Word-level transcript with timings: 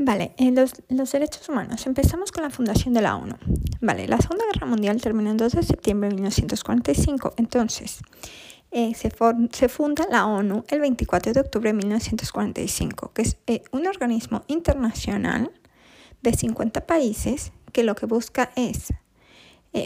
Vale, 0.00 0.32
eh, 0.36 0.52
los, 0.52 0.74
los, 0.88 1.10
derechos 1.10 1.48
humanos. 1.48 1.84
Empezamos 1.84 2.30
con 2.30 2.44
la 2.44 2.50
fundación 2.50 2.94
de 2.94 3.02
la 3.02 3.16
ONU. 3.16 3.34
Vale, 3.80 4.06
la 4.06 4.18
Segunda 4.18 4.44
Guerra 4.52 4.64
Mundial 4.64 5.00
terminó 5.02 5.32
el 5.32 5.36
2 5.36 5.54
de 5.54 5.62
septiembre 5.64 6.08
de 6.08 6.14
1945. 6.14 7.34
Entonces, 7.36 7.98
eh, 8.70 8.94
se, 8.94 9.10
se, 9.50 9.68
funda 9.68 10.06
la 10.08 10.26
ONU 10.26 10.64
el 10.68 10.80
24 10.80 11.32
de 11.32 11.40
octubre 11.40 11.70
de 11.70 11.78
1945, 11.78 13.10
que 13.12 13.22
es 13.22 13.38
eh, 13.48 13.64
un 13.72 13.88
organismo 13.88 14.44
internacional 14.46 15.50
de 16.22 16.32
50 16.32 16.86
países 16.86 17.50
que 17.72 17.82
lo 17.82 17.96
que 17.96 18.06
busca 18.06 18.52
es 18.54 18.92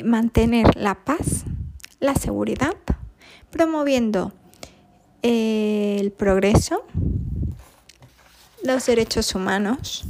mantener 0.05 0.77
la 0.77 1.05
paz, 1.05 1.45
la 2.01 2.15
seguridad, 2.15 2.77
promoviendo 3.51 4.33
el 5.23 6.13
progreso, 6.13 6.85
los 8.63 8.87
derechos 8.87 9.35
humanos 9.35 10.05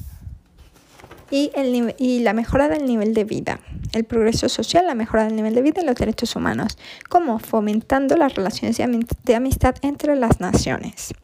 y, 1.30 1.50
el, 1.54 1.94
y 1.98 2.20
la 2.20 2.32
mejora 2.34 2.68
del 2.68 2.84
nivel 2.84 3.14
de 3.14 3.24
vida, 3.24 3.60
el 3.92 4.04
progreso 4.04 4.48
social, 4.48 4.86
la 4.86 4.94
mejora 4.94 5.24
del 5.24 5.36
nivel 5.36 5.54
de 5.54 5.62
vida 5.62 5.82
y 5.82 5.86
los 5.86 5.96
derechos 5.96 6.36
humanos, 6.36 6.76
como 7.08 7.38
fomentando 7.38 8.16
las 8.16 8.34
relaciones 8.34 8.76
de 8.76 9.34
amistad 9.34 9.76
entre 9.82 10.16
las 10.16 10.40
naciones. 10.40 11.14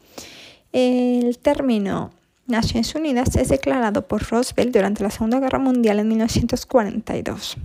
El 0.73 1.38
término 1.38 2.11
Naciones 2.47 2.95
Unidas 2.95 3.37
es 3.37 3.49
declarado 3.49 4.09
por 4.09 4.23
Roosevelt 4.23 4.74
durante 4.74 5.02
la 5.02 5.10
Segunda 5.10 5.38
Guerra 5.38 5.59
Mundial 5.59 5.99
en 6.01 6.09
1942. 6.09 7.59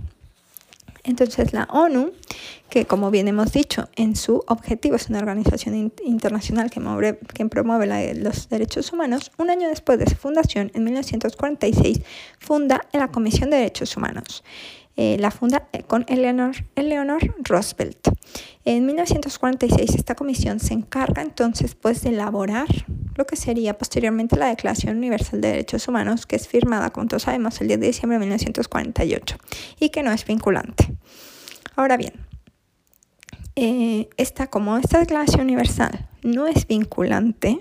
Entonces 1.04 1.52
la 1.52 1.64
ONU, 1.70 2.12
que 2.70 2.86
como 2.86 3.10
bien 3.10 3.28
hemos 3.28 3.52
dicho, 3.52 3.88
en 3.94 4.16
su 4.16 4.42
objetivo 4.48 4.96
es 4.96 5.08
una 5.10 5.18
organización 5.18 5.92
internacional 6.02 6.70
que, 6.70 6.80
promueve 7.46 8.14
los 8.14 8.48
derechos 8.48 8.92
humanos, 8.92 9.30
un 9.36 9.50
año 9.50 9.68
después 9.68 9.98
de 9.98 10.06
su 10.06 10.16
fundación, 10.16 10.72
en 10.74 10.84
1946, 10.84 12.00
funda 12.38 12.86
la 12.92 13.08
Comisión 13.08 13.50
de 13.50 13.58
Derechos 13.58 13.96
Humanos. 13.96 14.42
Eh, 14.96 15.16
la 15.18 15.32
funda 15.32 15.68
eh, 15.72 15.82
con 15.82 16.04
Eleanor, 16.08 16.54
Eleanor 16.76 17.34
Roosevelt. 17.42 18.08
En 18.64 18.86
1946 18.86 19.96
esta 19.96 20.14
comisión 20.14 20.60
se 20.60 20.72
encarga 20.72 21.20
entonces 21.20 21.74
pues 21.74 22.02
de 22.02 22.10
elaborar 22.10 22.68
lo 23.16 23.26
que 23.26 23.36
sería 23.36 23.76
posteriormente 23.76 24.36
la 24.36 24.46
Declaración 24.46 24.96
Universal 24.96 25.40
de 25.40 25.48
Derechos 25.48 25.88
Humanos, 25.88 26.26
que 26.26 26.36
es 26.36 26.46
firmada, 26.46 26.90
como 26.90 27.08
todos 27.08 27.24
sabemos, 27.24 27.60
el 27.60 27.68
10 27.68 27.80
de 27.80 27.86
diciembre 27.88 28.16
de 28.16 28.20
1948 28.20 29.36
y 29.80 29.88
que 29.90 30.02
no 30.02 30.12
es 30.12 30.24
vinculante. 30.24 30.94
Ahora 31.76 31.96
bien, 31.96 32.12
eh, 33.56 34.08
esta, 34.16 34.48
como 34.48 34.76
esta 34.78 34.98
Declaración 34.98 35.42
Universal 35.42 36.08
no 36.22 36.46
es 36.46 36.66
vinculante, 36.66 37.60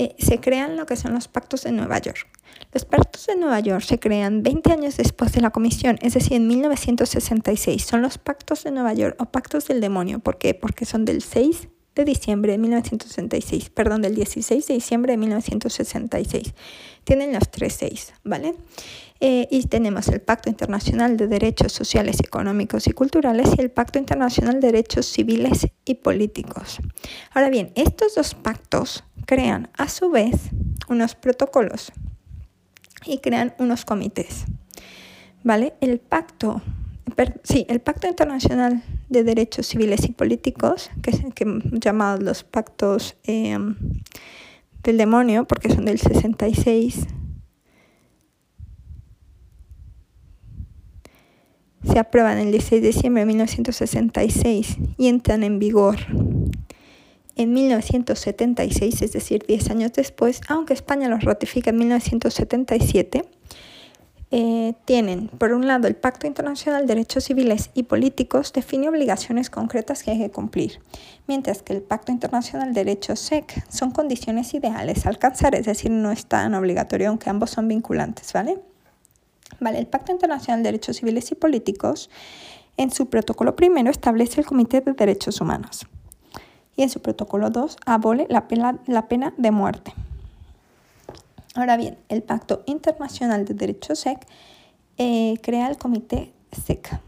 eh, 0.00 0.14
se 0.18 0.40
crean 0.40 0.78
lo 0.78 0.86
que 0.86 0.96
son 0.96 1.12
los 1.12 1.28
pactos 1.28 1.64
de 1.64 1.72
Nueva 1.72 1.98
York. 1.98 2.26
Los 2.72 2.86
pactos 2.86 3.26
de 3.26 3.36
Nueva 3.36 3.60
York 3.60 3.82
se 3.82 3.98
crean 3.98 4.42
20 4.42 4.72
años 4.72 4.96
después 4.96 5.30
de 5.32 5.42
la 5.42 5.50
comisión, 5.50 5.98
es 6.00 6.14
decir, 6.14 6.34
en 6.34 6.48
1966. 6.48 7.84
Son 7.84 8.00
los 8.00 8.16
pactos 8.16 8.64
de 8.64 8.70
Nueva 8.70 8.94
York 8.94 9.16
o 9.18 9.26
pactos 9.26 9.68
del 9.68 9.82
demonio. 9.82 10.18
¿Por 10.18 10.38
qué? 10.38 10.54
Porque 10.54 10.86
son 10.86 11.04
del 11.04 11.20
6 11.20 11.68
de 11.94 12.04
diciembre 12.06 12.52
de 12.52 12.58
1966, 12.58 13.68
perdón, 13.70 14.00
del 14.00 14.14
16 14.14 14.66
de 14.66 14.74
diciembre 14.74 15.12
de 15.12 15.16
1966. 15.18 16.54
Tienen 17.04 17.32
los 17.34 17.50
tres 17.50 17.74
seis, 17.74 18.14
¿vale? 18.24 18.54
Eh, 19.22 19.48
y 19.50 19.64
tenemos 19.64 20.08
el 20.08 20.22
Pacto 20.22 20.48
Internacional 20.48 21.18
de 21.18 21.26
Derechos 21.26 21.72
Sociales, 21.72 22.20
Económicos 22.20 22.86
y 22.86 22.92
Culturales 22.92 23.50
y 23.56 23.60
el 23.60 23.70
Pacto 23.70 23.98
Internacional 23.98 24.60
de 24.60 24.68
Derechos 24.68 25.06
Civiles 25.06 25.66
y 25.84 25.96
Políticos. 25.96 26.78
Ahora 27.32 27.50
bien, 27.50 27.70
estos 27.74 28.14
dos 28.14 28.34
pactos 28.34 29.04
crean 29.30 29.70
a 29.78 29.88
su 29.88 30.10
vez 30.10 30.50
unos 30.88 31.14
protocolos 31.14 31.92
y 33.06 33.18
crean 33.18 33.54
unos 33.60 33.84
comités. 33.84 34.44
¿Vale? 35.44 35.74
El 35.80 36.00
pacto, 36.00 36.60
sí, 37.44 37.64
el 37.68 37.80
Pacto 37.80 38.08
Internacional 38.08 38.82
de 39.08 39.22
Derechos 39.22 39.68
Civiles 39.68 40.04
y 40.04 40.10
Políticos, 40.10 40.90
que 41.00 41.10
es 41.10 41.20
que 41.32 41.46
llamados 41.74 42.20
los 42.24 42.42
pactos 42.42 43.16
em, 43.22 43.76
del 44.82 44.96
demonio, 44.98 45.44
porque 45.44 45.70
son 45.70 45.84
del 45.84 46.00
66, 46.00 47.06
se 51.84 51.98
aprueban 52.00 52.38
el 52.38 52.50
16 52.50 52.82
de 52.82 52.88
diciembre 52.88 53.20
de 53.22 53.26
1966 53.26 54.76
y 54.98 55.06
entran 55.06 55.44
en 55.44 55.60
vigor 55.60 55.98
en 57.40 57.54
1976, 57.54 59.00
es 59.00 59.12
decir, 59.12 59.46
10 59.46 59.70
años 59.70 59.92
después, 59.94 60.42
aunque 60.46 60.74
España 60.74 61.08
los 61.08 61.24
ratifica 61.24 61.70
en 61.70 61.78
1977, 61.78 63.24
eh, 64.30 64.74
tienen, 64.84 65.28
por 65.28 65.54
un 65.54 65.66
lado, 65.66 65.88
el 65.88 65.96
Pacto 65.96 66.26
Internacional 66.26 66.82
de 66.82 66.94
Derechos 66.94 67.24
Civiles 67.24 67.70
y 67.72 67.84
Políticos 67.84 68.52
define 68.52 68.90
obligaciones 68.90 69.48
concretas 69.48 70.02
que 70.02 70.10
hay 70.10 70.18
que 70.18 70.30
cumplir, 70.30 70.80
mientras 71.28 71.62
que 71.62 71.72
el 71.72 71.80
Pacto 71.80 72.12
Internacional 72.12 72.74
de 72.74 72.84
Derechos 72.84 73.20
SEC 73.20 73.64
son 73.70 73.90
condiciones 73.90 74.52
ideales 74.52 75.06
a 75.06 75.08
alcanzar, 75.08 75.54
es 75.54 75.64
decir, 75.64 75.90
no 75.90 76.12
es 76.12 76.26
tan 76.26 76.54
obligatorio, 76.54 77.08
aunque 77.08 77.30
ambos 77.30 77.48
son 77.48 77.68
vinculantes, 77.68 78.34
¿vale? 78.34 78.60
Vale, 79.60 79.78
el 79.78 79.86
Pacto 79.86 80.12
Internacional 80.12 80.62
de 80.62 80.72
Derechos 80.72 80.98
Civiles 80.98 81.32
y 81.32 81.36
Políticos, 81.36 82.10
en 82.76 82.90
su 82.90 83.08
protocolo 83.08 83.56
primero, 83.56 83.90
establece 83.90 84.42
el 84.42 84.46
Comité 84.46 84.82
de 84.82 84.92
Derechos 84.92 85.40
Humanos 85.40 85.86
y 86.80 86.82
en 86.82 86.88
su 86.88 87.02
protocolo 87.02 87.50
2 87.50 87.76
abole 87.84 88.26
la 88.30 88.48
pena, 88.48 88.78
la 88.86 89.06
pena 89.06 89.34
de 89.36 89.50
muerte. 89.50 89.92
Ahora 91.54 91.76
bien, 91.76 91.98
el 92.08 92.22
Pacto 92.22 92.62
Internacional 92.64 93.44
de 93.44 93.52
Derecho 93.52 93.94
SEC 93.94 94.26
eh, 94.96 95.34
crea 95.42 95.68
el 95.68 95.76
Comité 95.76 96.32
SEC. 96.52 96.98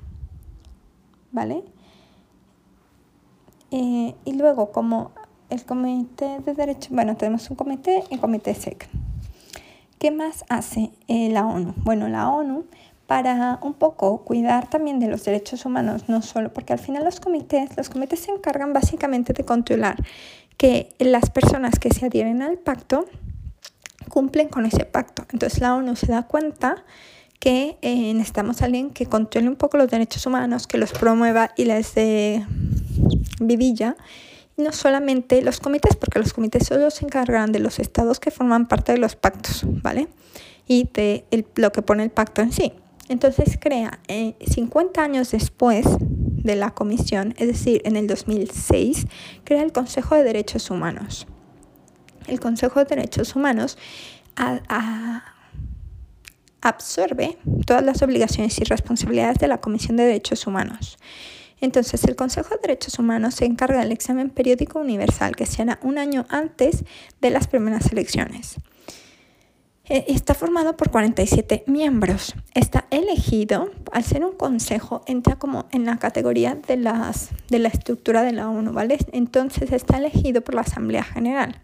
¿Vale? 1.30 1.64
Eh, 3.70 4.14
y 4.26 4.34
luego, 4.34 4.72
como 4.72 5.12
el 5.48 5.64
Comité 5.64 6.40
de 6.40 6.52
Derecho, 6.52 6.90
bueno, 6.92 7.16
tenemos 7.16 7.48
un 7.48 7.56
comité 7.56 8.04
y 8.10 8.18
comité 8.18 8.54
SEC. 8.54 8.86
¿Qué 9.98 10.10
más 10.10 10.44
hace 10.50 10.90
eh, 11.08 11.30
la 11.30 11.46
ONU? 11.46 11.72
Bueno, 11.78 12.08
la 12.08 12.28
ONU 12.28 12.66
para 13.12 13.58
un 13.60 13.74
poco 13.74 14.24
cuidar 14.24 14.70
también 14.70 14.98
de 14.98 15.06
los 15.06 15.22
derechos 15.22 15.66
humanos, 15.66 16.04
no 16.08 16.22
solo 16.22 16.50
porque 16.50 16.72
al 16.72 16.78
final 16.78 17.04
los 17.04 17.20
comités, 17.20 17.76
los 17.76 17.90
comités 17.90 18.20
se 18.20 18.30
encargan 18.30 18.72
básicamente 18.72 19.34
de 19.34 19.44
controlar 19.44 20.02
que 20.56 20.88
las 20.98 21.28
personas 21.28 21.78
que 21.78 21.90
se 21.90 22.06
adhieren 22.06 22.40
al 22.40 22.56
pacto 22.56 23.04
cumplen 24.08 24.48
con 24.48 24.64
ese 24.64 24.86
pacto. 24.86 25.26
Entonces 25.30 25.60
la 25.60 25.74
ONU 25.74 25.94
se 25.94 26.06
da 26.06 26.22
cuenta 26.22 26.86
que 27.38 27.76
eh, 27.82 28.14
necesitamos 28.14 28.62
a 28.62 28.64
alguien 28.64 28.88
que 28.88 29.04
controle 29.04 29.46
un 29.46 29.56
poco 29.56 29.76
los 29.76 29.90
derechos 29.90 30.24
humanos, 30.24 30.66
que 30.66 30.78
los 30.78 30.92
promueva 30.92 31.50
y 31.54 31.66
les 31.66 31.94
dé 31.94 32.46
vidilla. 33.40 33.94
No 34.56 34.72
solamente 34.72 35.42
los 35.42 35.60
comités, 35.60 35.96
porque 35.96 36.18
los 36.18 36.32
comités 36.32 36.66
solo 36.66 36.90
se 36.90 37.04
encargan 37.04 37.52
de 37.52 37.58
los 37.58 37.78
estados 37.78 38.20
que 38.20 38.30
forman 38.30 38.68
parte 38.68 38.92
de 38.92 38.98
los 38.98 39.16
pactos, 39.16 39.66
¿vale? 39.66 40.08
Y 40.66 40.88
de 40.94 41.26
lo 41.56 41.72
que 41.72 41.82
pone 41.82 42.04
el 42.04 42.10
pacto 42.10 42.40
en 42.40 42.52
sí. 42.52 42.72
Entonces 43.12 43.58
crea, 43.60 44.00
50 44.08 45.00
eh, 45.00 45.04
años 45.04 45.30
después 45.30 45.86
de 45.98 46.56
la 46.56 46.70
comisión, 46.70 47.34
es 47.38 47.46
decir, 47.46 47.82
en 47.84 47.96
el 47.96 48.06
2006, 48.06 49.06
crea 49.44 49.62
el 49.62 49.72
Consejo 49.72 50.16
de 50.16 50.24
Derechos 50.24 50.70
Humanos 50.70 51.26
el 52.26 52.40
Consejo 52.40 52.80
de 52.80 52.96
Derechos 52.96 53.34
Humanos 53.34 53.78
absorbe 56.60 57.38
todas 57.66 57.82
las 57.82 58.02
obligaciones 58.02 58.58
y 58.58 58.64
responsabilidades 58.64 59.38
de 59.38 59.48
la 59.48 59.60
Comisión 59.60 59.96
de 59.96 60.04
Derechos 60.04 60.46
Humanos. 60.46 60.98
Entonces, 61.60 62.02
el 62.04 62.16
Consejo 62.16 62.50
de 62.50 62.60
Derechos 62.60 62.98
Humanos 62.98 63.34
se 63.34 63.44
encarga 63.44 63.80
del 63.80 63.92
examen 63.92 64.30
periódico 64.30 64.80
universal 64.80 65.36
que 65.36 65.46
se 65.46 65.62
hará 65.62 65.78
un 65.82 65.98
año 65.98 66.26
antes 66.28 66.84
de 67.20 67.30
las 67.30 67.46
primeras 67.46 67.92
elecciones. 67.92 68.56
E, 69.92 70.06
está 70.08 70.32
formado 70.32 70.74
por 70.74 70.88
47 70.90 71.64
miembros. 71.66 72.34
Está 72.54 72.86
elegido, 72.90 73.70
al 73.92 74.02
ser 74.04 74.24
un 74.24 74.32
consejo, 74.32 75.02
entra 75.06 75.36
como 75.36 75.66
en 75.70 75.84
la 75.84 75.98
categoría 75.98 76.54
de, 76.54 76.78
las, 76.78 77.28
de 77.50 77.58
la 77.58 77.68
estructura 77.68 78.22
de 78.22 78.32
la 78.32 78.48
ONU, 78.48 78.72
¿vale? 78.72 78.96
Entonces 79.12 79.70
está 79.70 79.98
elegido 79.98 80.40
por 80.40 80.54
la 80.54 80.62
Asamblea 80.62 81.04
General 81.04 81.60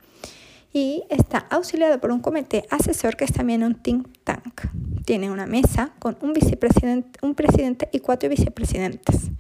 y 0.75 1.05
está 1.09 1.39
auxiliado 1.39 1.99
por 2.03 2.11
un 2.11 2.21
comité 2.21 2.67
asesor 2.69 3.17
que 3.17 3.25
es 3.25 3.33
también 3.33 3.65
un 3.65 3.77
think 3.77 4.07
tank. 4.25 4.61
Tiene 5.07 5.31
una 5.31 5.47
mesa 5.47 5.93
con 5.99 6.19
un 6.21 6.35
vicepresidente, 6.35 7.19
un 7.23 7.35
presidente 7.35 7.89
y 7.93 8.01
cuatro 8.01 8.29
vicepresidentes. 8.29 9.31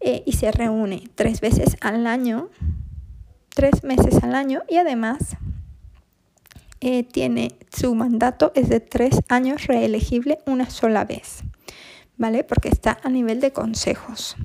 Eh, 0.00 0.22
y 0.26 0.32
se 0.32 0.52
reúne 0.52 1.04
tres 1.14 1.40
veces 1.40 1.78
al 1.80 2.06
año, 2.06 2.50
tres 3.54 3.84
meses 3.84 4.22
al 4.22 4.34
año 4.34 4.64
y 4.68 4.76
además 4.76 5.38
eh, 6.80 7.02
tiene 7.04 7.56
su 7.74 7.94
mandato 7.94 8.52
es 8.54 8.68
de 8.68 8.80
tres 8.80 9.20
años 9.28 9.66
reelegible 9.66 10.38
una 10.46 10.68
sola 10.70 11.04
vez, 11.04 11.42
¿vale? 12.16 12.44
Porque 12.44 12.68
está 12.68 12.98
a 13.02 13.08
nivel 13.08 13.40
de 13.40 13.52
consejos. 13.52 14.36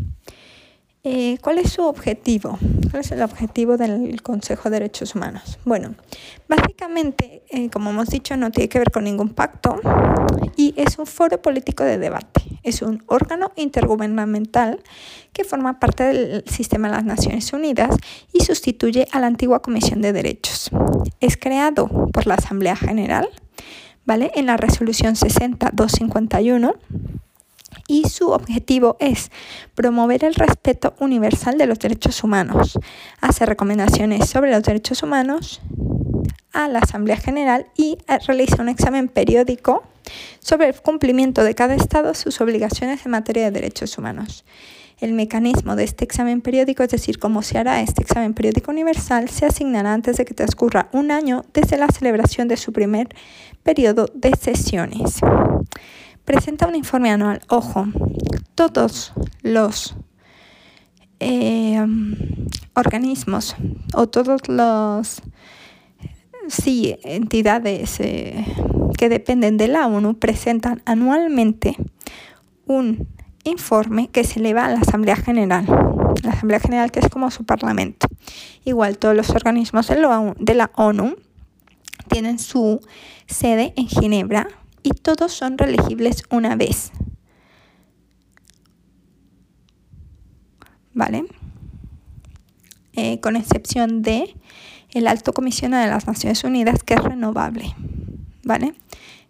Eh, 1.04 1.40
¿Cuál 1.42 1.58
es 1.58 1.72
su 1.72 1.82
objetivo? 1.82 2.60
¿Cuál 2.92 3.02
es 3.02 3.12
el 3.12 3.24
objetivo 3.24 3.76
del 3.76 4.22
Consejo 4.22 4.70
de 4.70 4.76
Derechos 4.78 5.16
Humanos? 5.16 5.58
Bueno, 5.66 5.96
básicamente, 6.48 7.42
eh, 7.50 7.72
como 7.72 7.90
hemos 7.90 8.10
dicho, 8.10 8.38
no 8.38 8.52
tiene 8.52 8.70
que 8.70 8.78
ver 8.78 8.92
con 8.92 9.06
ningún 9.06 9.30
pacto 9.30 9.82
y 10.56 10.76
es 10.78 11.00
un 11.00 11.08
foro 11.08 11.42
político 11.42 11.84
de 11.84 11.98
debate. 11.98 12.44
Es 12.62 12.84
un 12.84 13.04
órgano 13.08 13.52
intergubernamental 13.56 14.84
que 15.34 15.44
forma 15.44 15.80
parte 15.80 16.04
del 16.04 16.44
sistema 16.48 16.88
de 16.88 16.98
las 16.98 17.06
Naciones 17.06 17.52
Unidas 17.52 17.98
y 18.32 18.44
sustituye 18.44 19.08
a 19.12 19.20
la 19.20 19.26
antigua 19.26 19.64
Comisión 19.64 20.04
de 20.04 20.14
Derechos. 20.14 20.70
Es 21.20 21.36
creado 21.36 21.88
por 22.14 22.28
la 22.28 22.36
Asamblea 22.36 22.76
General, 22.76 23.28
¿vale? 24.06 24.32
En 24.36 24.46
la 24.46 24.56
resolución 24.56 25.16
60251 25.16 26.76
y 27.92 28.08
su 28.08 28.30
objetivo 28.30 28.96
es 29.02 29.32
promover 29.76 30.24
el 30.24 30.34
respeto 30.34 30.94
universal 31.00 31.58
de 31.58 31.66
los 31.66 31.78
derechos 31.78 32.24
humanos, 32.24 32.80
hacer 33.20 33.50
recomendaciones 33.50 34.30
sobre 34.30 34.50
los 34.50 34.64
derechos 34.64 35.04
humanos 35.04 35.60
a 36.54 36.70
la 36.70 36.80
Asamblea 36.80 37.18
General 37.18 37.68
y 37.76 37.98
realiza 38.26 38.62
un 38.62 38.70
examen 38.70 39.10
periódico 39.10 39.84
sobre 40.40 40.70
el 40.70 40.76
cumplimiento 40.82 41.44
de 41.44 41.54
cada 41.54 41.76
Estado 41.76 42.14
sus 42.14 42.40
obligaciones 42.40 43.06
en 43.06 43.12
materia 43.12 43.44
de 43.44 43.52
derechos 43.52 43.98
humanos. 43.98 44.46
El 45.02 45.12
mecanismo 45.12 45.76
de 45.76 45.84
este 45.84 46.06
examen 46.06 46.40
periódico, 46.40 46.84
es 46.84 46.92
decir, 46.92 47.20
cómo 47.20 47.42
se 47.42 47.58
hará 47.58 47.82
este 47.82 48.04
examen 48.04 48.34
periódico 48.34 48.72
universal, 48.72 49.28
se 49.28 49.46
asignará 49.46 49.94
antes 49.94 50.16
de 50.16 50.24
que 50.24 50.34
transcurra 50.34 50.88
un 50.94 51.12
año 51.12 51.44
desde 51.54 51.76
la 51.76 51.88
celebración 51.88 52.48
de 52.48 52.56
su 52.56 52.72
primer 52.72 53.10
periodo 53.64 54.06
de 54.14 54.32
sesiones 54.40 55.20
presenta 56.32 56.66
un 56.66 56.76
informe 56.78 57.12
anual. 57.12 57.42
Ojo, 57.50 57.88
todos 58.56 59.12
los 59.42 59.96
eh, 61.20 61.86
organismos 62.74 63.58
o 63.94 64.08
todos 64.08 64.48
los 64.48 65.22
sí, 66.48 66.96
entidades 67.04 68.00
eh, 68.00 68.46
que 68.98 69.10
dependen 69.10 69.58
de 69.58 69.68
la 69.68 69.88
ONU 69.88 70.20
presentan 70.20 70.82
anualmente 70.86 71.76
un 72.66 73.10
informe 73.44 74.08
que 74.08 74.24
se 74.24 74.40
eleva 74.40 74.64
a 74.64 74.70
la 74.70 74.80
Asamblea 74.80 75.18
General. 75.18 75.66
La 76.24 76.32
Asamblea 76.32 76.62
General 76.62 76.92
que 76.92 77.02
es 77.02 77.10
como 77.10 77.30
su 77.30 77.44
parlamento. 77.44 78.08
Igual 78.64 78.98
todos 78.98 79.18
los 79.18 79.32
organismos 79.32 79.90
de 79.90 80.56
la 80.56 80.72
ONU 80.76 81.18
tienen 82.08 82.40
su 82.40 82.80
sede 83.28 83.74
en 83.76 83.90
Ginebra 83.90 84.48
y 84.84 84.92
todos 84.92 85.32
son 85.32 85.58
reelegibles 85.58 86.24
una 86.30 86.56
vez. 86.56 86.92
¿Vale? 90.94 91.26
Eh, 92.94 93.20
con 93.22 93.36
excepción 93.36 94.02
de 94.02 94.36
el 94.92 95.08
alto 95.08 95.32
comisionado 95.32 95.84
de 95.86 95.90
las 95.90 96.08
Naciones 96.08 96.44
Unidas 96.44 96.84
que 96.84 96.96
es 96.96 97.04
renovable. 97.04 97.74
¿Vale? 98.44 98.74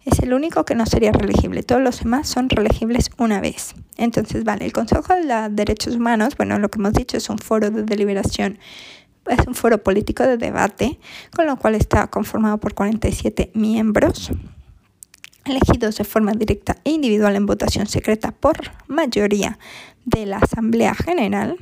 Es 0.04 0.18
el 0.18 0.34
único 0.34 0.64
que 0.64 0.74
no 0.74 0.84
sería 0.84 1.12
reelegible. 1.12 1.62
Todos 1.62 1.80
los 1.80 2.00
demás 2.00 2.28
son 2.28 2.48
reelegibles 2.48 3.10
una 3.18 3.40
vez. 3.40 3.74
Entonces, 3.96 4.42
vale, 4.42 4.64
el 4.64 4.72
Consejo 4.72 5.14
de 5.14 5.48
Derechos 5.50 5.94
Humanos, 5.94 6.36
bueno, 6.36 6.58
lo 6.58 6.68
que 6.70 6.80
hemos 6.80 6.94
dicho 6.94 7.16
es 7.16 7.30
un 7.30 7.38
foro 7.38 7.70
de 7.70 7.84
deliberación, 7.84 8.58
es 9.26 9.46
un 9.46 9.54
foro 9.54 9.84
político 9.84 10.24
de 10.24 10.38
debate, 10.38 10.98
con 11.36 11.46
lo 11.46 11.56
cual 11.56 11.76
está 11.76 12.08
conformado 12.08 12.58
por 12.58 12.74
47 12.74 13.52
miembros 13.54 14.32
elegidos 15.44 15.96
de 15.96 16.04
forma 16.04 16.32
directa 16.32 16.76
e 16.84 16.90
individual 16.90 17.36
en 17.36 17.46
votación 17.46 17.86
secreta 17.86 18.32
por 18.32 18.56
mayoría 18.86 19.58
de 20.04 20.26
la 20.26 20.38
Asamblea 20.38 20.94
General 20.94 21.56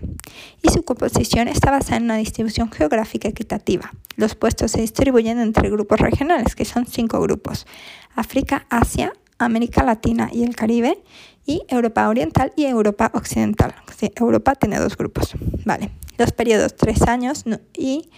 y 0.63 0.71
su 0.71 0.83
composición 0.83 1.49
está 1.49 1.71
basada 1.71 1.99
en 1.99 2.05
una 2.05 2.17
distribución 2.17 2.71
geográfica 2.71 3.29
equitativa. 3.29 3.93
Los 4.17 4.35
puestos 4.35 4.73
se 4.73 4.81
distribuyen 4.81 5.39
entre 5.39 5.71
grupos 5.71 6.01
regionales, 6.01 6.55
que 6.55 6.65
son 6.65 6.87
cinco 6.87 7.21
grupos, 7.21 7.67
África, 8.15 8.67
Asia, 8.71 9.13
América 9.39 9.83
Latina 9.83 10.31
y 10.33 10.45
el 10.45 10.57
Caribe, 10.57 11.03
y 11.47 11.63
Europa 11.69 12.09
Oriental 12.09 12.53
y 12.57 12.67
Europa 12.67 13.11
Occidental. 13.15 13.75
Europa 14.15 14.55
tiene 14.55 14.79
dos 14.79 14.97
grupos. 14.97 15.35
Vale, 15.65 15.91
los 16.17 16.33
periodos 16.33 16.77
tres 16.77 17.03
años 17.03 17.45
y 17.77 18.09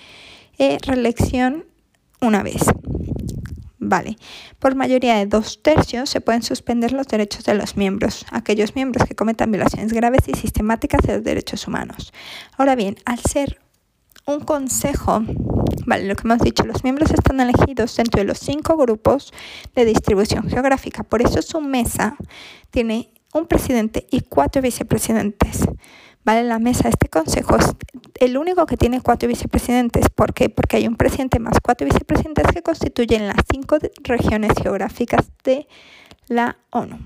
eh, 0.59 0.79
reelección 0.83 1.65
una 2.21 2.43
vez. 2.43 2.63
Vale, 3.85 4.17
por 4.61 4.77
mayoría 4.77 5.17
de 5.17 5.27
dos 5.27 5.61
tercios 5.61 6.09
se 6.09 6.21
pueden 6.21 6.45
suspender 6.45 6.93
los 6.93 7.09
derechos 7.09 7.45
de 7.45 7.55
los 7.55 7.77
miembros, 7.77 8.25
aquellos 8.31 8.77
miembros 8.77 9.09
que 9.09 9.17
cometan 9.17 9.51
violaciones 9.51 9.93
graves 9.93 10.21
y 10.29 10.35
sistemáticas 10.35 11.03
de 11.03 11.15
los 11.15 11.25
derechos 11.25 11.67
humanos. 11.67 12.13
Ahora 12.57 12.77
bien, 12.77 12.95
al 13.05 13.19
ser 13.19 13.61
un 14.25 14.39
consejo, 14.39 15.25
vale, 15.85 16.07
lo 16.07 16.15
que 16.15 16.23
hemos 16.29 16.39
dicho, 16.39 16.63
los 16.65 16.85
miembros 16.85 17.11
están 17.11 17.41
elegidos 17.41 17.97
dentro 17.97 18.21
de 18.21 18.25
los 18.25 18.39
cinco 18.39 18.77
grupos 18.77 19.33
de 19.75 19.85
distribución 19.85 20.49
geográfica, 20.49 21.03
por 21.03 21.21
eso 21.21 21.43
su 21.43 21.61
mesa 21.61 22.17
tiene 22.71 23.13
un 23.35 23.49
presidente 23.49 24.07
y 24.13 24.21
cuatro 24.21 24.63
vicepresidentes. 24.63 25.67
¿Vale? 26.25 26.45
La 26.45 26.59
mesa 26.59 26.89
este 26.89 27.09
consejo 27.09 27.57
es 27.57 27.67
el 28.21 28.37
único 28.37 28.67
que 28.67 28.77
tiene 28.77 29.01
cuatro 29.01 29.29
vicepresidentes. 29.29 30.09
¿Por 30.09 30.35
qué? 30.35 30.49
Porque 30.49 30.77
hay 30.77 30.87
un 30.87 30.97
presidente 30.97 31.39
más 31.39 31.59
cuatro 31.63 31.87
vicepresidentes 31.87 32.47
que 32.53 32.63
constituyen 32.63 33.27
las 33.27 33.39
cinco 33.51 33.79
regiones 34.03 34.53
geográficas 34.61 35.31
de 35.45 35.67
la 36.29 36.57
ONU. 36.71 36.99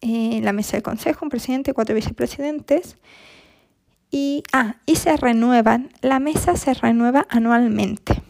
Eh, 0.00 0.40
la 0.42 0.52
mesa 0.52 0.72
del 0.72 0.82
consejo, 0.82 1.24
un 1.24 1.30
presidente 1.30 1.72
cuatro 1.72 1.94
vicepresidentes. 1.94 2.98
Y, 4.10 4.44
ah, 4.52 4.76
y 4.86 4.96
se 4.96 5.16
renuevan, 5.16 5.90
la 6.00 6.20
mesa 6.20 6.56
se 6.56 6.72
renueva 6.72 7.26
anualmente, 7.30 8.22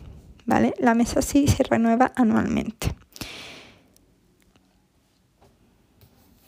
¿vale? 0.47 0.73
La 0.79 0.95
mesa 0.95 1.21
sí 1.21 1.47
se 1.47 1.63
renueva 1.63 2.11
anualmente. 2.17 2.95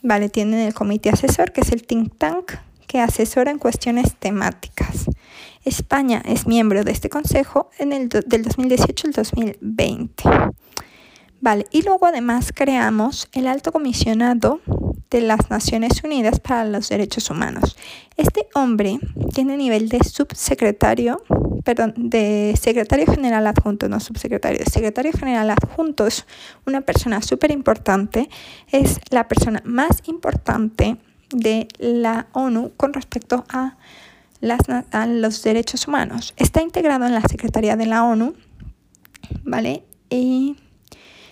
Vale, 0.01 0.31
tienen 0.31 0.61
el 0.61 0.73
comité 0.73 1.11
asesor, 1.11 1.53
que 1.53 1.61
es 1.61 1.73
el 1.73 1.85
think 1.85 2.17
tank, 2.17 2.53
que 2.87 3.01
asesora 3.01 3.51
en 3.51 3.59
cuestiones 3.59 4.15
temáticas. 4.17 5.07
España 5.65 6.23
es 6.25 6.47
miembro 6.47 6.85
de 6.85 6.93
este 6.93 7.09
consejo 7.09 7.71
en 7.79 7.93
el 7.93 8.09
del 8.09 8.45
2018 8.45 9.09
al 9.09 9.13
2020. 9.13 10.25
Vale, 11.41 11.67
y 11.71 11.83
luego 11.83 12.07
además 12.07 12.53
creamos 12.55 13.29
el 13.33 13.47
Alto 13.47 13.71
Comisionado 13.73 14.61
de 15.11 15.21
las 15.21 15.51
Naciones 15.51 16.03
Unidas 16.03 16.41
para 16.41 16.65
los 16.65 16.89
Derechos 16.89 17.31
Humanos. 17.31 17.77
Este 18.17 18.49
hombre 18.55 18.99
tiene 19.35 19.57
nivel 19.57 19.89
de 19.89 20.03
subsecretario, 20.03 21.23
perdón, 21.65 21.95
de 21.97 22.59
secretario 22.61 23.07
general 23.07 23.47
adjunto, 23.47 23.89
no 23.89 24.01
subsecretario, 24.01 24.65
secretario 24.71 25.13
general 25.13 25.51
adjunto 25.51 26.07
es 26.07 26.27
una 26.67 26.81
persona 26.81 27.21
súper 27.23 27.51
importante, 27.51 28.29
es 28.73 28.99
la 29.11 29.29
persona 29.29 29.63
más 29.65 30.03
importante 30.07 30.97
de 31.37 31.69
la 31.79 32.29
ONU 32.33 32.73
con 32.77 32.93
respecto 32.93 33.45
a, 33.49 33.77
los 35.09 35.43
derechos 35.43 35.89
humanos. 35.89 36.35
Está 36.37 36.63
integrado 36.63 37.07
en 37.07 37.15
la 37.15 37.23
Secretaría 37.23 37.77
de 37.77 37.87
la 37.87 38.05
ONU, 38.05 38.35
¿vale? 39.45 39.83
Y 40.09 40.57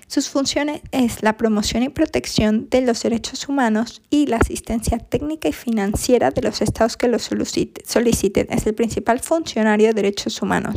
sus 0.06 0.28
funciones 0.28 0.82
es 0.92 1.23
la 1.23 1.37
promoción 1.37 1.82
y 1.82 1.88
protección 1.88 2.68
de 2.70 2.82
los 2.82 3.02
derechos 3.02 3.49
humanos 3.49 4.02
y 4.11 4.26
la 4.26 4.37
asistencia 4.37 4.99
técnica 4.99 5.49
y 5.49 5.52
financiera 5.52 6.30
de 6.30 6.42
los 6.42 6.61
estados 6.61 6.96
que 6.96 7.08
los 7.08 7.23
soliciten. 7.23 8.46
Es 8.50 8.66
el 8.66 8.75
principal 8.75 9.20
funcionario 9.20 9.88
de 9.88 9.94
derechos 9.94 10.40
humanos. 10.42 10.76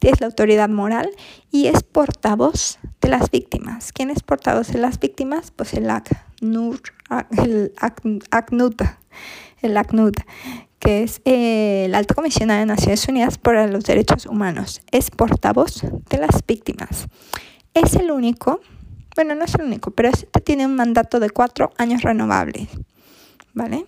Es 0.00 0.20
la 0.20 0.28
autoridad 0.28 0.68
moral 0.68 1.10
y 1.50 1.66
es 1.66 1.82
portavoz 1.82 2.78
de 3.00 3.08
las 3.08 3.30
víctimas. 3.30 3.92
¿Quién 3.92 4.10
es 4.10 4.22
portavoz 4.22 4.68
de 4.68 4.78
las 4.78 4.98
víctimas? 5.00 5.50
Pues 5.50 5.74
el 5.74 5.90
ACNUR, 5.90 6.80
el 7.30 7.72
ACNUD, 7.78 8.74
el 9.62 9.76
ACNUD 9.76 10.14
que 10.80 11.02
es 11.02 11.20
eh, 11.26 11.84
el 11.84 11.94
Alto 11.94 12.14
Comisionado 12.14 12.60
de 12.60 12.66
Naciones 12.66 13.06
Unidas 13.06 13.38
para 13.38 13.66
los 13.66 13.84
Derechos 13.84 14.26
Humanos. 14.26 14.80
Es 14.90 15.10
portavoz 15.10 15.82
de 15.82 16.18
las 16.18 16.44
víctimas. 16.46 17.06
Es 17.74 17.94
el 17.94 18.10
único, 18.10 18.60
bueno, 19.14 19.34
no 19.34 19.44
es 19.44 19.54
el 19.54 19.62
único, 19.62 19.90
pero 19.92 20.08
este 20.08 20.40
tiene 20.40 20.66
un 20.66 20.74
mandato 20.74 21.20
de 21.20 21.30
cuatro 21.30 21.70
años 21.76 22.02
renovables, 22.02 22.68
¿vale? 23.52 23.84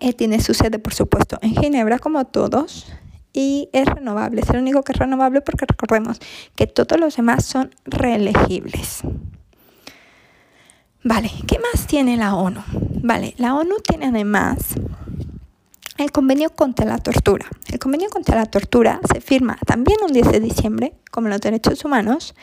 Él 0.00 0.16
tiene 0.16 0.40
su 0.40 0.54
sede, 0.54 0.78
por 0.78 0.94
supuesto, 0.94 1.38
en 1.42 1.54
Ginebra, 1.54 1.98
como 1.98 2.24
todos, 2.24 2.86
y 3.34 3.68
es 3.74 3.86
renovable. 3.86 4.40
Es 4.40 4.48
el 4.48 4.60
único 4.60 4.82
que 4.82 4.92
es 4.92 4.98
renovable 4.98 5.42
porque 5.42 5.66
recordemos 5.66 6.18
que 6.56 6.66
todos 6.66 6.98
los 6.98 7.16
demás 7.16 7.44
son 7.44 7.74
reelegibles. 7.84 9.02
Vale, 11.04 11.32
¿qué 11.48 11.58
más 11.58 11.88
tiene 11.88 12.16
la 12.16 12.36
ONU? 12.36 12.62
Vale, 13.02 13.34
la 13.36 13.56
ONU 13.56 13.74
tiene 13.80 14.06
además 14.06 14.58
el 15.98 16.12
convenio 16.12 16.50
contra 16.50 16.86
la 16.86 16.98
tortura. 16.98 17.46
El 17.66 17.80
convenio 17.80 18.08
contra 18.08 18.36
la 18.36 18.46
tortura 18.46 19.00
se 19.12 19.20
firma 19.20 19.58
también 19.66 19.98
un 20.06 20.12
10 20.12 20.30
de 20.30 20.38
diciembre, 20.38 20.94
como 21.10 21.26
los 21.26 21.40
derechos 21.40 21.84
humanos, 21.84 22.36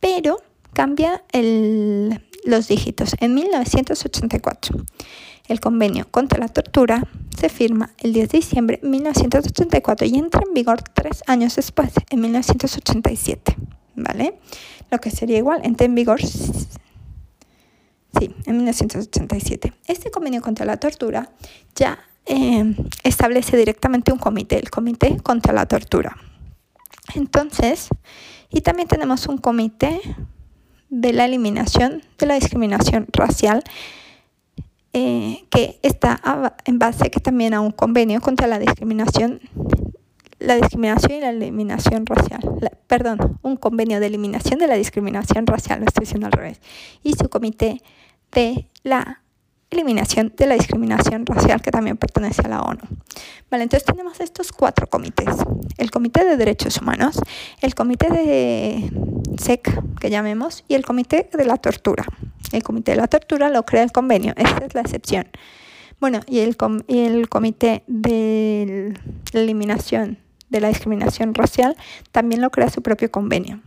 pero 0.00 0.38
cambia 0.72 1.22
los 2.44 2.66
dígitos 2.66 3.14
en 3.20 3.32
1984. 3.34 4.76
El 5.46 5.60
convenio 5.60 6.08
contra 6.10 6.40
la 6.40 6.48
tortura 6.48 7.04
se 7.38 7.48
firma 7.48 7.90
el 7.98 8.12
10 8.12 8.28
de 8.28 8.38
diciembre 8.38 8.80
de 8.82 8.88
1984 8.88 10.08
y 10.08 10.18
entra 10.18 10.42
en 10.44 10.52
vigor 10.52 10.82
tres 10.82 11.22
años 11.28 11.54
después, 11.54 11.92
en 12.10 12.20
1987. 12.20 13.56
¿Vale? 13.94 14.34
Lo 14.90 14.98
que 14.98 15.10
sería 15.10 15.38
igual, 15.38 15.60
entra 15.62 15.84
en 15.84 15.94
vigor 15.94 16.20
Sí, 18.18 18.34
en 18.46 18.56
1987. 18.56 19.72
Este 19.86 20.10
convenio 20.10 20.42
contra 20.42 20.66
la 20.66 20.78
tortura 20.78 21.30
ya 21.74 21.98
eh, 22.26 22.74
establece 23.02 23.56
directamente 23.56 24.12
un 24.12 24.18
comité, 24.18 24.58
el 24.58 24.70
Comité 24.70 25.16
contra 25.22 25.52
la 25.52 25.66
Tortura. 25.66 26.16
Entonces, 27.14 27.88
y 28.50 28.60
también 28.60 28.88
tenemos 28.88 29.26
un 29.26 29.38
comité 29.38 30.00
de 30.88 31.12
la 31.12 31.24
eliminación 31.24 32.02
de 32.18 32.26
la 32.26 32.34
discriminación 32.34 33.06
racial 33.12 33.62
eh, 34.92 35.44
que 35.50 35.78
está 35.82 36.20
en 36.64 36.80
base 36.80 37.10
que 37.10 37.20
también 37.20 37.54
a 37.54 37.60
un 37.60 37.70
convenio 37.70 38.20
contra 38.20 38.48
la 38.48 38.58
discriminación 38.58 39.40
la 40.40 40.56
discriminación 40.56 41.12
y 41.12 41.20
la 41.20 41.30
eliminación 41.30 42.06
racial. 42.06 42.40
perdón, 42.86 43.38
un 43.42 43.56
convenio 43.56 44.00
de 44.00 44.06
eliminación 44.06 44.58
de 44.58 44.66
la 44.66 44.74
discriminación 44.74 45.46
racial, 45.46 45.80
lo 45.80 45.86
estoy 45.86 46.02
diciendo 46.02 46.26
al 46.26 46.32
revés. 46.32 46.60
Y 47.02 47.12
su 47.12 47.28
comité 47.28 47.82
de 48.32 48.66
la 48.82 49.20
eliminación 49.70 50.32
de 50.36 50.46
la 50.46 50.54
discriminación 50.54 51.24
racial 51.26 51.62
que 51.62 51.70
también 51.70 51.96
pertenece 51.96 52.42
a 52.42 52.48
la 52.48 52.62
ONU. 52.62 52.80
Vale, 53.50 53.62
entonces 53.62 53.84
tenemos 53.84 54.18
estos 54.20 54.50
cuatro 54.50 54.88
comités. 54.88 55.28
El 55.78 55.90
Comité 55.90 56.24
de 56.24 56.36
Derechos 56.36 56.78
Humanos, 56.78 57.20
el 57.60 57.74
Comité 57.74 58.08
de 58.10 58.90
SEC, 59.38 59.98
que 60.00 60.10
llamemos, 60.10 60.64
y 60.66 60.74
el 60.74 60.84
Comité 60.84 61.28
de 61.32 61.44
la 61.44 61.56
Tortura. 61.56 62.04
El 62.52 62.62
Comité 62.64 62.92
de 62.92 62.96
la 62.96 63.06
Tortura 63.06 63.48
lo 63.50 63.64
crea 63.64 63.84
el 63.84 63.92
convenio, 63.92 64.32
esta 64.36 64.64
es 64.64 64.74
la 64.74 64.80
excepción. 64.80 65.28
Bueno, 66.00 66.20
y 66.26 66.40
el, 66.40 66.56
y 66.88 67.00
el 67.00 67.28
Comité 67.28 67.84
de 67.86 68.94
la 69.32 69.40
Eliminación 69.40 70.18
de 70.50 70.60
la 70.60 70.68
Discriminación 70.68 71.34
Racial 71.34 71.76
también 72.12 72.42
lo 72.42 72.50
crea 72.50 72.68
su 72.68 72.82
propio 72.82 73.10
convenio. 73.10 73.60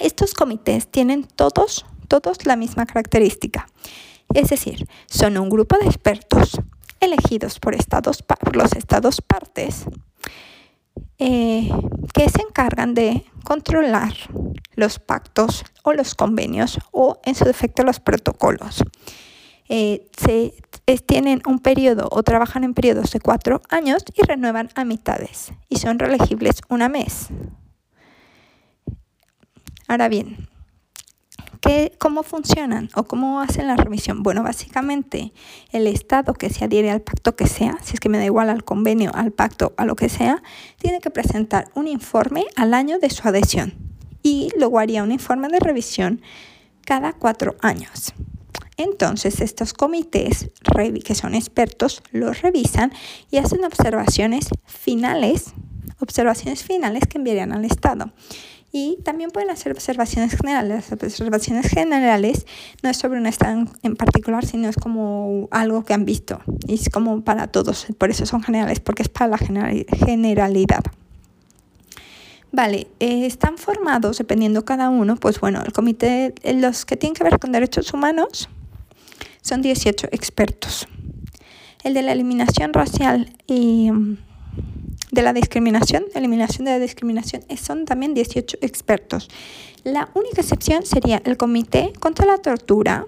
Estos 0.00 0.34
comités 0.34 0.88
tienen 0.88 1.24
todos, 1.24 1.86
todos 2.08 2.46
la 2.46 2.56
misma 2.56 2.86
característica. 2.86 3.68
Es 4.34 4.48
decir, 4.48 4.86
son 5.06 5.36
un 5.36 5.50
grupo 5.50 5.76
de 5.78 5.86
expertos 5.86 6.60
elegidos 7.00 7.58
por, 7.58 7.74
estados, 7.74 8.24
los 8.52 8.72
estados 8.72 9.20
partes 9.20 9.86
eh, 11.18 11.68
que 12.14 12.28
se 12.28 12.42
encargan 12.42 12.94
de 12.94 13.24
controlar 13.44 14.14
los 14.74 14.98
pactos 14.98 15.64
o 15.82 15.92
los 15.92 16.14
convenios 16.14 16.78
o 16.92 17.20
en 17.24 17.34
su 17.34 17.44
defecto 17.44 17.82
los 17.82 18.00
protocolos. 18.00 18.82
Eh, 19.72 20.10
se 20.18 20.52
tienen 21.06 21.42
un 21.46 21.60
periodo 21.60 22.08
o 22.10 22.24
trabajan 22.24 22.64
en 22.64 22.74
periodos 22.74 23.12
de 23.12 23.20
cuatro 23.20 23.62
años 23.70 24.04
y 24.16 24.22
renuevan 24.22 24.68
a 24.74 24.84
mitades 24.84 25.52
y 25.68 25.76
son 25.76 26.00
reelegibles 26.00 26.60
una 26.68 26.88
mes. 26.88 27.28
Ahora 29.86 30.08
bien, 30.08 30.48
¿Cómo 31.98 32.22
funcionan 32.22 32.88
o 32.94 33.04
cómo 33.04 33.40
hacen 33.40 33.66
la 33.66 33.76
revisión? 33.76 34.22
Bueno, 34.22 34.42
básicamente 34.42 35.32
el 35.70 35.86
Estado 35.86 36.32
que 36.32 36.48
se 36.48 36.64
adhiere 36.64 36.90
al 36.90 37.02
pacto 37.02 37.36
que 37.36 37.46
sea, 37.46 37.76
si 37.82 37.94
es 37.94 38.00
que 38.00 38.08
me 38.08 38.16
da 38.16 38.24
igual 38.24 38.48
al 38.48 38.64
convenio, 38.64 39.10
al 39.14 39.30
pacto, 39.30 39.74
a 39.76 39.84
lo 39.84 39.94
que 39.94 40.08
sea, 40.08 40.42
tiene 40.78 41.00
que 41.00 41.10
presentar 41.10 41.68
un 41.74 41.86
informe 41.86 42.46
al 42.56 42.72
año 42.72 42.98
de 42.98 43.10
su 43.10 43.28
adhesión 43.28 43.74
y 44.22 44.48
luego 44.56 44.78
haría 44.78 45.02
un 45.02 45.12
informe 45.12 45.48
de 45.48 45.60
revisión 45.60 46.22
cada 46.86 47.12
cuatro 47.12 47.56
años. 47.60 48.14
Entonces 48.80 49.42
estos 49.42 49.74
comités, 49.74 50.50
que 51.04 51.14
son 51.14 51.34
expertos, 51.34 52.02
los 52.12 52.40
revisan 52.40 52.90
y 53.30 53.36
hacen 53.36 53.62
observaciones 53.62 54.48
finales, 54.64 55.52
observaciones 55.98 56.64
finales 56.64 57.02
que 57.06 57.18
enviarían 57.18 57.52
al 57.52 57.66
Estado. 57.66 58.10
Y 58.72 58.98
también 59.04 59.32
pueden 59.32 59.50
hacer 59.50 59.72
observaciones 59.72 60.34
generales. 60.34 60.90
Las 60.90 60.92
observaciones 60.92 61.68
generales 61.68 62.46
no 62.82 62.88
es 62.88 62.96
sobre 62.96 63.18
un 63.18 63.26
estado 63.26 63.66
en 63.82 63.96
particular, 63.96 64.46
sino 64.46 64.70
es 64.70 64.76
como 64.76 65.48
algo 65.50 65.84
que 65.84 65.92
han 65.92 66.06
visto. 66.06 66.40
Y 66.66 66.74
es 66.74 66.88
como 66.88 67.22
para 67.22 67.48
todos. 67.48 67.86
Por 67.98 68.10
eso 68.10 68.24
son 68.24 68.42
generales, 68.42 68.80
porque 68.80 69.02
es 69.02 69.10
para 69.10 69.28
la 69.28 69.38
generalidad. 69.38 70.84
Vale, 72.52 72.86
eh, 72.98 73.26
están 73.26 73.58
formados, 73.58 74.16
dependiendo 74.18 74.64
cada 74.64 74.88
uno, 74.88 75.16
pues 75.16 75.38
bueno, 75.38 75.62
el 75.66 75.72
comité, 75.72 76.32
los 76.54 76.86
que 76.86 76.96
tienen 76.96 77.14
que 77.14 77.24
ver 77.24 77.38
con 77.38 77.52
derechos 77.52 77.92
humanos, 77.92 78.48
son 79.42 79.62
18 79.62 80.08
expertos. 80.12 80.88
El 81.82 81.94
de 81.94 82.02
la 82.02 82.12
eliminación 82.12 82.72
racial 82.72 83.36
y 83.46 83.90
de 85.10 85.22
la 85.22 85.32
discriminación, 85.32 86.04
eliminación 86.14 86.66
de 86.66 86.72
la 86.72 86.78
discriminación, 86.78 87.42
son 87.60 87.84
también 87.84 88.14
18 88.14 88.58
expertos. 88.60 89.28
La 89.82 90.10
única 90.14 90.42
excepción 90.42 90.84
sería 90.84 91.22
el 91.24 91.36
Comité 91.36 91.92
contra 91.98 92.26
la 92.26 92.38
Tortura, 92.38 93.06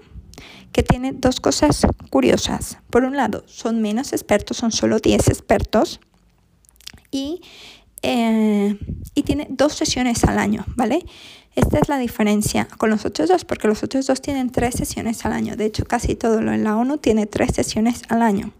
que 0.71 0.81
tiene 0.81 1.13
dos 1.13 1.39
cosas 1.39 1.85
curiosas. 2.09 2.79
Por 2.89 3.03
un 3.03 3.15
lado, 3.15 3.43
son 3.45 3.81
menos 3.81 4.11
expertos, 4.11 4.57
son 4.57 4.71
solo 4.71 4.99
10 4.99 5.27
expertos, 5.27 5.99
y, 7.11 7.41
eh, 8.01 8.75
y 9.13 9.23
tiene 9.23 9.47
dos 9.49 9.73
sesiones 9.73 10.23
al 10.23 10.39
año, 10.39 10.65
¿vale? 10.75 11.05
Esta 11.55 11.79
es 11.79 11.89
la 11.89 11.97
diferencia 11.97 12.67
con 12.77 12.89
los 12.89 13.05
otros 13.05 13.29
dos, 13.29 13.45
porque 13.45 13.67
los 13.67 13.83
otros 13.83 14.07
dos 14.07 14.21
tienen 14.21 14.49
tres 14.49 14.75
sesiones 14.75 15.25
al 15.25 15.33
año. 15.33 15.55
De 15.55 15.65
hecho, 15.65 15.85
casi 15.85 16.15
todo 16.15 16.41
lo 16.41 16.51
en 16.51 16.63
la 16.63 16.75
ONU 16.75 16.97
tiene 16.97 17.25
tres 17.25 17.53
sesiones 17.53 18.01
al 18.09 18.21
año. 18.21 18.53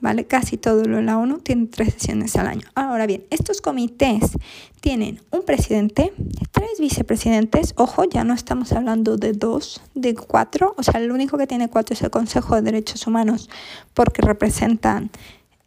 ¿vale? 0.00 0.26
Casi 0.26 0.56
todo 0.56 0.84
lo 0.84 0.96
de 0.96 1.02
la 1.02 1.18
ONU 1.18 1.38
tiene 1.38 1.66
tres 1.66 1.94
sesiones 1.94 2.36
al 2.36 2.46
año. 2.46 2.66
Ahora 2.74 3.06
bien, 3.06 3.24
estos 3.30 3.60
comités 3.60 4.32
tienen 4.80 5.20
un 5.30 5.42
presidente, 5.42 6.12
tres 6.50 6.78
vicepresidentes, 6.78 7.74
ojo, 7.76 8.04
ya 8.04 8.24
no 8.24 8.34
estamos 8.34 8.72
hablando 8.72 9.16
de 9.16 9.32
dos, 9.32 9.82
de 9.94 10.14
cuatro, 10.14 10.74
o 10.76 10.82
sea, 10.82 11.00
el 11.00 11.12
único 11.12 11.36
que 11.38 11.46
tiene 11.46 11.68
cuatro 11.68 11.94
es 11.94 12.02
el 12.02 12.10
Consejo 12.10 12.54
de 12.56 12.62
Derechos 12.62 13.06
Humanos 13.06 13.50
porque 13.94 14.22
representan 14.22 15.10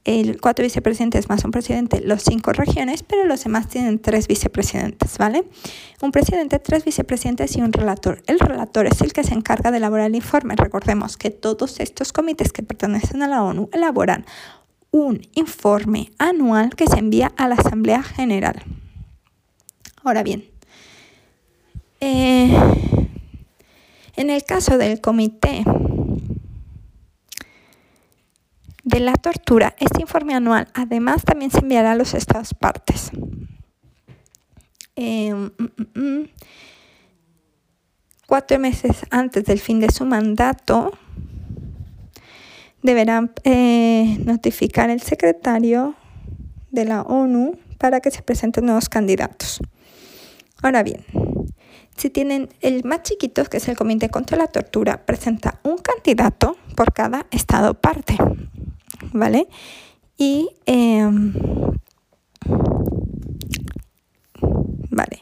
el 0.05 0.41
cuatro 0.41 0.63
vicepresidentes 0.63 1.29
más 1.29 1.45
un 1.45 1.51
presidente, 1.51 2.01
los 2.01 2.23
cinco 2.23 2.51
regiones, 2.51 3.03
pero 3.03 3.25
los 3.25 3.43
demás 3.43 3.69
tienen 3.69 3.99
tres 3.99 4.27
vicepresidentes, 4.27 5.17
¿vale? 5.17 5.45
Un 6.01 6.11
presidente, 6.11 6.59
tres 6.59 6.83
vicepresidentes 6.83 7.55
y 7.55 7.61
un 7.61 7.71
relator. 7.71 8.21
El 8.27 8.39
relator 8.39 8.85
es 8.87 8.99
el 9.01 9.13
que 9.13 9.23
se 9.23 9.33
encarga 9.33 9.71
de 9.71 9.77
elaborar 9.77 10.07
el 10.07 10.15
informe. 10.15 10.55
Recordemos 10.57 11.15
que 11.15 11.29
todos 11.29 11.79
estos 11.79 12.11
comités 12.11 12.51
que 12.51 12.63
pertenecen 12.63 13.23
a 13.23 13.27
la 13.27 13.43
ONU 13.43 13.69
elaboran 13.71 14.25
un 14.91 15.21
informe 15.35 16.11
anual 16.19 16.75
que 16.75 16.87
se 16.87 16.99
envía 16.99 17.31
a 17.37 17.47
la 17.47 17.55
Asamblea 17.55 18.03
General. 18.03 18.61
Ahora 20.03 20.21
bien, 20.21 20.43
eh, 22.01 22.53
en 24.17 24.29
el 24.29 24.43
caso 24.43 24.77
del 24.77 24.99
comité 24.99 25.63
de 28.83 28.99
la 28.99 29.13
tortura, 29.13 29.75
este 29.79 30.01
informe 30.01 30.35
anual 30.35 30.67
además 30.73 31.23
también 31.23 31.51
se 31.51 31.59
enviará 31.59 31.93
a 31.93 31.95
los 31.95 32.13
estados 32.13 32.53
partes. 32.53 33.11
Em, 34.95 35.45
mm, 35.45 35.63
mm, 35.77 35.99
mm. 35.99 36.29
cuatro 38.27 38.59
meses 38.59 39.05
antes 39.09 39.45
del 39.45 39.59
fin 39.59 39.79
de 39.79 39.91
su 39.91 40.05
mandato, 40.05 40.91
deberán 42.83 43.31
eh, 43.43 44.17
notificar 44.25 44.89
el 44.89 45.01
secretario 45.01 45.95
de 46.69 46.85
la 46.85 47.01
ONU 47.01 47.57
para 47.77 48.01
que 48.01 48.11
se 48.11 48.21
presenten 48.21 48.65
nuevos 48.65 48.89
candidatos. 48.89 49.61
Ahora 50.61 50.83
bien, 50.83 51.03
si 51.97 52.09
tienen 52.09 52.49
el 52.61 52.83
más 52.83 53.03
chiquito, 53.03 53.43
que 53.45 53.57
es 53.57 53.67
el 53.67 53.77
Comité 53.77 54.09
contra 54.09 54.37
la 54.37 54.47
Tortura, 54.47 55.05
presenta 55.05 55.59
un 55.63 55.77
candidato 55.77 56.57
por 56.75 56.93
cada 56.93 57.25
estado 57.31 57.73
parte. 57.73 58.17
¿Vale? 59.13 59.47
Y, 60.17 60.49
em, 60.65 61.33
vale. 64.89 65.19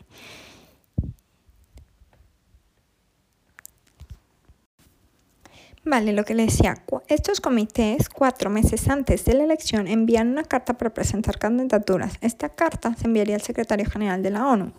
Vale, 5.84 6.14
lo 6.14 6.24
que 6.24 6.36
le 6.36 6.46
decía, 6.46 6.84
estos 7.08 7.42
comités 7.42 8.08
cuatro 8.08 8.50
meses 8.50 8.88
antes 8.88 9.26
de 9.26 9.34
la 9.34 9.44
elección 9.44 9.88
envían 9.88 10.30
una 10.30 10.44
carta 10.44 10.78
para 10.78 10.94
presentar 10.94 11.40
candidaturas. 11.40 12.14
Esta 12.22 12.50
carta 12.50 12.96
se 12.96 13.08
enviaría 13.08 13.36
al 13.36 13.42
secretario 13.42 13.90
general 13.90 14.22
de 14.22 14.30
la 14.30 14.48
ONU 14.48 14.74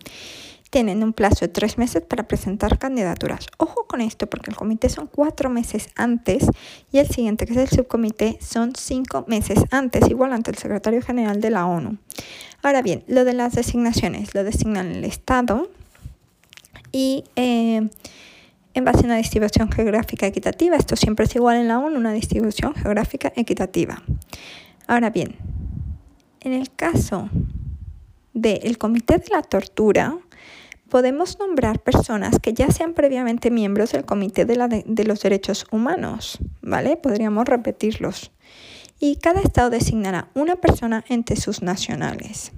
tienen 0.72 1.04
un 1.04 1.12
plazo 1.12 1.40
de 1.40 1.48
tres 1.48 1.76
meses 1.76 2.02
para 2.02 2.26
presentar 2.26 2.78
candidaturas. 2.78 3.46
Ojo 3.58 3.86
con 3.86 4.00
esto 4.00 4.26
porque 4.26 4.50
el 4.50 4.56
comité 4.56 4.88
son 4.88 5.06
cuatro 5.06 5.50
meses 5.50 5.90
antes 5.96 6.46
y 6.90 6.96
el 6.96 7.06
siguiente, 7.08 7.44
que 7.44 7.52
es 7.52 7.58
el 7.58 7.68
subcomité, 7.68 8.38
son 8.40 8.74
cinco 8.74 9.26
meses 9.28 9.58
antes, 9.70 10.08
igual 10.08 10.32
ante 10.32 10.50
el 10.50 10.56
secretario 10.56 11.02
general 11.02 11.42
de 11.42 11.50
la 11.50 11.66
ONU. 11.66 11.98
Ahora 12.62 12.80
bien, 12.80 13.04
lo 13.06 13.26
de 13.26 13.34
las 13.34 13.52
designaciones, 13.52 14.34
lo 14.34 14.44
designan 14.44 14.90
el 14.90 15.04
Estado 15.04 15.70
y... 16.90 17.24
Eh, 17.36 17.88
en 18.74 18.86
base 18.86 19.00
a 19.00 19.04
una 19.04 19.16
distribución 19.16 19.70
geográfica 19.70 20.26
equitativa. 20.26 20.76
Esto 20.76 20.96
siempre 20.96 21.26
es 21.26 21.36
igual 21.36 21.58
en 21.58 21.68
la 21.68 21.78
ONU, 21.78 21.94
una 21.94 22.14
distribución 22.14 22.74
geográfica 22.74 23.30
equitativa. 23.36 24.02
Ahora 24.86 25.10
bien, 25.10 25.36
en 26.40 26.54
el 26.54 26.70
caso 26.70 27.28
del 28.32 28.78
Comité 28.78 29.18
de 29.18 29.28
la 29.30 29.42
Tortura, 29.42 30.16
podemos 30.92 31.38
nombrar 31.38 31.80
personas 31.80 32.38
que 32.38 32.52
ya 32.52 32.70
sean 32.70 32.92
previamente 32.92 33.50
miembros 33.50 33.92
del 33.92 34.04
Comité 34.04 34.44
de, 34.44 34.84
de, 34.84 35.04
los 35.04 35.22
Derechos 35.22 35.64
Humanos, 35.72 36.38
¿vale? 36.60 36.98
Podríamos 36.98 37.46
repetirlos. 37.46 38.30
Y 39.00 39.16
cada 39.16 39.40
estado 39.40 39.70
designará 39.70 40.28
una 40.34 40.56
persona 40.56 41.02
entre 41.08 41.36
sus 41.36 41.62
nacionales. 41.62 42.52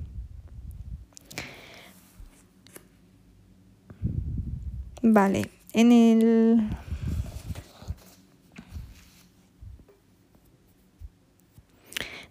Vale, 5.01 5.49
en 5.73 5.93
el... 5.93 6.71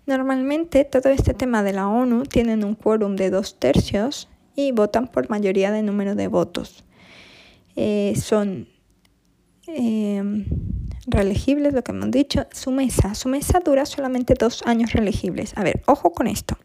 Normalmente 0.05 0.83
todo 0.83 1.07
este 1.07 1.33
tema 1.33 1.63
de 1.63 1.71
la 1.71 1.87
ONU 1.87 2.23
tienen 2.23 2.65
un 2.65 2.75
quórum 2.75 3.15
de 3.15 3.29
dos 3.29 3.57
tercios 3.57 4.27
y 4.55 4.71
votan 4.71 5.07
por 5.07 5.29
mayoría 5.29 5.71
de 5.71 5.83
número 5.83 6.15
de 6.15 6.27
votos. 6.27 6.83
Eh, 7.75 8.13
son 8.15 8.67
eh, 9.67 10.45
reelegibles, 11.07 11.73
lo 11.73 11.83
que 11.83 11.91
hemos 11.91 12.11
dicho, 12.11 12.45
su 12.51 12.71
mesa. 12.71 13.15
Su 13.15 13.29
mesa 13.29 13.59
dura 13.59 13.85
solamente 13.85 14.33
dos 14.37 14.61
años 14.65 14.93
reelegibles. 14.93 15.53
A 15.57 15.63
ver, 15.63 15.81
ojo 15.85 16.11
con 16.11 16.27
esto. 16.27 16.57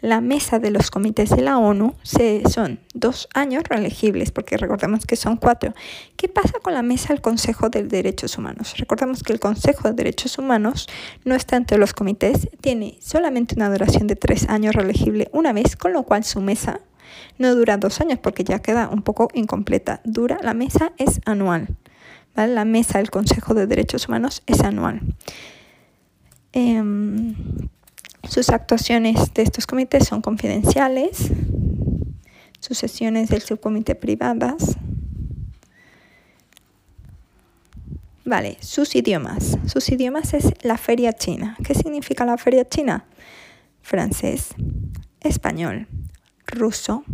La 0.00 0.20
mesa 0.20 0.58
de 0.58 0.70
los 0.70 0.90
comités 0.90 1.30
de 1.30 1.42
la 1.42 1.58
ONU 1.58 1.94
se, 2.02 2.42
son 2.48 2.80
dos 2.94 3.28
años 3.34 3.64
reelegibles, 3.68 4.32
porque 4.32 4.56
recordemos 4.56 5.06
que 5.06 5.16
son 5.16 5.36
cuatro. 5.36 5.74
¿Qué 6.16 6.28
pasa 6.28 6.54
con 6.62 6.74
la 6.74 6.82
mesa 6.82 7.08
del 7.08 7.20
Consejo 7.20 7.70
de 7.70 7.84
Derechos 7.84 8.38
Humanos? 8.38 8.74
Recordemos 8.78 9.22
que 9.22 9.32
el 9.32 9.40
Consejo 9.40 9.88
de 9.88 9.94
Derechos 9.94 10.38
Humanos 10.38 10.88
no 11.24 11.34
está 11.34 11.56
entre 11.56 11.78
los 11.78 11.92
comités, 11.92 12.48
tiene 12.60 12.98
solamente 13.00 13.54
una 13.54 13.70
duración 13.70 14.06
de 14.06 14.16
tres 14.16 14.48
años 14.48 14.74
reelegible 14.74 15.28
una 15.32 15.52
vez, 15.52 15.76
con 15.76 15.92
lo 15.92 16.02
cual 16.02 16.24
su 16.24 16.40
mesa 16.40 16.80
no 17.38 17.54
dura 17.54 17.76
dos 17.76 18.00
años 18.00 18.18
porque 18.20 18.44
ya 18.44 18.60
queda 18.60 18.88
un 18.88 19.02
poco 19.02 19.28
incompleta. 19.34 20.00
Dura, 20.04 20.38
la 20.42 20.54
mesa 20.54 20.92
es 20.98 21.20
anual. 21.24 21.76
La 22.34 22.64
mesa 22.64 22.98
del 22.98 23.10
Consejo 23.10 23.54
de 23.54 23.66
Derechos 23.66 24.08
Humanos 24.08 24.42
es 24.46 24.60
anual. 24.60 25.00
Em, 26.52 27.34
sus 28.28 28.50
actuaciones 28.50 29.32
de 29.34 29.42
estos 29.42 29.66
comités 29.66 30.06
son 30.06 30.20
confidenciales, 30.20 31.30
sus 32.60 32.78
sesiones 32.78 33.30
del 33.30 33.42
subcomité 33.42 33.94
privadas. 33.94 34.76
Vale, 38.24 38.58
sus 38.60 38.96
idiomas. 38.96 39.56
Sus 39.66 39.88
idiomas 39.88 40.34
es 40.34 40.52
la 40.62 40.76
feria 40.76 41.12
china. 41.12 41.56
¿Qué 41.64 41.74
significa 41.74 42.24
la 42.24 42.36
feria 42.36 42.68
china? 42.68 43.04
Francés, 43.82 44.48
español, 45.20 45.86
ruso, 46.46 47.04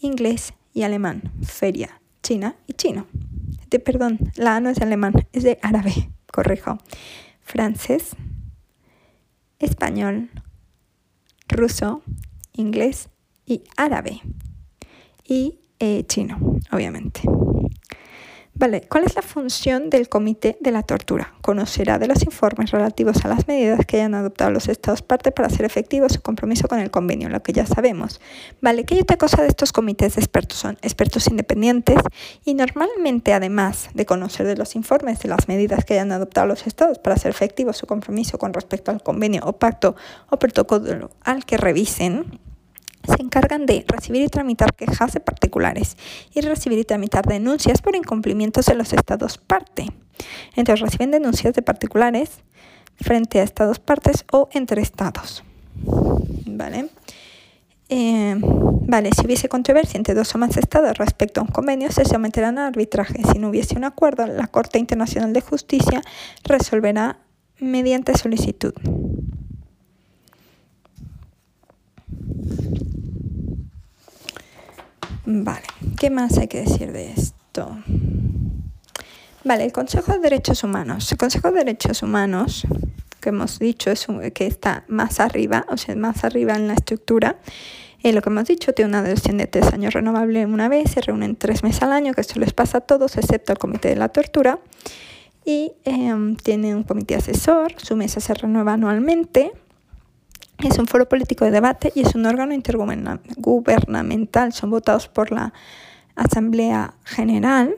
inglés 0.00 0.54
y 0.72 0.82
alemán. 0.82 1.32
Feria, 1.42 2.00
china 2.22 2.56
y 2.66 2.74
chino 2.74 3.06
perdón, 3.78 4.18
la 4.34 4.56
A 4.56 4.60
no 4.60 4.70
es 4.70 4.78
de 4.78 4.84
alemán, 4.84 5.14
es 5.32 5.44
de 5.44 5.58
árabe, 5.62 6.10
corrijo. 6.32 6.78
Francés, 7.40 8.16
español, 9.58 10.30
ruso, 11.48 12.02
inglés 12.52 13.08
y 13.46 13.62
árabe. 13.76 14.20
Y 15.24 15.60
eh, 15.78 16.04
chino, 16.06 16.38
obviamente. 16.72 17.22
Vale, 18.60 18.82
¿cuál 18.90 19.04
es 19.04 19.14
la 19.14 19.22
función 19.22 19.88
del 19.88 20.10
Comité 20.10 20.58
de 20.60 20.70
la 20.70 20.82
Tortura? 20.82 21.32
Conocerá 21.40 21.98
de 21.98 22.06
los 22.06 22.22
informes 22.24 22.72
relativos 22.72 23.24
a 23.24 23.28
las 23.28 23.48
medidas 23.48 23.86
que 23.86 23.96
hayan 23.96 24.14
adoptado 24.14 24.50
los 24.50 24.68
Estados 24.68 25.00
parte 25.00 25.32
para 25.32 25.48
hacer 25.48 25.64
efectivo 25.64 26.10
su 26.10 26.20
compromiso 26.20 26.68
con 26.68 26.78
el 26.78 26.90
convenio, 26.90 27.30
lo 27.30 27.42
que 27.42 27.54
ya 27.54 27.64
sabemos. 27.64 28.20
Vale, 28.60 28.84
¿qué 28.84 29.00
otra 29.00 29.16
cosa 29.16 29.40
de 29.40 29.48
estos 29.48 29.72
comités 29.72 30.16
de 30.16 30.20
expertos? 30.20 30.58
Son 30.58 30.76
expertos 30.82 31.26
independientes 31.28 31.96
y 32.44 32.52
normalmente, 32.52 33.32
además 33.32 33.88
de 33.94 34.04
conocer 34.04 34.46
de 34.46 34.58
los 34.58 34.76
informes 34.76 35.20
de 35.20 35.30
las 35.30 35.48
medidas 35.48 35.86
que 35.86 35.94
hayan 35.94 36.12
adoptado 36.12 36.46
los 36.46 36.66
Estados 36.66 36.98
para 36.98 37.16
hacer 37.16 37.30
efectivo 37.30 37.72
su 37.72 37.86
compromiso 37.86 38.36
con 38.36 38.52
respecto 38.52 38.90
al 38.90 39.02
convenio 39.02 39.40
o 39.46 39.54
pacto 39.54 39.96
o 40.28 40.38
protocolo 40.38 41.12
al 41.24 41.46
que 41.46 41.56
revisen, 41.56 42.38
se 43.06 43.22
encargan 43.22 43.66
de 43.66 43.84
recibir 43.86 44.22
y 44.22 44.28
tramitar 44.28 44.74
quejas 44.74 45.12
de 45.12 45.20
particulares 45.20 45.96
y 46.34 46.40
recibir 46.40 46.78
y 46.78 46.84
tramitar 46.84 47.26
denuncias 47.26 47.82
por 47.82 47.96
incumplimientos 47.96 48.66
de 48.66 48.74
los 48.74 48.92
estados 48.92 49.38
parte. 49.38 49.86
Entonces 50.56 50.80
reciben 50.80 51.10
denuncias 51.10 51.54
de 51.54 51.62
particulares 51.62 52.42
frente 52.96 53.40
a 53.40 53.42
estados 53.42 53.78
partes 53.78 54.24
o 54.32 54.48
entre 54.52 54.82
estados. 54.82 55.42
¿Vale? 56.46 56.88
Eh, 57.88 58.36
vale, 58.40 59.10
si 59.12 59.26
hubiese 59.26 59.48
controversia 59.48 59.98
entre 59.98 60.14
dos 60.14 60.32
o 60.34 60.38
más 60.38 60.56
estados 60.56 60.96
respecto 60.98 61.40
a 61.40 61.44
un 61.44 61.50
convenio, 61.50 61.90
se 61.90 62.04
someterán 62.04 62.58
a 62.58 62.68
arbitraje. 62.68 63.22
Si 63.32 63.38
no 63.38 63.48
hubiese 63.48 63.76
un 63.76 63.84
acuerdo, 63.84 64.26
la 64.26 64.46
Corte 64.46 64.78
Internacional 64.78 65.32
de 65.32 65.40
Justicia 65.40 66.02
resolverá 66.44 67.18
mediante 67.58 68.16
solicitud. 68.16 68.74
Vale, 75.26 75.66
¿qué 75.98 76.10
más 76.10 76.38
hay 76.38 76.48
que 76.48 76.60
decir 76.60 76.92
de 76.92 77.12
esto? 77.12 77.78
Vale, 79.44 79.64
el 79.64 79.72
Consejo 79.72 80.12
de 80.12 80.18
Derechos 80.18 80.64
Humanos. 80.64 81.10
El 81.12 81.18
Consejo 81.18 81.50
de 81.50 81.60
Derechos 81.60 82.02
Humanos, 82.02 82.66
que 83.20 83.28
hemos 83.28 83.58
dicho, 83.58 83.90
es 83.90 84.06
que 84.34 84.46
está 84.46 84.84
más 84.88 85.20
arriba, 85.20 85.66
o 85.68 85.76
sea, 85.76 85.94
más 85.94 86.24
arriba 86.24 86.54
en 86.54 86.68
la 86.68 86.74
estructura. 86.74 87.38
Eh, 88.02 88.12
lo 88.12 88.22
que 88.22 88.30
hemos 88.30 88.48
dicho, 88.48 88.72
tiene 88.72 88.88
una 88.88 89.02
duración 89.02 89.36
de 89.36 89.46
tres 89.46 89.72
años 89.72 89.94
renovable 89.94 90.46
una 90.46 90.68
vez, 90.68 90.90
se 90.90 91.00
reúnen 91.00 91.36
tres 91.36 91.62
meses 91.62 91.82
al 91.82 91.92
año, 91.92 92.12
que 92.12 92.22
esto 92.22 92.40
les 92.40 92.52
pasa 92.52 92.78
a 92.78 92.80
todos, 92.80 93.16
excepto 93.16 93.52
al 93.52 93.58
Comité 93.58 93.88
de 93.88 93.96
la 93.96 94.08
Tortura. 94.08 94.58
Y 95.44 95.72
em, 95.84 96.36
tiene 96.36 96.74
un 96.74 96.82
comité 96.82 97.14
asesor, 97.14 97.72
su 97.76 97.96
mesa 97.96 98.20
se 98.20 98.34
renueva 98.34 98.74
anualmente 98.74 99.52
es 100.68 100.78
un 100.78 100.86
foro 100.86 101.08
político 101.08 101.44
de 101.44 101.50
debate 101.50 101.92
y 101.94 102.00
es 102.00 102.14
un 102.14 102.26
órgano 102.26 102.54
intergubernamental. 102.54 104.52
Son 104.52 104.70
votados 104.70 105.08
por 105.08 105.32
la 105.32 105.52
Asamblea 106.16 106.94
General 107.04 107.74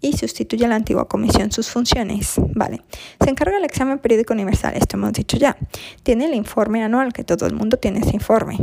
y 0.00 0.16
sustituye 0.16 0.64
a 0.64 0.68
la 0.68 0.76
antigua 0.76 1.08
comisión 1.08 1.52
sus 1.52 1.68
funciones. 1.70 2.34
Vale. 2.54 2.82
Se 3.22 3.30
encarga 3.30 3.54
del 3.54 3.64
examen 3.64 3.98
periódico 3.98 4.34
universal, 4.34 4.74
esto 4.74 4.96
hemos 4.96 5.12
dicho 5.12 5.36
ya. 5.36 5.56
Tiene 6.02 6.26
el 6.26 6.34
informe 6.34 6.82
anual, 6.82 7.12
que 7.12 7.24
todo 7.24 7.46
el 7.46 7.54
mundo 7.54 7.76
tiene 7.78 8.00
ese 8.00 8.14
informe 8.14 8.58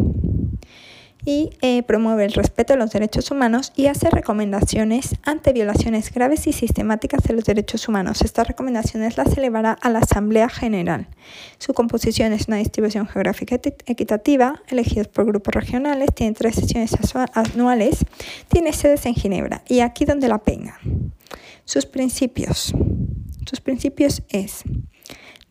y 1.26 1.52
eh, 1.62 1.84
promueve 1.84 2.26
el 2.26 2.34
respeto 2.34 2.74
a 2.74 2.78
los 2.78 2.92
derechos 2.92 3.30
humanos 3.32 3.74
y 3.76 3.88
hace 3.88 4.10
recomendaciones 4.10 5.16
ante 5.24 5.54
violaciones 5.54 6.14
graves 6.14 6.48
y 6.48 6.54
sistemáticas 6.54 7.24
de 7.24 7.34
los 7.34 7.44
derechos 7.44 7.88
humanos. 7.88 8.22
Estas 8.22 8.48
recomendaciones 8.48 9.18
las 9.18 9.38
elevará 9.38 9.74
a 9.74 9.90
la 9.90 10.00
Asamblea 10.00 10.50
General. 10.50 11.08
Su 11.58 11.74
composición 11.74 12.34
es 12.34 12.48
una 12.48 12.58
distribución 12.58 13.08
geográfica 13.08 13.56
equitativa, 13.56 14.62
elegidos 14.68 15.08
por 15.08 15.26
grupos 15.26 15.54
regionales, 15.54 16.10
tiene 16.16 16.34
tres 16.34 16.56
sesiones 16.56 16.96
anuales, 17.34 18.06
tiene 18.48 18.74
sedes 18.74 19.06
en 19.06 19.16
Ginebra 19.16 19.64
y 19.68 19.82
aquí 19.82 20.06
donde 20.06 20.28
la 20.28 20.40
pena. 20.40 20.80
Sus 21.66 21.86
principios. 21.86 22.74
Sus 23.46 23.62
principios 23.62 24.24
es 24.30 24.64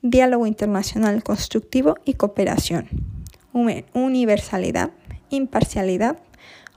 diálogo 0.02 0.46
internacional 0.46 1.22
constructivo 1.22 1.96
y 2.04 2.14
cooperación, 2.14 2.88
universalidad, 3.52 4.90
imparcialidad, 5.30 6.18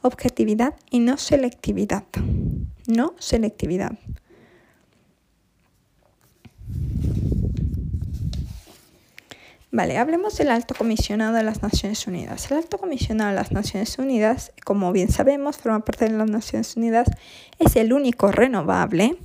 objetividad 0.01 0.75
y 0.89 0.99
no 0.99 1.17
selectividad. 1.17 2.03
No 2.87 3.13
selectividad. 3.19 3.93
Vale, 9.73 9.97
hablemos 9.97 10.37
del 10.37 10.49
alto 10.49 10.75
comisionado 10.75 11.33
de 11.33 11.43
las 11.43 11.63
Naciones 11.63 12.05
Unidas. 12.05 12.51
El 12.51 12.57
alto 12.57 12.77
comisionado 12.77 13.29
de 13.29 13.37
las 13.37 13.53
Naciones 13.53 13.97
Unidas, 13.97 14.51
como 14.65 14.91
bien 14.91 15.09
sabemos, 15.09 15.57
forma 15.57 15.79
parte 15.85 16.09
de 16.09 16.11
las 16.11 16.29
Naciones 16.29 16.75
Unidas, 16.75 17.07
es 17.57 17.77
el 17.77 17.93
único 17.93 18.33
renovable 18.33 19.17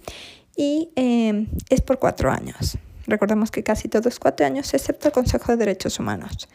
y 0.56 0.90
eh, 0.94 1.48
es 1.68 1.80
por 1.80 1.98
cuatro 1.98 2.30
años. 2.30 2.78
Recordemos 3.08 3.50
que 3.50 3.64
casi 3.64 3.88
todos 3.88 4.20
cuatro 4.20 4.46
años, 4.46 4.72
excepto 4.72 5.08
el 5.08 5.12
Consejo 5.12 5.50
de 5.50 5.58
Derechos 5.58 5.98
Humanos. 5.98 6.48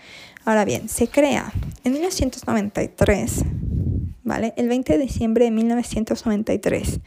Ahora 0.43 0.65
bien, 0.65 0.89
se 0.89 1.07
crea 1.07 1.53
en 1.83 1.93
1993, 1.93 3.45
¿vale? 4.23 4.53
El 4.57 4.69
20 4.69 4.93
de 4.93 4.99
diciembre 4.99 5.45
de 5.45 5.51
1993. 5.51 6.99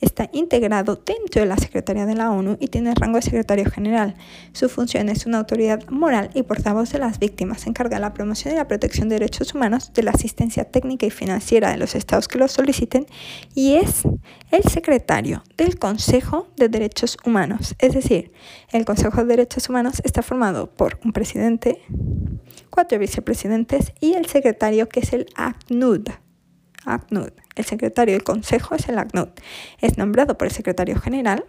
Está 0.00 0.28
integrado 0.32 0.96
dentro 0.96 1.40
de 1.40 1.46
la 1.46 1.56
Secretaría 1.56 2.04
de 2.04 2.14
la 2.14 2.30
ONU 2.30 2.56
y 2.60 2.68
tiene 2.68 2.94
rango 2.94 3.16
de 3.16 3.22
secretario 3.22 3.70
general. 3.70 4.14
Su 4.52 4.68
función 4.68 5.08
es 5.08 5.24
una 5.24 5.38
autoridad 5.38 5.88
moral 5.88 6.30
y 6.34 6.42
portavoz 6.42 6.92
de 6.92 6.98
las 6.98 7.18
víctimas. 7.18 7.62
Se 7.62 7.70
encarga 7.70 7.96
de 7.96 8.00
la 8.00 8.12
promoción 8.12 8.54
y 8.54 8.56
la 8.56 8.68
protección 8.68 9.08
de 9.08 9.16
derechos 9.16 9.54
humanos, 9.54 9.92
de 9.94 10.02
la 10.02 10.10
asistencia 10.10 10.64
técnica 10.64 11.06
y 11.06 11.10
financiera 11.10 11.70
de 11.70 11.78
los 11.78 11.94
estados 11.94 12.28
que 12.28 12.38
lo 12.38 12.48
soliciten 12.48 13.06
y 13.54 13.74
es 13.74 14.02
el 14.50 14.62
secretario 14.64 15.42
del 15.56 15.78
Consejo 15.78 16.48
de 16.56 16.68
Derechos 16.68 17.16
Humanos. 17.24 17.74
Es 17.78 17.94
decir, 17.94 18.32
el 18.72 18.84
Consejo 18.84 19.18
de 19.18 19.24
Derechos 19.24 19.68
Humanos 19.68 20.02
está 20.04 20.22
formado 20.22 20.70
por 20.70 20.98
un 21.04 21.12
presidente, 21.12 21.80
cuatro 22.70 22.98
vicepresidentes 22.98 23.92
y 24.00 24.14
el 24.14 24.26
secretario 24.26 24.88
que 24.88 25.00
es 25.00 25.12
el 25.12 25.26
ACNUD. 25.36 26.23
ACNUD. 26.84 27.30
El 27.56 27.64
secretario 27.64 28.14
del 28.14 28.24
Consejo 28.24 28.74
es 28.74 28.88
el 28.88 28.98
ACNUD. 28.98 29.28
Es 29.80 29.98
nombrado 29.98 30.36
por 30.36 30.48
el 30.48 30.52
secretario 30.52 30.98
general. 30.98 31.44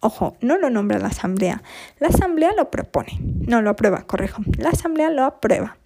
Ojo, 0.00 0.36
no 0.40 0.58
lo 0.58 0.70
nombra 0.70 0.98
la 0.98 1.08
Asamblea. 1.08 1.62
La 1.98 2.08
Asamblea 2.08 2.52
lo 2.56 2.70
propone. 2.70 3.18
No 3.20 3.62
lo 3.62 3.70
aprueba, 3.70 4.02
corrijo. 4.06 4.42
La 4.58 4.70
Asamblea 4.70 5.10
lo 5.10 5.24
aprueba. 5.24 5.76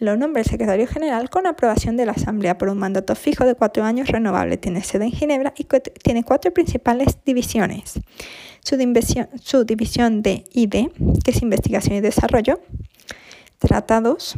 Lo 0.00 0.16
nombra 0.16 0.42
el 0.42 0.48
secretario 0.48 0.86
general 0.86 1.28
con 1.28 1.46
aprobación 1.46 1.96
de 1.96 2.06
la 2.06 2.12
Asamblea 2.12 2.56
por 2.56 2.68
un 2.68 2.78
mandato 2.78 3.16
fijo 3.16 3.44
de 3.44 3.56
cuatro 3.56 3.82
años 3.82 4.08
renovable. 4.08 4.56
Tiene 4.56 4.84
sede 4.84 5.06
en 5.06 5.10
Ginebra 5.10 5.52
y 5.56 5.66
tiene 6.02 6.22
cuatro 6.22 6.52
principales 6.52 7.18
divisiones. 7.24 7.98
Su 8.62 8.76
división, 8.76 9.28
su 9.42 9.64
división 9.64 10.22
de 10.22 10.44
ID, 10.52 10.90
que 11.24 11.30
es 11.32 11.42
investigación 11.42 11.96
y 11.96 12.00
desarrollo, 12.00 12.60
tratados, 13.58 14.36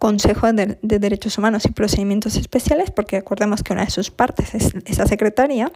Consejo 0.00 0.50
de, 0.50 0.78
Derechos 0.80 1.36
Humanos 1.36 1.66
y 1.66 1.72
Procedimientos 1.72 2.36
Especiales, 2.36 2.90
porque 2.90 3.16
recordemos 3.16 3.62
que 3.62 3.74
una 3.74 3.84
de 3.84 3.90
sus 3.90 4.10
partes 4.10 4.54
es 4.54 4.72
esa 4.86 5.06
secretaría, 5.06 5.70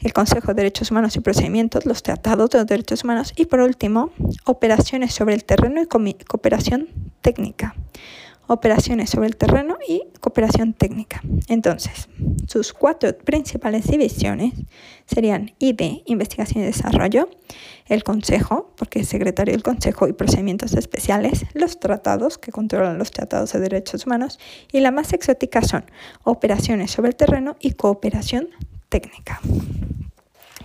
el 0.00 0.12
Consejo 0.12 0.48
de 0.48 0.54
Derechos 0.54 0.90
Humanos 0.90 1.14
y 1.14 1.20
Procedimientos, 1.20 1.86
los 1.86 2.02
tratados 2.02 2.50
de 2.50 2.58
los 2.58 2.66
derechos 2.66 3.04
humanos 3.04 3.32
y 3.36 3.46
por 3.46 3.60
último, 3.60 4.10
operaciones 4.46 5.14
sobre 5.14 5.36
el 5.36 5.44
terreno 5.44 5.80
y 5.80 5.86
cooperación 5.86 6.88
técnica 7.20 7.76
operaciones 8.46 9.10
sobre 9.10 9.28
el 9.28 9.36
terreno 9.36 9.78
y 9.86 10.02
cooperación 10.20 10.74
técnica. 10.74 11.22
Entonces, 11.48 12.08
sus 12.46 12.72
cuatro 12.72 13.16
principales 13.16 13.86
divisiones 13.86 14.52
serían 15.06 15.52
ID, 15.58 16.02
Investigación 16.06 16.62
y 16.62 16.66
Desarrollo, 16.66 17.28
el 17.86 18.04
Consejo, 18.04 18.72
porque 18.76 19.00
es 19.00 19.08
secretario 19.08 19.52
del 19.52 19.62
Consejo 19.62 20.08
y 20.08 20.12
procedimientos 20.12 20.74
especiales, 20.74 21.46
los 21.54 21.80
tratados, 21.80 22.38
que 22.38 22.52
controlan 22.52 22.98
los 22.98 23.10
tratados 23.10 23.52
de 23.52 23.60
derechos 23.60 24.06
humanos, 24.06 24.38
y 24.72 24.80
la 24.80 24.90
más 24.90 25.12
exótica 25.12 25.62
son 25.62 25.84
operaciones 26.24 26.90
sobre 26.90 27.10
el 27.10 27.16
terreno 27.16 27.56
y 27.60 27.72
cooperación 27.72 28.48
técnica. 28.88 29.40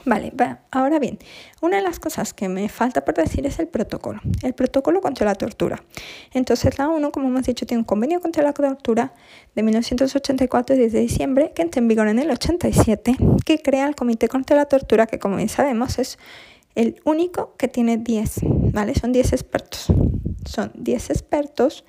Vale, 0.08 0.32
ahora 0.72 1.00
bien, 1.00 1.20
una 1.62 1.76
de 1.76 1.84
las 1.84 2.00
cosas 2.00 2.34
que 2.34 2.48
me 2.48 2.70
falta 2.70 3.04
por 3.04 3.16
decir 3.16 3.46
es 3.46 3.60
el 3.60 3.68
protocolo, 3.68 4.22
el 4.42 4.54
protocolo 4.54 5.02
contra 5.02 5.26
la 5.26 5.36
tortura. 5.36 5.84
Entonces 6.32 6.78
la 6.78 6.88
ONU, 6.88 7.12
como 7.12 7.28
hemos 7.28 7.46
dicho, 7.46 7.66
tiene 7.66 7.80
un 7.80 7.84
convenio 7.84 8.22
contra 8.22 8.42
la 8.42 8.54
tortura 8.54 9.14
de 9.54 9.64
1984 9.64 10.78
desde 10.78 11.02
diciembre 11.02 11.52
que 11.54 11.62
entra 11.62 11.80
en 11.80 11.90
vigor 11.90 12.08
en 12.08 12.20
el 12.20 12.32
87, 12.32 13.18
que 13.46 13.60
crea 13.60 13.86
el 13.86 13.96
Comité 13.96 14.30
contra 14.30 14.56
la 14.56 14.64
Tortura, 14.64 15.08
que 15.08 15.20
como 15.20 15.36
bien 15.36 15.50
sabemos 15.50 16.00
es 16.00 16.18
el 16.76 17.02
único 17.04 17.56
que 17.58 17.68
tiene 17.68 17.98
10, 17.98 18.40
¿vale? 18.72 18.96
Son 18.96 19.12
10 19.12 19.34
expertos. 19.34 19.88
Son 20.46 20.72
10 20.76 21.10
expertos 21.10 21.84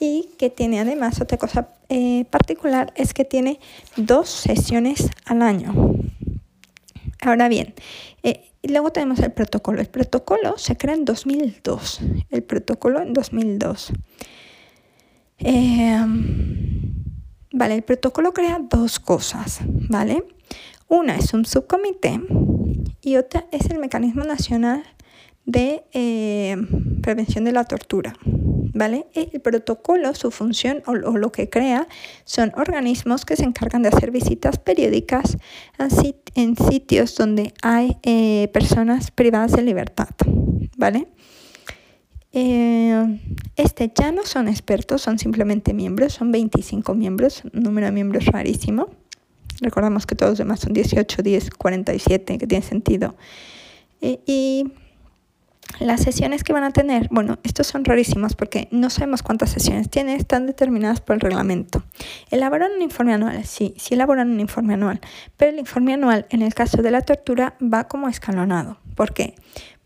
y 0.00 0.30
que 0.38 0.50
tiene 0.50 0.80
además 0.80 1.20
otra 1.20 1.38
cosa 1.38 1.68
eh, 1.88 2.24
particular, 2.30 2.92
es 2.96 3.14
que 3.14 3.24
tiene 3.24 3.60
dos 3.96 4.28
sesiones 4.28 5.08
al 5.24 5.42
año. 5.42 5.72
Ahora 7.22 7.48
bien, 7.48 7.74
eh, 8.22 8.50
luego 8.62 8.92
tenemos 8.92 9.18
el 9.20 9.32
protocolo. 9.32 9.80
El 9.80 9.88
protocolo 9.88 10.56
se 10.56 10.76
crea 10.76 10.94
en 10.94 11.04
2002. 11.04 12.00
El 12.30 12.42
protocolo 12.42 13.00
en 13.00 13.12
2002. 13.12 13.92
Em, 15.38 16.94
vale, 17.52 17.74
el 17.74 17.82
protocolo 17.82 18.32
crea 18.32 18.60
dos 18.60 19.00
cosas, 19.00 19.60
¿vale? 19.66 20.24
Una 20.88 21.16
es 21.16 21.32
un 21.34 21.44
subcomité 21.44 22.20
y 23.02 23.16
otra 23.16 23.46
es 23.52 23.70
el 23.70 23.78
Mecanismo 23.78 24.24
Nacional 24.24 24.82
de 25.44 25.84
eh, 25.92 26.56
Prevención 27.02 27.44
de 27.44 27.52
la 27.52 27.64
Tortura. 27.64 28.14
¿Vale? 28.72 29.06
El 29.14 29.40
protocolo, 29.40 30.14
su 30.14 30.30
función 30.30 30.82
o, 30.86 30.94
lo 30.94 31.32
que 31.32 31.48
crea 31.48 31.86
son 32.24 32.52
organismos 32.56 33.24
que 33.24 33.36
se 33.36 33.44
encargan 33.44 33.82
de 33.82 33.88
hacer 33.88 34.10
visitas 34.10 34.58
periódicas 34.58 35.38
en 36.34 36.56
sitios 36.56 37.14
donde 37.16 37.52
hay 37.62 37.96
eh, 38.02 38.48
personas 38.52 39.10
privadas 39.10 39.52
de 39.52 39.62
libertad, 39.62 40.08
¿vale? 40.76 41.08
Eh, 42.32 43.18
este 43.56 43.92
ya 43.92 44.12
no 44.12 44.24
son 44.24 44.48
expertos, 44.48 45.02
son 45.02 45.18
simplemente 45.18 45.74
miembros, 45.74 46.14
son 46.14 46.30
25 46.30 46.94
miembros, 46.94 47.42
un 47.52 47.62
número 47.62 47.86
de 47.86 47.92
miembros 47.92 48.26
rarísimo. 48.26 48.88
Recordamos 49.60 50.06
que 50.06 50.14
todos 50.14 50.32
los 50.32 50.38
demás 50.38 50.60
son 50.60 50.72
18, 50.72 51.22
10, 51.22 51.50
47, 51.50 52.38
que 52.38 52.46
tiene 52.46 52.64
sentido. 52.64 53.14
Eh, 54.00 54.20
y 54.26 54.72
las 55.78 56.02
sesiones 56.02 56.44
que 56.44 56.52
van 56.52 56.64
a 56.64 56.72
tener, 56.72 57.08
bueno, 57.10 57.38
estos 57.42 57.66
son 57.66 57.84
rarísimos 57.84 58.34
porque 58.34 58.68
no 58.70 58.90
sabemos 58.90 59.22
cuántas 59.22 59.50
sesiones 59.50 59.88
tienen, 59.88 60.16
están 60.16 60.46
determinadas 60.46 61.00
por 61.00 61.14
el 61.14 61.20
reglamento. 61.20 61.82
Elaboran 62.30 62.72
un 62.72 62.82
informe 62.82 63.14
anual, 63.14 63.44
sí, 63.44 63.74
sí 63.78 63.94
elaboran 63.94 64.30
un 64.30 64.40
informe 64.40 64.74
anual, 64.74 65.00
pero 65.36 65.52
el 65.52 65.58
informe 65.58 65.94
anual 65.94 66.26
en 66.30 66.42
el 66.42 66.54
caso 66.54 66.82
de 66.82 66.90
la 66.90 67.02
tortura 67.02 67.54
va 67.62 67.88
como 67.88 68.08
escalonado. 68.08 68.78
¿Por 68.94 69.14
qué? 69.14 69.34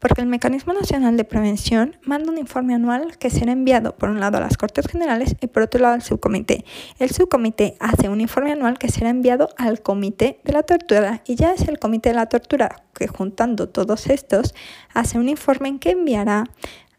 Porque 0.04 0.20
el 0.20 0.26
Mecanismo 0.26 0.74
Nacional 0.74 1.16
de 1.16 1.24
Prevención 1.24 1.96
manda 2.02 2.30
un 2.30 2.36
informe 2.36 2.74
anual 2.74 3.16
que 3.16 3.30
será 3.30 3.52
enviado 3.52 3.96
por 3.96 4.10
un 4.10 4.20
lado 4.20 4.36
a 4.36 4.40
las 4.42 4.58
Cortes 4.58 4.86
Generales 4.86 5.34
y 5.40 5.46
por 5.46 5.62
otro 5.62 5.80
lado 5.80 5.94
al 5.94 6.02
subcomité. 6.02 6.66
El 6.98 7.08
subcomité 7.08 7.74
hace 7.80 8.10
un 8.10 8.20
informe 8.20 8.52
anual 8.52 8.76
que 8.76 8.90
será 8.90 9.08
enviado 9.08 9.48
al 9.56 9.80
Comité 9.80 10.40
de 10.44 10.52
la 10.52 10.62
Tortura 10.62 11.22
y 11.26 11.36
ya 11.36 11.54
es 11.54 11.66
el 11.68 11.78
Comité 11.78 12.10
de 12.10 12.16
la 12.16 12.26
Tortura 12.26 12.82
que 12.92 13.08
juntando 13.08 13.70
todos 13.70 14.08
estos 14.08 14.54
hace 14.92 15.18
un 15.18 15.30
informe 15.30 15.78
que 15.78 15.92
enviará 15.92 16.50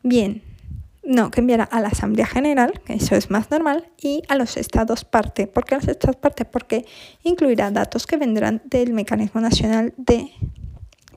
bien 0.01 0.41
no, 1.03 1.29
que 1.29 1.41
enviará 1.41 1.65
a 1.65 1.81
la 1.81 1.89
Asamblea 1.89 2.25
General, 2.25 2.81
que 2.83 2.93
eso 2.93 3.13
es 3.13 3.29
más 3.29 3.51
normal, 3.51 3.87
y 4.01 4.23
a 4.27 4.35
los 4.35 4.57
estados 4.57 5.05
parte. 5.05 5.45
¿Por 5.45 5.63
qué 5.63 5.75
a 5.75 5.77
los 5.77 5.87
estados 5.87 6.15
parte? 6.15 6.45
Porque 6.45 6.87
incluirá 7.21 7.69
datos 7.69 8.07
que 8.07 8.17
vendrán 8.17 8.63
del 8.65 8.93
Mecanismo 8.93 9.39
Nacional 9.39 9.93
de 9.97 10.31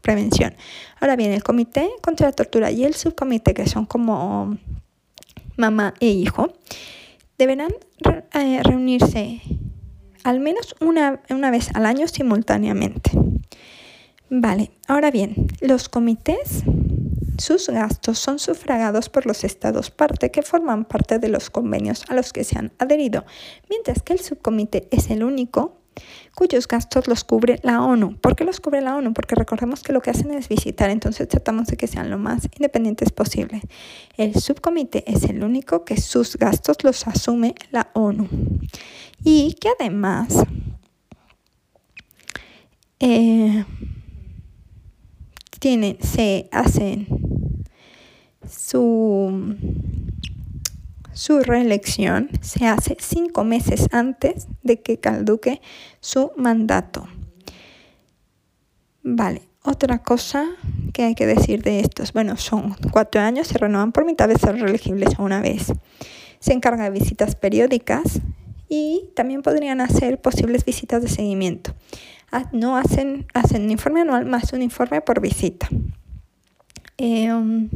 prevención. 0.00 0.54
Ahora 1.00 1.16
bien, 1.16 1.32
el 1.32 1.42
comité 1.42 1.88
contra 2.02 2.26
la 2.26 2.32
tortura 2.32 2.70
y 2.70 2.84
el 2.84 2.94
subcomité, 2.94 3.54
que 3.54 3.66
son 3.66 3.86
como 3.86 4.56
mamá 5.56 5.94
e 6.00 6.08
hijo, 6.08 6.52
deberán 7.38 7.72
eh, 8.34 8.60
reunirse 8.62 9.40
al 10.24 10.40
menos 10.40 10.74
una, 10.80 11.22
una 11.30 11.50
vez 11.50 11.70
al 11.74 11.86
año 11.86 12.06
simultáneamente. 12.08 13.12
Vale, 14.30 14.72
ahora 14.86 15.10
bien, 15.10 15.46
los 15.60 15.88
comités, 15.88 16.64
sus 17.38 17.68
gastos 17.68 18.18
son 18.18 18.38
sufragados 18.38 19.08
por 19.08 19.24
los 19.24 19.42
estados 19.42 19.90
parte 19.90 20.30
que 20.30 20.42
forman 20.42 20.84
parte 20.84 21.18
de 21.18 21.28
los 21.28 21.48
convenios 21.48 22.04
a 22.08 22.14
los 22.14 22.32
que 22.32 22.44
se 22.44 22.58
han 22.58 22.72
adherido, 22.78 23.24
mientras 23.70 24.02
que 24.02 24.12
el 24.12 24.20
subcomité 24.20 24.86
es 24.90 25.08
el 25.10 25.22
único 25.24 25.78
cuyos 26.38 26.68
gastos 26.68 27.08
los 27.08 27.24
cubre 27.24 27.58
la 27.64 27.82
ONU. 27.82 28.16
¿Por 28.16 28.36
qué 28.36 28.44
los 28.44 28.60
cubre 28.60 28.80
la 28.80 28.94
ONU? 28.94 29.12
Porque 29.12 29.34
recordemos 29.34 29.82
que 29.82 29.92
lo 29.92 30.00
que 30.00 30.10
hacen 30.10 30.30
es 30.30 30.48
visitar, 30.48 30.88
entonces 30.88 31.26
tratamos 31.26 31.66
de 31.66 31.76
que 31.76 31.88
sean 31.88 32.10
lo 32.10 32.16
más 32.16 32.44
independientes 32.56 33.10
posible. 33.10 33.60
El 34.16 34.36
subcomité 34.36 35.02
es 35.10 35.24
el 35.24 35.42
único 35.42 35.84
que 35.84 36.00
sus 36.00 36.36
gastos 36.36 36.84
los 36.84 37.08
asume 37.08 37.56
la 37.72 37.90
ONU 37.92 38.28
y 39.24 39.54
que 39.54 39.70
además 39.80 40.44
eh, 43.00 43.64
tienen, 45.58 45.98
se 46.00 46.48
hacen 46.52 47.08
su 48.48 49.56
su 51.18 51.40
reelección 51.40 52.30
se 52.42 52.68
hace 52.68 52.96
cinco 53.00 53.42
meses 53.42 53.88
antes 53.90 54.46
de 54.62 54.80
que 54.80 55.00
caduque 55.00 55.60
su 55.98 56.30
mandato. 56.36 57.08
Vale, 59.02 59.42
otra 59.64 59.98
cosa 59.98 60.48
que 60.94 61.02
hay 61.02 61.16
que 61.16 61.26
decir 61.26 61.64
de 61.64 61.80
estos, 61.80 62.12
bueno, 62.12 62.36
son 62.36 62.76
cuatro 62.92 63.20
años, 63.20 63.48
se 63.48 63.58
renuevan 63.58 63.90
por 63.90 64.04
mitad 64.04 64.28
de 64.28 64.38
ser 64.38 64.60
reelegibles 64.60 65.18
una 65.18 65.40
vez. 65.40 65.72
Se 66.38 66.52
encarga 66.52 66.84
de 66.84 66.90
visitas 66.90 67.34
periódicas 67.34 68.20
y 68.68 69.10
también 69.16 69.42
podrían 69.42 69.80
hacer 69.80 70.20
posibles 70.20 70.64
visitas 70.64 71.02
de 71.02 71.08
seguimiento. 71.08 71.74
Ah, 72.30 72.48
no 72.52 72.76
hacen, 72.76 73.26
hacen 73.34 73.64
un 73.64 73.72
informe 73.72 74.02
anual 74.02 74.24
más 74.24 74.52
un 74.52 74.62
informe 74.62 75.00
por 75.00 75.20
visita. 75.20 75.68
Um, 76.96 77.70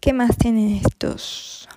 ¿Qué 0.00 0.12
más 0.12 0.36
tienen 0.36 0.74
estos? 0.84 1.68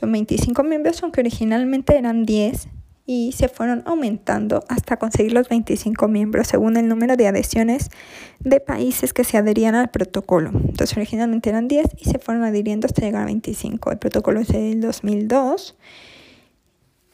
Son 0.00 0.10
25 0.12 0.62
miembros, 0.62 1.02
aunque 1.02 1.20
originalmente 1.20 1.98
eran 1.98 2.24
10 2.24 2.68
y 3.04 3.32
se 3.32 3.48
fueron 3.48 3.82
aumentando 3.84 4.64
hasta 4.68 4.96
conseguir 4.96 5.32
los 5.32 5.50
25 5.50 6.08
miembros 6.08 6.46
según 6.46 6.78
el 6.78 6.88
número 6.88 7.16
de 7.16 7.26
adhesiones 7.26 7.90
de 8.38 8.60
países 8.60 9.12
que 9.12 9.24
se 9.24 9.36
adherían 9.36 9.74
al 9.74 9.90
protocolo. 9.90 10.52
Entonces 10.54 10.96
originalmente 10.96 11.50
eran 11.50 11.68
10 11.68 11.96
y 11.98 12.08
se 12.08 12.18
fueron 12.18 12.44
adhiriendo 12.44 12.86
hasta 12.86 13.02
llegar 13.02 13.22
a 13.22 13.26
25. 13.26 13.90
El 13.90 13.98
protocolo 13.98 14.40
es 14.40 14.48
del 14.48 14.80
2002 14.80 15.76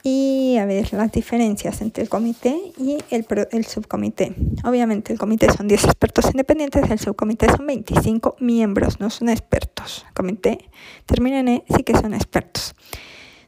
y 0.08 0.56
a 0.58 0.66
ver 0.66 0.92
las 0.92 1.10
diferencias 1.10 1.80
entre 1.80 2.04
el 2.04 2.08
comité 2.08 2.56
y 2.78 2.96
el, 3.10 3.26
el 3.50 3.66
subcomité. 3.66 4.36
Obviamente 4.62 5.12
el 5.12 5.18
comité 5.18 5.50
son 5.50 5.66
10 5.66 5.82
expertos 5.82 6.26
independientes, 6.26 6.88
el 6.88 7.00
subcomité 7.00 7.48
son 7.48 7.66
25 7.66 8.36
miembros, 8.38 9.00
no 9.00 9.10
son 9.10 9.30
expertos. 9.30 10.04
El 10.06 10.14
comité 10.14 10.70
termina 11.06 11.40
en 11.40 11.48
E, 11.48 11.64
sí 11.74 11.82
que 11.82 11.96
son 11.96 12.14
expertos. 12.14 12.76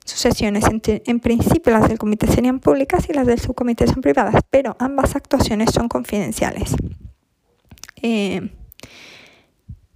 Sus 0.04 0.18
sesiones, 0.18 0.64
en, 0.64 1.20
principio 1.20 1.72
las 1.72 1.88
del 1.88 1.96
comité 1.96 2.26
serían 2.26 2.58
públicas 2.58 3.08
y 3.08 3.12
las 3.12 3.28
del 3.28 3.38
subcomité 3.38 3.86
son 3.86 4.00
privadas, 4.00 4.42
pero 4.50 4.74
ambas 4.80 5.14
actuaciones 5.14 5.70
son 5.70 5.86
confidenciales. 5.86 6.74
Eh, 8.02 8.50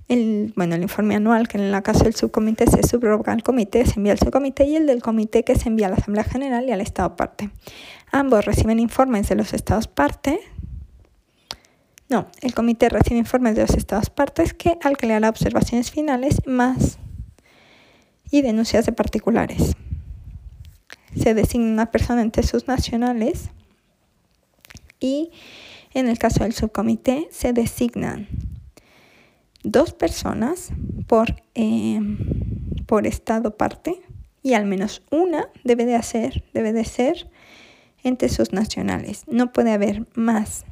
el, 0.09 0.53
bueno, 0.57 0.75
el 0.75 0.83
informe 0.83 1.15
anual, 1.15 1.49
que 1.49 1.59
en 1.59 1.71
la 1.71 1.83
caso 1.83 2.05
del 2.05 2.15
subcomité 2.15 2.67
se 2.67 2.87
subroga 2.87 3.33
al 3.33 3.43
comité, 3.43 3.87
se 3.87 3.99
envía 3.99 4.13
al 4.13 4.19
subcomité 4.19 4.65
y 4.65 4.77
el 4.77 4.87
del 4.87 5.03
comité 5.03 5.45
que 5.45 5.55
se 5.57 5.69
envía 5.69 5.87
a 5.87 5.91
la 5.91 5.97
Asamblea 5.97 6.25
General 6.25 6.69
y 6.69 6.73
al 6.73 6.81
Estado 6.81 7.17
parte. 7.17 7.51
Ambos 8.11 8.45
reciben 8.45 8.79
informes 8.79 9.29
de 9.29 9.37
los 9.37 9.55
Estados 9.55 9.89
parte. 9.89 10.41
No, 12.09 12.27
el 12.43 12.55
comité 12.55 12.89
recibe 12.89 13.19
informes 13.19 13.55
de 13.57 13.63
los 13.63 13.75
Estados 13.75 14.11
partes 14.11 14.53
que 14.53 14.79
al 14.83 14.97
que 14.97 15.07
le 15.07 15.15
hará 15.15 15.29
observaciones 15.31 15.91
finales 15.91 16.43
más 16.47 16.99
y 18.31 18.43
denuncias 18.43 18.87
de 18.87 18.93
particulares 18.93 19.77
se 21.17 21.35
designa 21.35 21.73
una 21.73 21.91
persona 21.91 22.23
entre 22.23 22.43
sus 22.43 22.69
nacionales 22.69 23.51
y 25.01 25.31
en 25.95 26.09
el 26.09 26.19
caso 26.19 26.45
del 26.45 26.53
subcomité 26.53 27.29
se 27.31 27.53
designan 27.53 28.29
dos 29.63 29.93
personas 29.93 30.71
por, 31.07 31.43
eh, 31.55 32.01
por 32.87 33.07
estado 33.07 33.57
parte 33.57 34.01
y 34.43 34.55
al 34.55 34.67
menos 34.67 35.03
una 35.11 35.49
debe 35.65 35.85
de, 35.85 35.95
hacer, 35.95 36.45
debe 36.53 36.73
de 36.73 36.85
ser 36.85 37.31
entre 38.03 38.29
sus 38.29 38.53
nacionales. 38.53 39.25
No 39.29 39.53
puede 39.53 39.73
haber 39.73 40.07
más. 40.15 40.65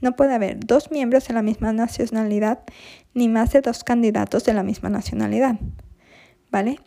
No 0.00 0.14
puede 0.14 0.34
haber 0.34 0.60
dos 0.60 0.90
miembros 0.90 1.26
de 1.26 1.34
la 1.34 1.42
misma 1.42 1.72
nacionalidad 1.72 2.60
ni 3.14 3.28
más 3.28 3.52
de 3.52 3.62
dos 3.62 3.82
candidatos 3.82 4.44
de 4.44 4.54
la 4.54 4.62
misma 4.62 4.90
nacionalidad. 4.90 5.58
¿Vale? 6.50 6.78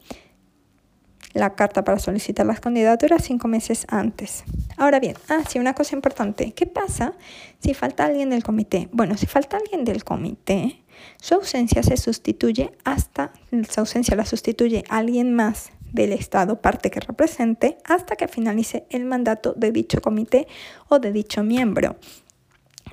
la 1.33 1.55
carta 1.55 1.83
para 1.83 1.99
solicitar 1.99 2.45
las 2.45 2.59
candidaturas 2.59 3.23
cinco 3.23 3.47
meses 3.47 3.85
antes. 3.89 4.43
Ahora 4.77 4.99
bien, 4.99 5.15
ah, 5.29 5.43
sí, 5.47 5.59
una 5.59 5.73
cosa 5.73 5.95
importante. 5.95 6.51
¿Qué 6.53 6.65
pasa 6.65 7.13
si 7.59 7.73
falta 7.73 8.05
alguien 8.05 8.29
del 8.29 8.43
comité? 8.43 8.89
Bueno, 8.91 9.17
si 9.17 9.27
falta 9.27 9.57
alguien 9.57 9.85
del 9.85 10.03
comité, 10.03 10.83
su 11.21 11.35
ausencia 11.35 11.83
se 11.83 11.97
sustituye 11.97 12.71
hasta, 12.83 13.33
su 13.69 13.79
ausencia 13.79 14.15
la 14.15 14.25
sustituye 14.25 14.83
alguien 14.89 15.33
más 15.33 15.71
del 15.91 16.13
Estado, 16.13 16.61
parte 16.61 16.89
que 16.89 16.99
represente, 16.99 17.77
hasta 17.83 18.15
que 18.15 18.27
finalice 18.27 18.85
el 18.89 19.05
mandato 19.05 19.53
de 19.53 19.71
dicho 19.71 20.01
comité 20.01 20.47
o 20.87 20.99
de 20.99 21.11
dicho 21.11 21.43
miembro. 21.43 21.97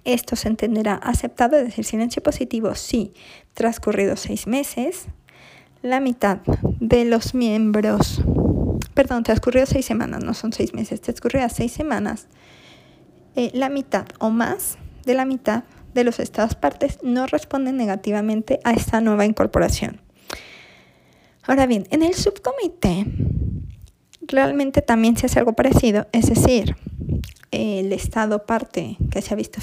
Esto 0.04 0.36
se 0.36 0.48
entenderá 0.48 0.94
aceptado, 0.94 1.56
es 1.58 1.64
decir, 1.66 1.84
silencio 1.84 2.22
positivo 2.22 2.74
si 2.74 3.12
transcurridos 3.54 4.20
seis 4.20 4.46
meses 4.46 5.06
la 5.82 6.00
mitad 6.00 6.38
de 6.80 7.04
los 7.04 7.34
miembros, 7.34 8.20
perdón, 8.94 9.22
transcurrió 9.22 9.64
seis 9.66 9.86
semanas, 9.86 10.24
no 10.24 10.34
son 10.34 10.52
seis 10.52 10.74
meses, 10.74 11.00
transcurrió 11.00 11.48
seis 11.48 11.72
semanas, 11.72 12.26
eh, 13.36 13.50
la 13.54 13.68
mitad 13.68 14.06
o 14.18 14.30
más 14.30 14.78
de 15.04 15.14
la 15.14 15.24
mitad 15.24 15.64
de 15.98 16.04
los 16.04 16.20
estados 16.20 16.54
partes 16.54 16.98
no 17.02 17.26
responden 17.26 17.76
negativamente 17.76 18.60
a 18.64 18.72
esta 18.72 19.00
nueva 19.00 19.24
incorporación. 19.24 20.00
Ahora 21.42 21.66
bien, 21.66 21.86
en 21.90 22.02
el 22.02 22.14
subcomité 22.14 23.06
realmente 24.20 24.82
también 24.82 25.16
se 25.16 25.26
hace 25.26 25.38
algo 25.38 25.54
parecido, 25.54 26.06
es 26.12 26.28
decir, 26.28 26.76
el 27.50 27.92
estado 27.92 28.44
parte 28.44 28.96
que 29.10 29.22
se 29.22 29.32
ha 29.32 29.36
visto 29.36 29.60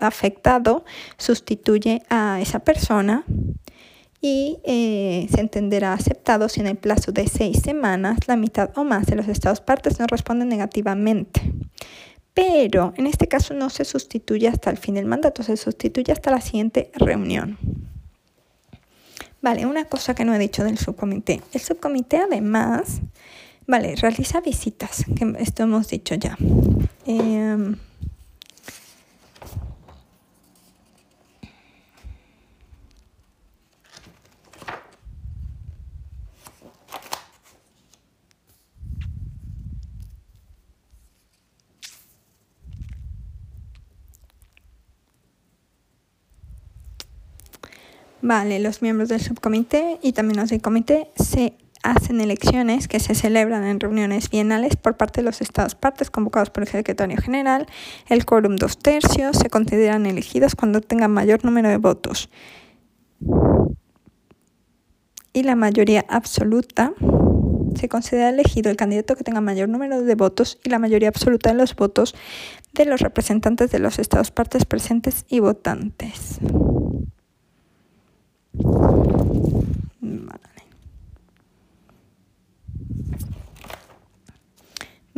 afectado 0.00 0.84
sustituye 1.18 2.02
a 2.08 2.40
esa 2.40 2.60
persona 2.60 3.24
y 4.20 4.58
eh, 4.64 5.28
se 5.30 5.40
entenderá 5.40 5.92
aceptado 5.92 6.48
si 6.48 6.60
en 6.60 6.66
el 6.66 6.76
plazo 6.76 7.12
de 7.12 7.28
seis 7.28 7.60
semanas 7.62 8.18
la 8.26 8.36
mitad 8.36 8.70
o 8.76 8.84
más 8.84 9.06
de 9.06 9.16
los 9.16 9.28
estados 9.28 9.60
partes 9.60 10.00
no 10.00 10.06
responden 10.06 10.48
negativamente. 10.48 11.42
Pero 12.36 12.92
en 12.98 13.06
este 13.06 13.28
caso 13.28 13.54
no 13.54 13.70
se 13.70 13.86
sustituye 13.86 14.46
hasta 14.46 14.68
el 14.68 14.76
fin 14.76 14.96
del 14.96 15.06
mandato, 15.06 15.42
se 15.42 15.56
sustituye 15.56 16.12
hasta 16.12 16.30
la 16.30 16.42
siguiente 16.42 16.90
reunión. 16.92 17.56
Vale, 19.40 19.64
una 19.64 19.86
cosa 19.86 20.14
que 20.14 20.26
no 20.26 20.34
he 20.34 20.38
dicho 20.38 20.62
del 20.62 20.76
subcomité. 20.76 21.40
El 21.54 21.62
subcomité 21.62 22.18
además, 22.18 23.00
vale, 23.66 23.96
realiza 23.96 24.42
visitas, 24.42 25.06
que 25.16 25.34
esto 25.38 25.62
hemos 25.62 25.88
dicho 25.88 26.14
ya. 26.14 26.36
Em, 27.06 27.78
Vale, 48.26 48.58
los 48.58 48.82
miembros 48.82 49.08
del 49.08 49.20
subcomité 49.20 50.00
y 50.02 50.12
también 50.12 50.40
los 50.40 50.50
del 50.50 50.60
comité 50.60 51.12
se 51.14 51.56
hacen 51.84 52.20
elecciones 52.20 52.88
que 52.88 52.98
se 52.98 53.14
celebran 53.14 53.62
en 53.62 53.78
reuniones 53.78 54.30
bienales 54.30 54.74
por 54.74 54.96
parte 54.96 55.20
de 55.20 55.24
los 55.26 55.40
estados 55.40 55.76
partes 55.76 56.10
convocados 56.10 56.50
por 56.50 56.64
el 56.64 56.68
secretario 56.68 57.16
general. 57.18 57.68
El 58.08 58.26
quórum 58.26 58.56
dos 58.56 58.78
tercios 58.78 59.36
se 59.36 59.48
consideran 59.48 60.06
elegidos 60.06 60.56
cuando 60.56 60.80
tengan 60.80 61.12
mayor 61.12 61.44
número 61.44 61.68
de 61.68 61.76
votos. 61.76 62.28
Y 65.32 65.44
la 65.44 65.54
mayoría 65.54 66.04
absoluta 66.08 66.94
se 67.76 67.88
considera 67.88 68.30
elegido 68.30 68.72
el 68.72 68.76
candidato 68.76 69.14
que 69.14 69.22
tenga 69.22 69.40
mayor 69.40 69.68
número 69.68 70.02
de 70.02 70.14
votos 70.16 70.58
y 70.64 70.70
la 70.70 70.80
mayoría 70.80 71.10
absoluta 71.10 71.50
de 71.50 71.54
los 71.54 71.76
votos 71.76 72.16
de 72.72 72.86
los 72.86 73.02
representantes 73.02 73.70
de 73.70 73.78
los 73.78 74.00
estados 74.00 74.32
partes 74.32 74.64
presentes 74.64 75.26
y 75.28 75.38
votantes. 75.38 76.40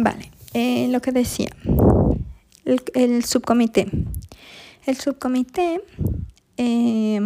Vale, 0.01 0.31
eh, 0.55 0.87
lo 0.89 1.01
que 1.01 1.11
decía, 1.11 1.51
el, 2.95 3.25
subcomité. 3.25 3.89
El 4.87 4.97
subcomité 4.97 5.81
eh, 6.57 7.21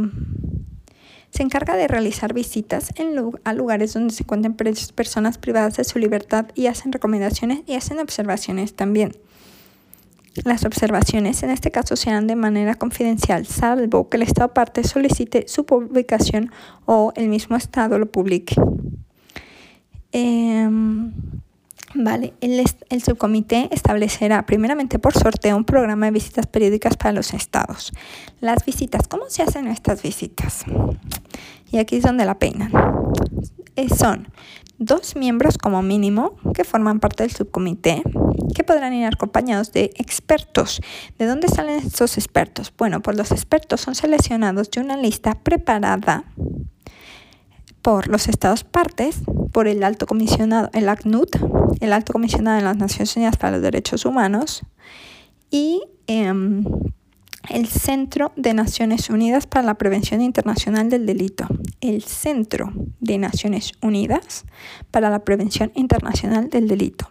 se 1.29 1.43
encarga 1.43 1.77
de 1.77 1.87
realizar 1.87 2.33
visitas 2.33 2.93
en, 2.97 3.15
a 3.45 3.53
lugares 3.53 3.93
donde 3.93 4.15
se 4.15 4.23
encuentran 4.23 4.55
personas 4.55 5.37
privadas 5.37 5.77
de 5.77 5.85
su 5.85 5.99
libertad 5.99 6.47
y 6.55 6.67
hacen 6.67 6.93
recomendaciones 6.93 7.61
y 7.67 7.75
hacen 7.75 7.99
observaciones 7.99 8.75
también. 8.75 9.13
Las 10.45 10.65
observaciones 10.65 11.43
en 11.43 11.51
este 11.51 11.71
caso 11.71 11.95
se 11.95 12.11
harán 12.11 12.27
de 12.27 12.37
manera 12.37 12.75
confidencial, 12.75 13.47
salvo 13.47 14.09
que 14.09 14.17
el 14.17 14.23
Estado 14.23 14.55
parte 14.55 14.83
solicite 14.83 15.47
su 15.47 15.67
publicación 15.67 16.51
o 16.87 17.13
el 17.17 17.29
mismo 17.29 17.57
Estado 17.57 17.99
lo 17.99 18.07
publique. 18.07 18.57
Em, 20.13 21.13
Vale, 21.95 22.33
el, 22.41 22.65
el, 22.89 23.03
subcomité 23.03 23.69
establecerá 23.71 24.47
primeramente 24.47 24.99
por 24.99 25.13
sorteo 25.13 25.57
un 25.57 25.65
programa 25.65 26.07
de 26.07 26.13
visitas 26.13 26.47
periódicas 26.47 26.97
para 26.97 27.13
los 27.13 27.35
estados. 27.35 27.93
Las 28.41 28.65
visitas, 28.65 29.09
¿cómo 29.09 29.25
se 29.29 29.43
hacen 29.43 29.67
estas 29.67 30.03
visitas? 30.03 30.65
Y 31.71 31.79
aquí 31.79 31.97
es 31.97 32.03
donde 32.03 32.25
la 32.25 32.39
pena. 32.39 32.71
Eh, 33.77 33.89
son 33.89 34.29
dos 34.85 35.17
miembros 35.17 35.59
como 35.59 35.83
mínimo 35.83 36.37
que 36.55 36.65
forman 36.65 37.01
parte 37.01 37.23
del 37.23 37.33
subcomité 37.33 38.03
que 38.55 38.65
podrán 38.65 38.93
ir 38.93 39.07
acompañados 39.07 39.73
de 39.73 39.93
expertos. 39.97 40.81
¿De 41.19 41.27
dónde 41.27 41.49
salen 41.49 41.79
estos 41.79 42.19
expertos? 42.19 42.73
Bueno, 42.77 43.01
pues 43.01 43.17
los 43.17 43.31
expertos 43.31 43.81
son 43.81 43.95
seleccionados 43.95 44.71
de 44.71 44.81
una 44.81 44.97
lista 44.97 45.35
preparada 45.35 46.25
por 47.83 48.09
los 48.09 48.29
Estados 48.29 48.65
partes, 48.65 49.23
por 49.53 49.67
el 49.67 49.83
alto 49.83 50.07
comisionado, 50.07 50.71
el 50.73 50.89
ACNUD, 50.89 51.29
el 51.81 51.93
alto 51.93 52.13
comisionado 52.13 52.59
de 52.59 52.65
las 52.65 52.77
Naciones 52.77 53.17
Unidas 53.17 53.37
para 53.37 53.53
los 53.53 53.63
Derechos 53.63 54.05
Humanos, 54.05 54.63
y 55.51 55.83
em, 56.07 56.65
el 57.51 57.67
Centro 57.67 58.33
de 58.37 58.55
Naciones 58.55 59.11
Unidas 59.11 59.47
para 59.47 59.67
la 59.67 59.75
Prevención 59.75 60.21
Internacional 60.21 60.89
del 60.91 61.07
Delito. 61.07 61.47
El 61.81 62.03
Centro 62.03 62.73
de 63.01 63.19
Naciones 63.19 63.73
Unidas 63.83 64.45
para 64.91 65.11
la 65.11 65.25
Prevención 65.25 65.73
Internacional 65.75 66.49
del 66.51 66.69
Delito. 66.69 67.09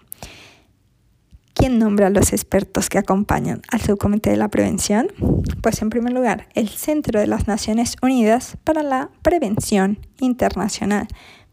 ¿quién 1.62 1.78
nombra 1.78 2.08
a 2.08 2.10
los 2.10 2.34
expertos 2.34 2.90
que 2.90 2.98
acompañan 2.98 3.62
al 3.70 3.82
subcomité 3.82 4.32
de 4.32 4.38
la 4.38 4.48
prevención? 4.48 5.10
Pues 5.62 5.80
en 5.84 5.92
primer 5.92 6.12
lugar, 6.12 6.48
el 6.56 6.70
Centro 6.70 7.20
de 7.20 7.28
las 7.28 7.48
Naciones 7.48 7.98
Unidas 8.02 8.58
para 8.64 8.82
la 8.82 9.12
Prevención 9.22 10.00
Internacional 10.20 11.08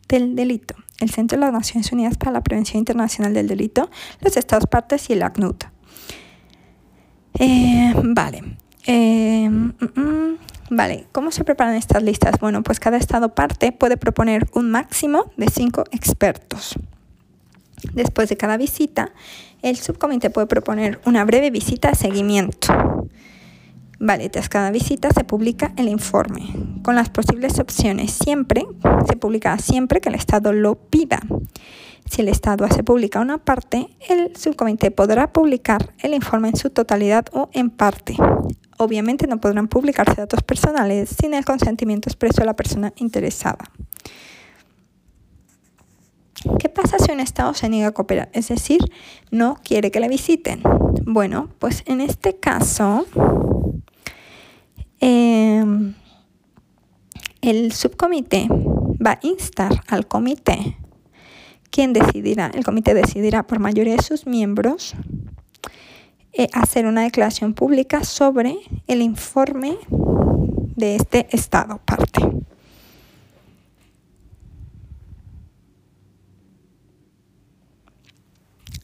del 0.08 0.34
Delito, 0.34 0.76
el 1.00 1.10
Centro 1.10 1.36
de 1.36 1.44
las 1.44 1.52
Naciones 1.52 1.92
Unidas 1.92 2.16
para 2.16 2.32
la 2.32 2.42
Prevención 2.42 2.78
Internacional 2.78 3.34
del 3.34 3.48
Delito, 3.48 3.90
los 4.22 4.38
Estados 4.38 4.64
partes 4.64 5.10
y 5.10 5.12
el 5.12 5.22
ACNUD. 5.22 5.56
Eh, 7.38 7.92
vale. 8.02 8.56
Eh, 8.90 9.50
mm, 9.50 10.00
mm, 10.00 10.38
vale, 10.70 11.06
¿cómo 11.12 11.30
se 11.30 11.44
preparan 11.44 11.74
estas 11.74 12.02
listas? 12.02 12.40
Bueno, 12.40 12.62
pues 12.62 12.80
cada 12.80 12.96
Estado 12.96 13.34
parte 13.34 13.70
puede 13.70 13.98
proponer 13.98 14.48
un 14.54 14.70
máximo 14.70 15.30
de 15.36 15.48
cinco 15.48 15.84
expertos. 15.90 16.74
Después 17.92 18.30
de 18.30 18.38
cada 18.38 18.56
visita, 18.56 19.12
el 19.60 19.76
subcomité 19.76 20.30
puede 20.30 20.46
proponer 20.46 21.02
una 21.04 21.22
breve 21.26 21.50
visita 21.50 21.90
de 21.90 21.96
seguimiento. 21.96 22.68
Vale, 24.00 24.30
tras 24.30 24.48
cada 24.48 24.70
visita 24.70 25.10
se 25.10 25.22
publica 25.22 25.74
el 25.76 25.88
informe 25.88 26.48
con 26.82 26.94
las 26.94 27.10
posibles 27.10 27.58
opciones. 27.58 28.12
Siempre 28.12 28.66
se 29.06 29.16
publica 29.16 29.58
siempre 29.58 30.00
que 30.00 30.08
el 30.08 30.14
Estado 30.14 30.54
lo 30.54 30.76
pida. 30.76 31.20
Si 32.08 32.22
el 32.22 32.28
Estado 32.28 32.64
hace 32.64 32.82
pública 32.82 33.20
una 33.20 33.36
parte, 33.36 33.88
el 34.08 34.34
subcomité 34.34 34.90
podrá 34.90 35.30
publicar 35.30 35.92
el 35.98 36.14
informe 36.14 36.48
en 36.48 36.56
su 36.56 36.70
totalidad 36.70 37.26
o 37.32 37.50
en 37.52 37.68
parte. 37.68 38.16
Obviamente 38.78 39.26
no 39.26 39.40
podrán 39.40 39.68
publicarse 39.68 40.14
datos 40.14 40.42
personales 40.42 41.10
sin 41.20 41.34
el 41.34 41.44
consentimiento 41.44 42.08
expreso 42.08 42.40
de 42.40 42.46
la 42.46 42.54
persona 42.54 42.92
interesada. 42.96 43.70
¿Qué 46.58 46.68
pasa 46.68 46.98
si 46.98 47.10
un 47.10 47.20
Estado 47.20 47.52
se 47.54 47.68
niega 47.68 47.88
a 47.88 47.92
cooperar? 47.92 48.30
Es 48.32 48.48
decir, 48.48 48.80
no 49.30 49.58
quiere 49.64 49.90
que 49.90 49.98
le 50.00 50.08
visiten. 50.08 50.62
Bueno, 51.04 51.48
pues 51.58 51.82
en 51.86 52.00
este 52.00 52.36
caso, 52.36 53.06
em, 55.00 55.94
el 57.40 57.72
subcomité 57.72 58.46
va 59.04 59.12
a 59.12 59.18
instar 59.22 59.82
al 59.88 60.06
comité, 60.06 60.76
quien 61.70 61.92
decidirá, 61.92 62.50
el 62.54 62.64
comité 62.64 62.94
decidirá 62.94 63.46
por 63.46 63.58
mayoría 63.58 63.96
de 63.96 64.02
sus 64.02 64.26
miembros, 64.26 64.94
eh, 66.40 66.48
hacer 66.52 66.86
una 66.86 67.02
declaración 67.02 67.52
pública 67.52 68.04
sobre 68.04 68.58
el 68.86 69.02
informe 69.02 69.76
de 70.76 70.94
este 70.94 71.26
Estado 71.32 71.80
parte. 71.84 72.20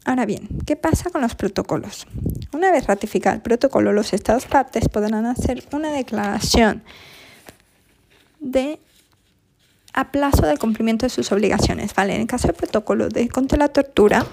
Ahora 0.05 0.27
bien, 0.27 0.49
¿qué 0.67 0.75
pasa 0.75 1.11
con 1.11 1.23
los 1.23 1.37
protocolos? 1.37 2.09
Una 2.53 2.73
vez 2.73 2.89
ratificado 2.89 3.37
el 3.37 3.43
protocolo, 3.43 3.93
los 3.93 4.13
Estados 4.15 4.47
partes 4.47 4.89
podrán 4.89 5.25
hacer 5.25 5.63
una 5.71 5.93
declaración 5.93 6.83
de 8.41 8.81
aplazo 9.93 10.45
del 10.45 10.59
cumplimiento 10.59 11.07
de 11.07 11.11
sus 11.11 11.31
obligaciones, 11.31 11.95
¿vale? 11.95 12.17
En 12.17 12.23
el 12.23 12.27
caso 12.27 12.49
del 12.49 12.57
protocolo 12.57 13.09
de 13.11 13.29
contra 13.29 13.57
la 13.57 13.69
tortura, 13.69 14.27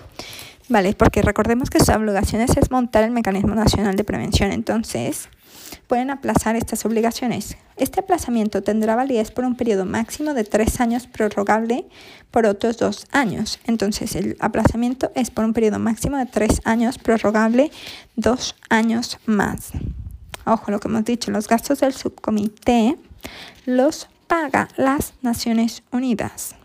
¿vale? 0.72 0.94
Porque 0.94 1.22
recordemos 1.22 1.70
que 1.70 1.80
sus 1.80 1.90
obligaciones 1.90 2.56
es 2.56 2.72
montar 2.72 3.04
el 3.04 3.12
mecanismo 3.12 3.54
nacional 3.54 3.98
de 3.98 4.06
prevención, 4.06 4.52
entonces 4.54 5.28
pueden 5.88 6.10
aplazar 6.10 6.56
estas 6.56 6.86
obligaciones. 6.86 7.58
Este 7.76 8.00
aplazamiento 8.00 8.64
tendrá 8.64 8.96
validez 8.96 9.32
por 9.32 9.44
un 9.44 9.56
periodo 9.56 9.86
máximo 9.86 10.34
de 10.34 10.46
tres 10.46 10.80
años 10.80 11.08
prorrogable 11.08 11.86
por 12.32 12.46
otros 12.46 12.78
dos 12.78 13.06
años. 13.12 13.60
Entonces 13.66 14.16
el 14.16 14.38
aplazamiento 14.40 15.12
es 15.14 15.30
por 15.30 15.44
un 15.44 15.54
periodo 15.54 15.80
máximo 15.80 16.18
de 16.18 16.26
tres 16.26 16.62
años 16.64 16.98
prorrogable 16.98 17.70
dos 18.16 18.56
años 18.70 19.20
más. 19.26 19.72
Ojo 20.46 20.72
lo 20.72 20.80
que 20.80 20.88
hemos 20.88 21.04
dicho, 21.04 21.32
los 21.32 21.48
gastos 21.48 21.82
del 21.82 21.94
subcomité 21.94 22.98
los 23.66 24.08
paga 24.28 24.70
las 24.78 25.14
Naciones 25.22 25.84
Unidas. 25.92 26.56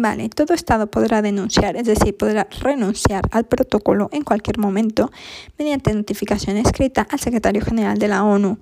Vale, 0.00 0.28
todo 0.28 0.54
Estado 0.54 0.88
podrá 0.88 1.22
denunciar, 1.22 1.74
es 1.74 1.84
decir, 1.84 2.16
podrá 2.16 2.46
renunciar 2.60 3.22
al 3.32 3.46
protocolo 3.46 4.08
en 4.12 4.22
cualquier 4.22 4.56
momento 4.56 5.10
mediante 5.58 5.92
notificación 5.92 6.56
escrita 6.56 7.04
al 7.10 7.18
secretario 7.18 7.64
general 7.64 7.98
de 7.98 8.06
la 8.06 8.22
ONU, 8.22 8.58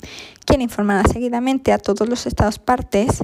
quien 0.47 0.63
informará 0.63 1.07
seguidamente 1.07 1.75
a 1.75 1.79
todos 1.79 2.09
los 2.09 2.25
Estados 2.25 2.59
partes 2.59 3.23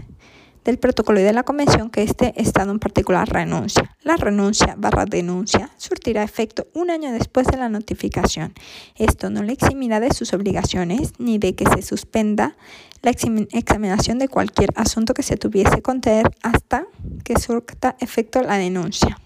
del 0.62 0.78
protocolo 0.78 1.20
y 1.20 1.22
de 1.22 1.32
la 1.32 1.42
convención 1.44 1.88
que 1.88 2.02
este 2.02 2.38
Estado 2.38 2.70
en 2.70 2.80
particular 2.80 3.30
renuncia. 3.30 3.96
La 4.02 4.18
renuncia 4.18 4.74
barra 4.76 5.06
denuncia 5.06 5.70
surtirá 5.78 6.22
efecto 6.22 6.66
un 6.74 6.90
año 6.90 7.12
después 7.12 7.46
de 7.46 7.56
la 7.56 7.70
notificación. 7.70 8.52
Esto 8.94 9.30
no 9.30 9.42
le 9.42 9.54
eximirá 9.54 10.00
de 10.00 10.12
sus 10.12 10.34
obligaciones 10.34 11.14
ni 11.18 11.38
de 11.38 11.54
que 11.54 11.64
se 11.64 11.80
suspenda 11.80 12.56
la 13.02 13.10
examinación 13.10 14.18
de 14.18 14.28
cualquier 14.28 14.70
asunto 14.76 15.12
que 15.12 15.22
se 15.22 15.36
tuviese 15.36 15.82
que 15.82 15.94
tener 16.00 16.30
hasta 16.42 16.86
que 17.24 17.38
surta 17.38 17.96
efecto 18.00 18.42
la 18.42 18.56
denuncia. 18.56 19.18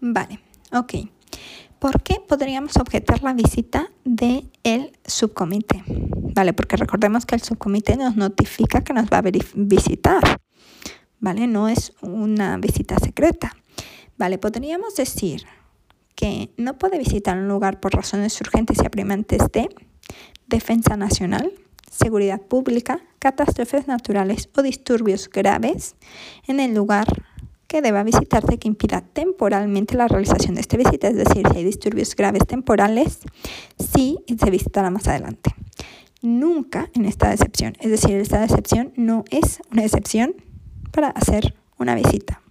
Vale, 0.00 0.40
ok. 0.72 0.94
¿Por 1.78 2.02
qué 2.02 2.16
podríamos 2.28 2.76
objetar 2.76 3.22
la 3.22 3.32
visita 3.32 3.90
del 4.04 4.50
el 4.62 4.92
subcomité? 5.04 5.82
Vale, 5.86 6.52
porque 6.52 6.76
recordemos 6.76 7.24
que 7.24 7.34
el 7.34 7.40
subcomité 7.40 7.96
nos 7.96 8.16
notifica 8.16 8.82
que 8.82 8.92
nos 8.92 9.06
va 9.06 9.18
a 9.18 9.22
visitar. 9.54 10.40
Vale, 11.20 11.46
no 11.46 11.68
es 11.68 11.92
una 12.00 12.56
visita 12.58 12.98
secreta. 12.98 13.56
Vale, 14.18 14.38
podríamos 14.38 14.96
decir 14.96 15.44
que 16.14 16.50
no 16.56 16.78
puede 16.78 16.98
visitar 16.98 17.36
un 17.36 17.48
lugar 17.48 17.80
por 17.80 17.94
razones 17.94 18.40
urgentes 18.40 18.78
y 18.82 18.86
apremiantes 18.86 19.40
de 19.52 19.68
defensa 20.46 20.96
nacional, 20.96 21.52
seguridad 21.90 22.40
pública, 22.40 23.00
catástrofes 23.18 23.86
naturales 23.86 24.48
o 24.56 24.62
disturbios 24.62 25.28
graves 25.28 25.96
en 26.46 26.60
el 26.60 26.74
lugar 26.74 27.06
que 27.72 27.80
deba 27.80 28.02
visitarse 28.02 28.58
que 28.58 28.68
impida 28.68 29.00
temporalmente 29.00 29.96
la 29.96 30.06
realización 30.06 30.54
de 30.56 30.60
esta 30.60 30.76
visita, 30.76 31.08
es 31.08 31.16
decir, 31.16 31.46
si 31.50 31.56
hay 31.56 31.64
disturbios 31.64 32.14
graves 32.14 32.46
temporales, 32.46 33.20
sí 33.78 34.18
se 34.38 34.50
visitará 34.50 34.90
más 34.90 35.08
adelante. 35.08 35.54
Nunca 36.20 36.90
en 36.92 37.06
esta 37.06 37.32
excepción, 37.32 37.74
es 37.80 37.90
decir, 37.90 38.16
esta 38.18 38.44
excepción 38.44 38.92
no 38.96 39.24
es 39.30 39.62
una 39.70 39.84
excepción 39.84 40.34
para 40.92 41.08
hacer 41.08 41.54
una 41.78 41.94
visita. 41.94 42.41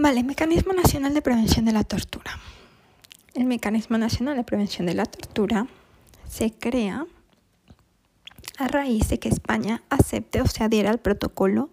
Vale, 0.00 0.22
Mecanismo 0.22 0.72
Nacional 0.74 1.12
de 1.12 1.22
Prevención 1.22 1.64
de 1.64 1.72
la 1.72 1.82
Tortura. 1.82 2.38
El 3.34 3.46
Mecanismo 3.46 3.98
Nacional 3.98 4.36
de 4.36 4.44
Prevención 4.44 4.86
de 4.86 4.94
la 4.94 5.04
Tortura 5.04 5.66
se 6.28 6.52
crea 6.52 7.04
a 8.58 8.68
raíz 8.68 9.08
de 9.08 9.18
que 9.18 9.28
España 9.28 9.82
acepte 9.90 10.40
o 10.40 10.46
se 10.46 10.62
adhiera 10.62 10.90
al 10.90 11.00
protocolo 11.00 11.70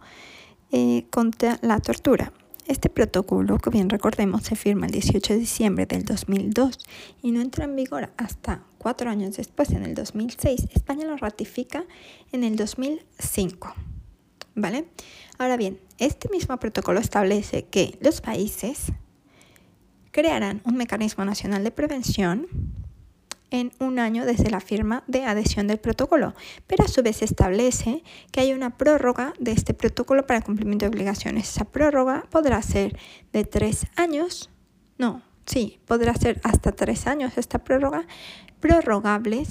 eh, 0.71 1.05
contra 1.11 1.59
la 1.61 1.79
tortura. 1.79 2.33
Este 2.65 2.89
protocolo, 2.89 3.59
que 3.59 3.69
bien 3.69 3.91
recordemos, 3.91 4.41
se 4.41 4.55
firma 4.55 4.87
el 4.87 4.91
18 4.91 5.33
de 5.33 5.39
diciembre 5.39 5.85
del 5.85 6.03
2002 6.03 6.79
y 7.21 7.29
no 7.29 7.41
entra 7.41 7.65
en 7.65 7.75
vigor 7.75 8.09
hasta 8.17 8.63
cuatro 8.79 9.11
años 9.11 9.37
después, 9.37 9.69
en 9.69 9.83
el 9.83 9.93
2006. 9.93 10.69
España 10.73 11.05
lo 11.05 11.15
ratifica 11.15 11.85
en 12.31 12.43
el 12.43 12.55
2005. 12.55 13.75
¿Vale? 14.55 14.85
Ahora 15.37 15.57
bien, 15.57 15.79
este 15.97 16.29
mismo 16.29 16.57
protocolo 16.57 16.99
establece 16.99 17.65
que 17.65 17.97
los 18.01 18.21
países 18.21 18.93
crearán 20.11 20.61
un 20.63 20.77
mecanismo 20.77 21.25
nacional 21.25 21.63
de 21.65 21.71
prevención 21.71 22.47
en 23.51 23.71
un 23.79 23.99
año 23.99 24.25
desde 24.25 24.49
la 24.49 24.61
firma 24.61 25.03
de 25.07 25.25
adhesión 25.25 25.67
del 25.67 25.79
protocolo, 25.79 26.33
pero 26.67 26.85
a 26.85 26.87
su 26.87 27.03
vez 27.03 27.21
establece 27.21 28.03
que 28.31 28.39
hay 28.39 28.53
una 28.53 28.77
prórroga 28.77 29.33
de 29.39 29.51
este 29.51 29.73
protocolo 29.73 30.25
para 30.25 30.41
cumplimiento 30.41 30.85
de 30.85 30.89
obligaciones. 30.89 31.49
Esa 31.49 31.65
prórroga 31.65 32.25
podrá 32.31 32.61
ser 32.61 32.97
de 33.33 33.43
tres 33.43 33.87
años, 33.97 34.49
no, 34.97 35.21
sí, 35.45 35.79
podrá 35.85 36.13
ser 36.15 36.39
hasta 36.43 36.71
tres 36.71 37.07
años 37.07 37.37
esta 37.37 37.59
prórroga, 37.59 38.07
prorrogables, 38.59 39.49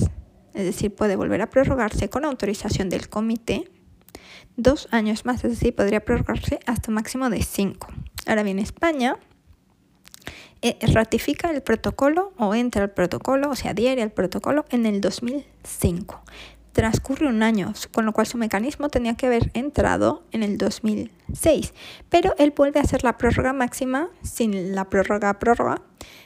es 0.55 0.65
decir, 0.65 0.95
puede 0.95 1.17
volver 1.17 1.43
a 1.43 1.51
prorrogarse 1.51 2.09
con 2.09 2.25
autorización 2.25 2.89
del 2.89 3.09
comité 3.09 3.71
dos 4.57 4.89
años 4.91 5.25
más, 5.25 5.45
es 5.45 5.51
decir, 5.51 5.75
podría 5.75 6.05
prorrogarse 6.05 6.61
hasta 6.67 6.91
un 6.91 6.95
máximo 6.95 7.31
de 7.31 7.43
cinco. 7.43 7.89
Ahora 8.27 8.43
bien, 8.43 8.59
España 8.59 9.17
eh, 10.63 10.79
ratifica 10.93 11.51
el 11.51 11.63
protocolo 11.63 12.33
o 12.39 12.55
entra 12.55 12.83
al 12.85 12.91
protocolo, 12.91 13.51
o 13.51 13.55
sea, 13.55 13.73
adhiere 13.73 14.03
al 14.03 14.13
protocolo 14.13 14.65
en 14.71 14.87
el 14.87 15.01
2005. 15.01 16.23
Transcurre 16.75 17.27
un 17.29 17.43
año, 17.45 17.73
con 17.93 18.05
lo 18.05 18.13
cual 18.13 18.27
su 18.27 18.37
mecanismo 18.37 18.89
tenía 18.89 19.15
que 19.15 19.27
haber 19.27 19.53
entrado 19.55 20.25
en 20.33 20.43
el 20.43 20.59
2006, 20.59 21.73
pero 22.11 22.35
él 22.37 22.53
vuelve 22.55 22.81
a 22.81 22.83
hacer 22.83 23.05
la 23.05 23.17
prórroga 23.17 23.53
máxima 23.53 24.09
sin 24.23 24.75
la 24.75 24.91
prórroga 24.91 25.39
prórroga, 25.39 25.83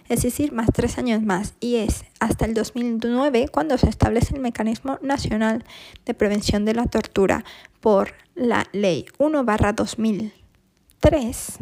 es 0.09 0.23
decir, 0.23 0.53
más 0.53 0.69
tres 0.73 0.97
años 0.97 1.23
más, 1.23 1.53
y 1.61 1.77
es 1.77 2.07
hasta 2.19 2.47
el 2.47 2.55
2009 2.55 3.49
cuando 3.53 3.77
se 3.77 3.91
establece 3.91 4.35
el 4.35 4.41
Mecanismo 4.41 4.99
Nacional 5.03 5.67
de 6.07 6.15
Prevención 6.15 6.65
de 6.65 6.73
la 6.73 6.87
Tortura 6.87 7.45
por 7.81 8.15
la 8.35 8.65
Ley 8.73 9.05
1 9.19 9.45
2003 9.45 11.59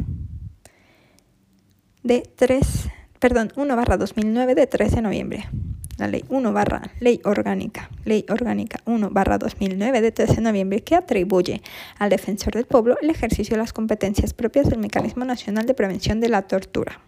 de 2.03 2.23
3, 2.37 2.89
perdón, 3.19 3.51
1 3.57 3.75
barra 3.75 3.97
2009 3.97 4.55
de 4.55 4.65
13 4.65 4.95
de 4.95 5.01
noviembre. 5.01 5.49
La 5.97 6.07
ley 6.07 6.23
1 6.29 6.53
barra 6.53 6.81
ley 6.99 7.19
orgánica, 7.23 7.89
ley 8.05 8.25
orgánica 8.29 8.79
1 8.85 9.09
barra 9.09 9.37
2009 9.37 10.01
de 10.01 10.11
13 10.11 10.35
de 10.35 10.41
noviembre 10.41 10.83
que 10.83 10.95
atribuye 10.95 11.61
al 11.97 12.09
defensor 12.09 12.53
del 12.53 12.65
pueblo 12.65 12.97
el 13.01 13.09
ejercicio 13.09 13.55
de 13.55 13.61
las 13.61 13.73
competencias 13.73 14.33
propias 14.33 14.69
del 14.69 14.79
Mecanismo 14.79 15.25
Nacional 15.25 15.65
de 15.65 15.73
Prevención 15.73 16.19
de 16.19 16.29
la 16.29 16.43
Tortura. 16.43 16.99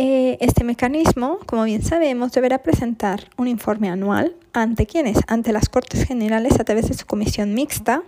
Eh, 0.00 0.38
este 0.40 0.62
mecanismo, 0.62 1.40
como 1.46 1.64
bien 1.64 1.82
sabemos, 1.82 2.30
deberá 2.30 2.62
presentar 2.62 3.30
un 3.36 3.48
informe 3.48 3.90
anual 3.90 4.36
ante 4.52 4.86
quienes, 4.86 5.18
ante 5.26 5.52
las 5.52 5.68
Cortes 5.68 6.04
Generales 6.04 6.60
a 6.60 6.64
través 6.64 6.88
de 6.88 6.94
su 6.94 7.04
comisión 7.04 7.52
mixta 7.52 8.04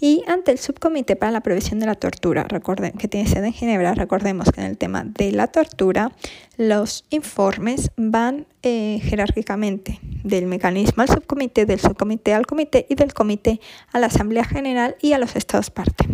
y 0.00 0.22
ante 0.26 0.52
el 0.52 0.58
Subcomité 0.58 1.16
para 1.16 1.32
la 1.32 1.40
Prevención 1.40 1.80
de 1.80 1.86
la 1.86 1.94
Tortura, 1.94 2.44
recuerden 2.44 2.92
que 2.92 3.08
tiene 3.08 3.28
sede 3.28 3.48
en 3.48 3.52
Ginebra, 3.52 3.94
recordemos 3.94 4.50
que 4.52 4.60
en 4.60 4.66
el 4.66 4.78
tema 4.78 5.04
de 5.04 5.32
la 5.32 5.48
tortura 5.48 6.12
los 6.56 7.04
informes 7.10 7.90
van 7.96 8.46
eh, 8.62 9.00
jerárquicamente 9.02 9.98
del 10.24 10.46
mecanismo 10.46 11.02
al 11.02 11.08
subcomité, 11.08 11.66
del 11.66 11.80
subcomité 11.80 12.34
al 12.34 12.46
comité 12.46 12.86
y 12.88 12.94
del 12.94 13.12
comité 13.12 13.60
a 13.92 13.98
la 13.98 14.06
Asamblea 14.06 14.44
General 14.44 14.96
y 15.00 15.12
a 15.12 15.18
los 15.18 15.36
estados 15.36 15.70
parte. 15.70 16.06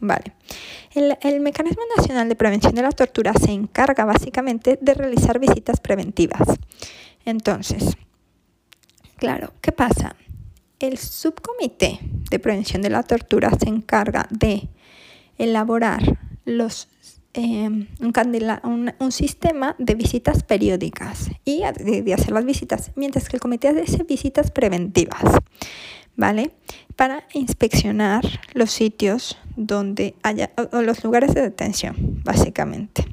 Vale. 0.00 0.32
El, 0.92 1.40
Mecanismo 1.40 1.82
Nacional 1.96 2.28
de 2.28 2.34
Prevención 2.34 2.74
de 2.74 2.82
la 2.82 2.90
Tortura 2.90 3.32
se 3.34 3.52
encarga 3.52 4.04
básicamente 4.04 4.78
de 4.80 4.94
realizar 4.94 5.38
visitas 5.38 5.80
preventivas. 5.80 6.48
Entonces, 7.24 7.96
claro, 9.16 9.52
¿qué 9.60 9.72
pasa? 9.72 10.16
El 10.80 10.96
subcomité 10.96 12.00
de 12.30 12.38
prevención 12.38 12.80
de 12.80 12.88
la 12.88 13.02
tortura 13.02 13.50
se 13.50 13.68
encarga 13.68 14.26
de 14.30 14.70
elaborar 15.36 16.18
em, 17.34 17.86
un, 18.00 19.12
sistema 19.12 19.76
de 19.78 19.94
visitas 19.94 20.42
periódicas 20.42 21.30
y 21.44 21.62
de, 21.84 22.14
hacer 22.14 22.32
las 22.32 22.46
visitas, 22.46 22.92
mientras 22.96 23.28
que 23.28 23.36
el 23.36 23.40
comité 23.40 23.68
hace 23.68 24.04
visitas 24.04 24.50
preventivas, 24.50 25.22
¿vale? 26.16 26.52
Para 26.96 27.24
inspeccionar 27.34 28.24
los 28.54 28.70
sitios 28.70 29.36
donde 29.56 30.14
haya, 30.22 30.50
o 30.72 30.80
los 30.80 31.04
lugares 31.04 31.34
de 31.34 31.42
detención, 31.42 32.22
básicamente. 32.24 33.04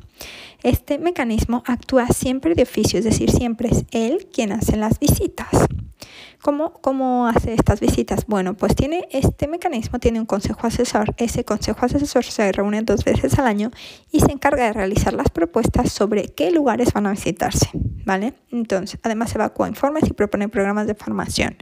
Este 0.64 0.97
mecanismo 0.97 1.64
actúa 1.66 2.08
siempre 2.08 2.55
de 2.55 2.64
oficio, 2.64 2.99
es 2.99 3.05
decir, 3.05 3.32
siempre 3.32 3.70
es 3.70 3.86
él 3.91 4.28
quien 4.32 4.51
hace 4.51 4.76
las 4.76 4.99
visitas. 4.99 5.68
¿Cómo, 6.41 6.74
¿Cómo 6.82 7.28
hace 7.28 7.53
estas 7.53 7.80
visitas? 7.80 8.26
Bueno, 8.28 8.55
pues 8.55 8.76
tiene 8.76 9.08
este 9.12 9.47
mecanismo, 9.47 9.99
tiene 9.99 10.20
un 10.20 10.26
consejo 10.26 10.66
asesor. 10.68 11.14
Ese 11.18 11.43
consejo 11.43 11.86
asesor 11.86 12.24
se 12.24 12.51
reúne 12.51 12.82
dos 12.84 13.03
veces 13.03 13.38
al 13.39 13.47
año 13.47 13.72
y 14.12 14.20
se 14.20 14.32
encarga 14.32 14.66
de 14.66 14.74
realizar 14.74 15.14
las 15.14 15.30
propuestas 15.30 15.91
sobre 15.91 16.30
qué 16.30 16.51
lugares 16.51 16.93
van 16.93 17.08
a 17.08 17.12
visitarse, 17.12 17.70
¿vale? 18.05 18.34
Entonces, 18.51 18.99
además 19.03 19.34
evacúa 19.36 19.68
informes 19.68 20.03
y 20.08 20.14
propone 20.14 20.47
programas 20.47 20.88
de 20.88 20.95
formación. 20.95 21.58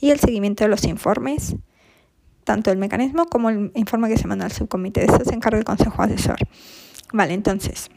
Y 0.00 0.10
el 0.10 0.20
seguimiento 0.20 0.64
de 0.64 0.68
los 0.68 0.84
informes, 0.84 1.56
tanto 2.44 2.70
el 2.70 2.78
mecanismo 2.78 3.26
como 3.26 3.50
el 3.50 3.72
informe 3.74 4.08
que 4.08 4.18
se 4.18 4.26
manda 4.26 4.44
al 4.44 4.52
subcomité. 4.52 5.00
De 5.00 5.06
eso 5.06 5.24
se 5.24 5.34
encarga 5.34 5.58
el 5.58 5.64
consejo 5.64 6.02
asesor. 6.02 6.36
Vale, 7.12 7.34
entonces, 7.34 7.90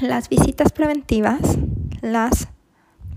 las 0.00 0.28
visitas 0.28 0.72
preventivas 0.72 1.40
las 2.00 2.48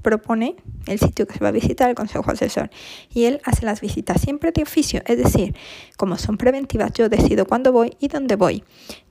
propone 0.06 0.56
el 0.86 1.00
sitio 1.00 1.26
que 1.26 1.34
se 1.34 1.40
va 1.40 1.48
a 1.48 1.52
visitar 1.52 1.90
el 1.90 1.96
consejo 1.96 2.30
asesor 2.30 2.70
y 3.12 3.26
él 3.26 3.42
hace 3.44 3.66
las 3.66 3.82
visitas 3.82 4.22
siempre 4.22 4.52
de 4.52 4.62
oficio, 4.62 5.02
es 5.08 5.18
decir, 5.18 5.56
como 5.98 6.16
son 6.20 6.38
preventivas, 6.38 6.94
yo 6.94 7.10
decido 7.10 7.48
cuándo 7.48 7.72
voy 7.72 7.98
y 8.00 8.08
dónde 8.08 8.36
voy. 8.36 8.64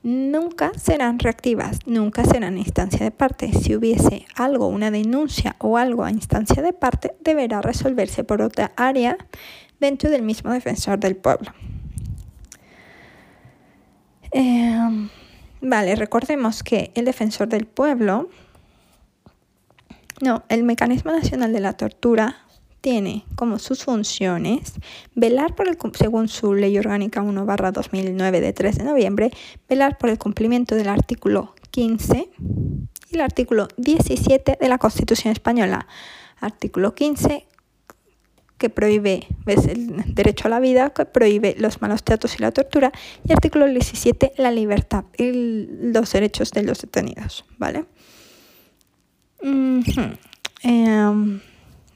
Nunca 0.03 0.71
serán 0.77 1.19
reactivas, 1.19 1.79
nunca 1.85 2.23
serán 2.23 2.57
instancia 2.57 3.03
de 3.03 3.11
parte. 3.11 3.51
Si 3.51 3.75
hubiese 3.75 4.25
algo, 4.35 4.67
una 4.67 4.89
denuncia 4.89 5.57
o 5.59 5.77
algo 5.77 6.05
a 6.05 6.11
instancia 6.11 6.63
de 6.63 6.71
parte, 6.71 7.13
deberá 7.19 7.61
resolverse 7.61 8.23
por 8.23 8.41
otra 8.41 8.71
área 8.77 9.17
dentro 9.81 10.09
del 10.09 10.21
mismo 10.21 10.53
defensor 10.53 10.97
del 10.97 11.17
pueblo. 11.17 11.51
Em, 14.31 15.09
vale, 15.61 15.95
recordemos 15.95 16.63
que 16.63 16.91
el 16.95 17.05
defensor 17.05 17.47
del 17.47 17.65
pueblo 17.65 18.29
no, 20.21 20.43
el 20.47 20.63
Mecanismo 20.63 21.11
Nacional 21.11 21.51
de 21.51 21.59
la 21.59 21.73
Tortura 21.73 22.37
tiene 22.79 23.25
como 23.35 23.59
sus 23.59 23.83
funciones 23.83 24.73
velar 25.13 25.55
por 25.55 25.67
el, 25.67 25.77
según 25.93 26.27
su 26.29 26.53
ley 26.53 26.77
orgánica 26.77 27.21
1 27.21 27.45
barra 27.45 27.71
2009 27.71 28.41
de 28.41 28.53
3 28.53 28.77
de 28.77 28.83
noviembre, 28.83 29.31
velar 29.67 29.97
por 29.97 30.09
el 30.09 30.17
cumplimiento 30.17 30.75
del 30.75 30.87
artículo 30.87 31.55
15 31.71 32.29
y 33.09 33.15
el 33.15 33.21
artículo 33.21 33.67
17 33.77 34.57
de 34.61 34.69
la 34.69 34.77
Constitución 34.77 35.33
Española. 35.33 35.87
Artículo 36.39 36.95
15 36.95 37.45
que 38.57 38.69
prohíbe 38.69 39.27
el 39.45 40.15
derecho 40.15 40.47
a 40.47 40.49
la 40.49 40.59
vida, 40.59 40.91
que 40.91 41.05
prohíbe 41.05 41.55
los 41.57 41.81
malos 41.81 42.03
tratos 42.03 42.35
y 42.35 42.41
la 42.41 42.51
tortura, 42.51 42.91
y 43.27 43.33
artículo 43.33 43.65
17 43.67 44.33
la 44.37 44.51
libertad 44.51 45.05
y 45.17 45.67
los 45.91 46.11
derechos 46.11 46.51
de 46.51 46.63
los 46.63 46.81
detenidos, 46.81 47.45
¿vale? 47.57 47.85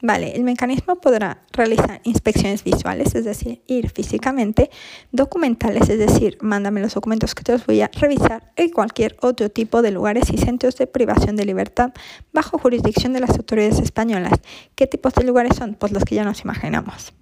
Vale, 0.01 0.35
el 0.35 0.43
mecanismo 0.43 0.95
podrá 0.97 1.41
realizar 1.51 2.01
inspecciones 2.03 2.63
visuales, 2.63 3.15
es 3.15 3.25
decir, 3.25 3.61
ir 3.67 3.89
físicamente, 3.89 4.69
documentales, 5.11 5.89
es 5.89 5.99
decir, 5.99 6.37
mándame 6.41 6.81
los 6.81 6.93
documentos 6.93 7.35
que 7.35 7.43
te 7.43 7.51
los 7.51 7.65
voy 7.65 7.81
a 7.81 7.89
revisar, 7.93 8.51
y 8.57 8.71
cualquier 8.71 9.17
otro 9.21 9.49
tipo 9.49 9.81
de 9.81 9.91
lugares 9.91 10.29
y 10.31 10.37
centros 10.37 10.75
de 10.77 10.87
privación 10.87 11.35
de 11.35 11.45
libertad 11.45 11.91
bajo 12.33 12.57
jurisdicción 12.57 13.13
de 13.13 13.19
las 13.19 13.31
autoridades 13.31 13.79
españolas. 13.79 14.39
¿Qué 14.75 14.87
tipos 14.87 15.13
de 15.13 15.23
lugares 15.23 15.55
son? 15.55 15.75
Pues 15.75 15.91
los 15.91 16.03
que 16.05 16.15
ya 16.15 16.23
nos 16.23 16.41
imaginamos. 16.41 17.13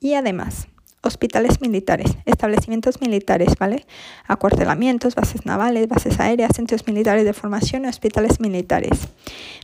Y 0.00 0.14
además, 0.14 0.68
hospitales 1.02 1.60
militares, 1.60 2.16
establecimientos 2.26 3.00
militares, 3.00 3.54
¿vale? 3.58 3.84
Acuartelamientos, 4.26 5.14
bases 5.14 5.44
navales, 5.44 5.88
bases 5.88 6.20
aéreas, 6.20 6.52
centros 6.54 6.86
militares 6.86 7.24
de 7.24 7.32
formación 7.32 7.84
y 7.84 7.88
hospitales 7.88 8.40
militares. 8.40 9.08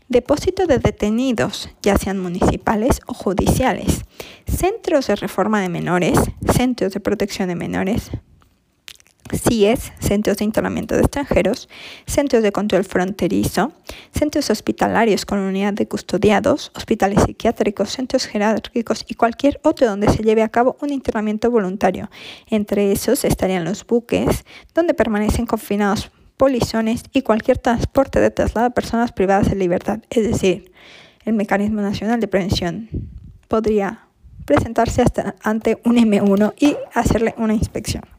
Depósito 0.09 0.67
de 0.67 0.79
detenidos, 0.79 1.71
ya 1.83 1.97
sean 1.97 2.19
municipales 2.19 3.01
o 3.07 3.15
judiciales. 3.15 4.05
Centros 4.47 5.07
de 5.07 5.17
reforma 5.17 5.61
de 5.61 5.69
menores, 5.69 6.19
centros 6.53 6.93
de 6.93 7.01
protección 7.01 7.49
de 7.49 7.55
menores, 7.55 8.11
CIES, 9.33 9.93
Centros 9.99 10.39
de 10.39 10.45
Internamiento 10.45 10.95
de 10.95 11.03
Extranjeros, 11.03 11.69
Centros 12.07 12.43
de 12.43 12.53
Control 12.53 12.85
Fronterizo, 12.85 13.73
Centros 14.13 14.51
Hospitalarios 14.51 15.27
con 15.27 15.39
unidad 15.39 15.73
de 15.73 15.89
custodiados, 15.89 16.73
hospitales 16.75 17.23
psiquiátricos, 17.25 17.91
centros 17.91 18.27
jerárquicos 18.27 19.05
y 19.09 19.15
cualquier 19.15 19.61
otro 19.65 19.87
donde 19.87 20.09
se 20.09 20.23
lleve 20.23 20.43
a 20.43 20.49
cabo 20.49 20.77
un 20.81 20.93
internamiento 20.93 21.51
voluntario. 21.51 22.11
Entre 22.49 22.93
esos 22.93 23.25
estarían 23.25 23.65
los 23.65 23.87
buques, 23.87 24.45
donde 24.75 24.95
permanecen 24.95 25.47
confinados 25.47 26.11
polizones 26.37 27.03
y 27.13 27.23
cualquier 27.23 27.59
transporte 27.59 28.21
de 28.21 28.31
traslado 28.31 28.69
de 28.69 28.75
personas 28.75 29.13
privadas 29.13 29.51
de 29.51 29.57
libertad. 29.57 30.01
Es 30.09 30.25
decir, 30.25 30.73
el 31.25 31.35
Mecanismo 31.35 31.83
Nacional 31.83 32.21
de 32.21 32.29
Prevención 32.29 32.89
podría 33.49 34.07
presentarse 34.47 35.03
hasta 35.03 35.35
ante 35.43 35.79
un 35.85 35.97
M1 35.97 36.55
y 36.59 36.77
hacerle 36.95 37.35
una 37.37 37.53
inspección. 37.53 38.18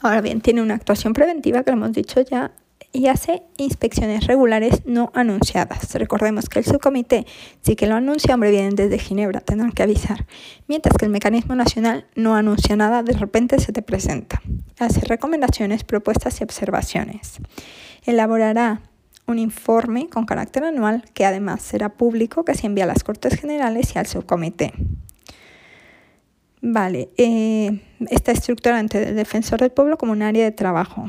Ahora 0.00 0.20
bien, 0.20 0.40
tiene 0.40 0.62
una 0.62 0.74
actuación 0.74 1.12
preventiva, 1.12 1.62
que 1.62 1.70
lo 1.70 1.76
hemos 1.76 1.92
dicho 1.92 2.20
ya, 2.20 2.52
y 2.92 3.08
hace 3.08 3.42
inspecciones 3.56 4.26
regulares 4.26 4.82
no 4.86 5.10
anunciadas. 5.14 5.94
Recordemos 5.94 6.48
que 6.48 6.60
el 6.60 6.64
subcomité 6.64 7.26
sí 7.60 7.76
que 7.76 7.86
lo 7.86 7.96
anuncia, 7.96 8.34
hombre, 8.34 8.50
vienen 8.50 8.76
desde 8.76 8.98
Ginebra, 8.98 9.40
tendrán 9.40 9.72
que 9.72 9.82
avisar. 9.82 10.26
Mientras 10.68 10.96
que 10.96 11.04
el 11.04 11.10
mecanismo 11.10 11.54
nacional 11.54 12.06
no 12.14 12.34
anuncia 12.34 12.76
nada, 12.76 13.02
de 13.02 13.12
repente 13.12 13.58
se 13.58 13.72
te 13.72 13.82
presenta. 13.82 14.40
Hace 14.78 15.00
recomendaciones, 15.00 15.84
propuestas 15.84 16.40
y 16.40 16.44
observaciones. 16.44 17.38
Elaborará 18.04 18.80
un 19.26 19.38
informe 19.38 20.08
con 20.08 20.24
carácter 20.24 20.64
anual 20.64 21.04
que 21.12 21.26
además 21.26 21.60
será 21.60 21.90
público 21.90 22.44
que 22.44 22.54
se 22.54 22.66
envía 22.66 22.84
a 22.84 22.86
las 22.86 23.04
Cortes 23.04 23.38
Generales 23.38 23.92
y 23.94 23.98
al 23.98 24.06
subcomité. 24.06 24.72
Vale, 26.60 27.10
eh, 27.16 27.80
está 28.10 28.32
estructurada 28.32 28.80
entre 28.80 29.08
el 29.08 29.16
defensor 29.16 29.60
del 29.60 29.70
pueblo 29.70 29.96
como 29.96 30.12
un 30.12 30.22
área 30.22 30.44
de 30.44 30.52
trabajo. 30.52 31.08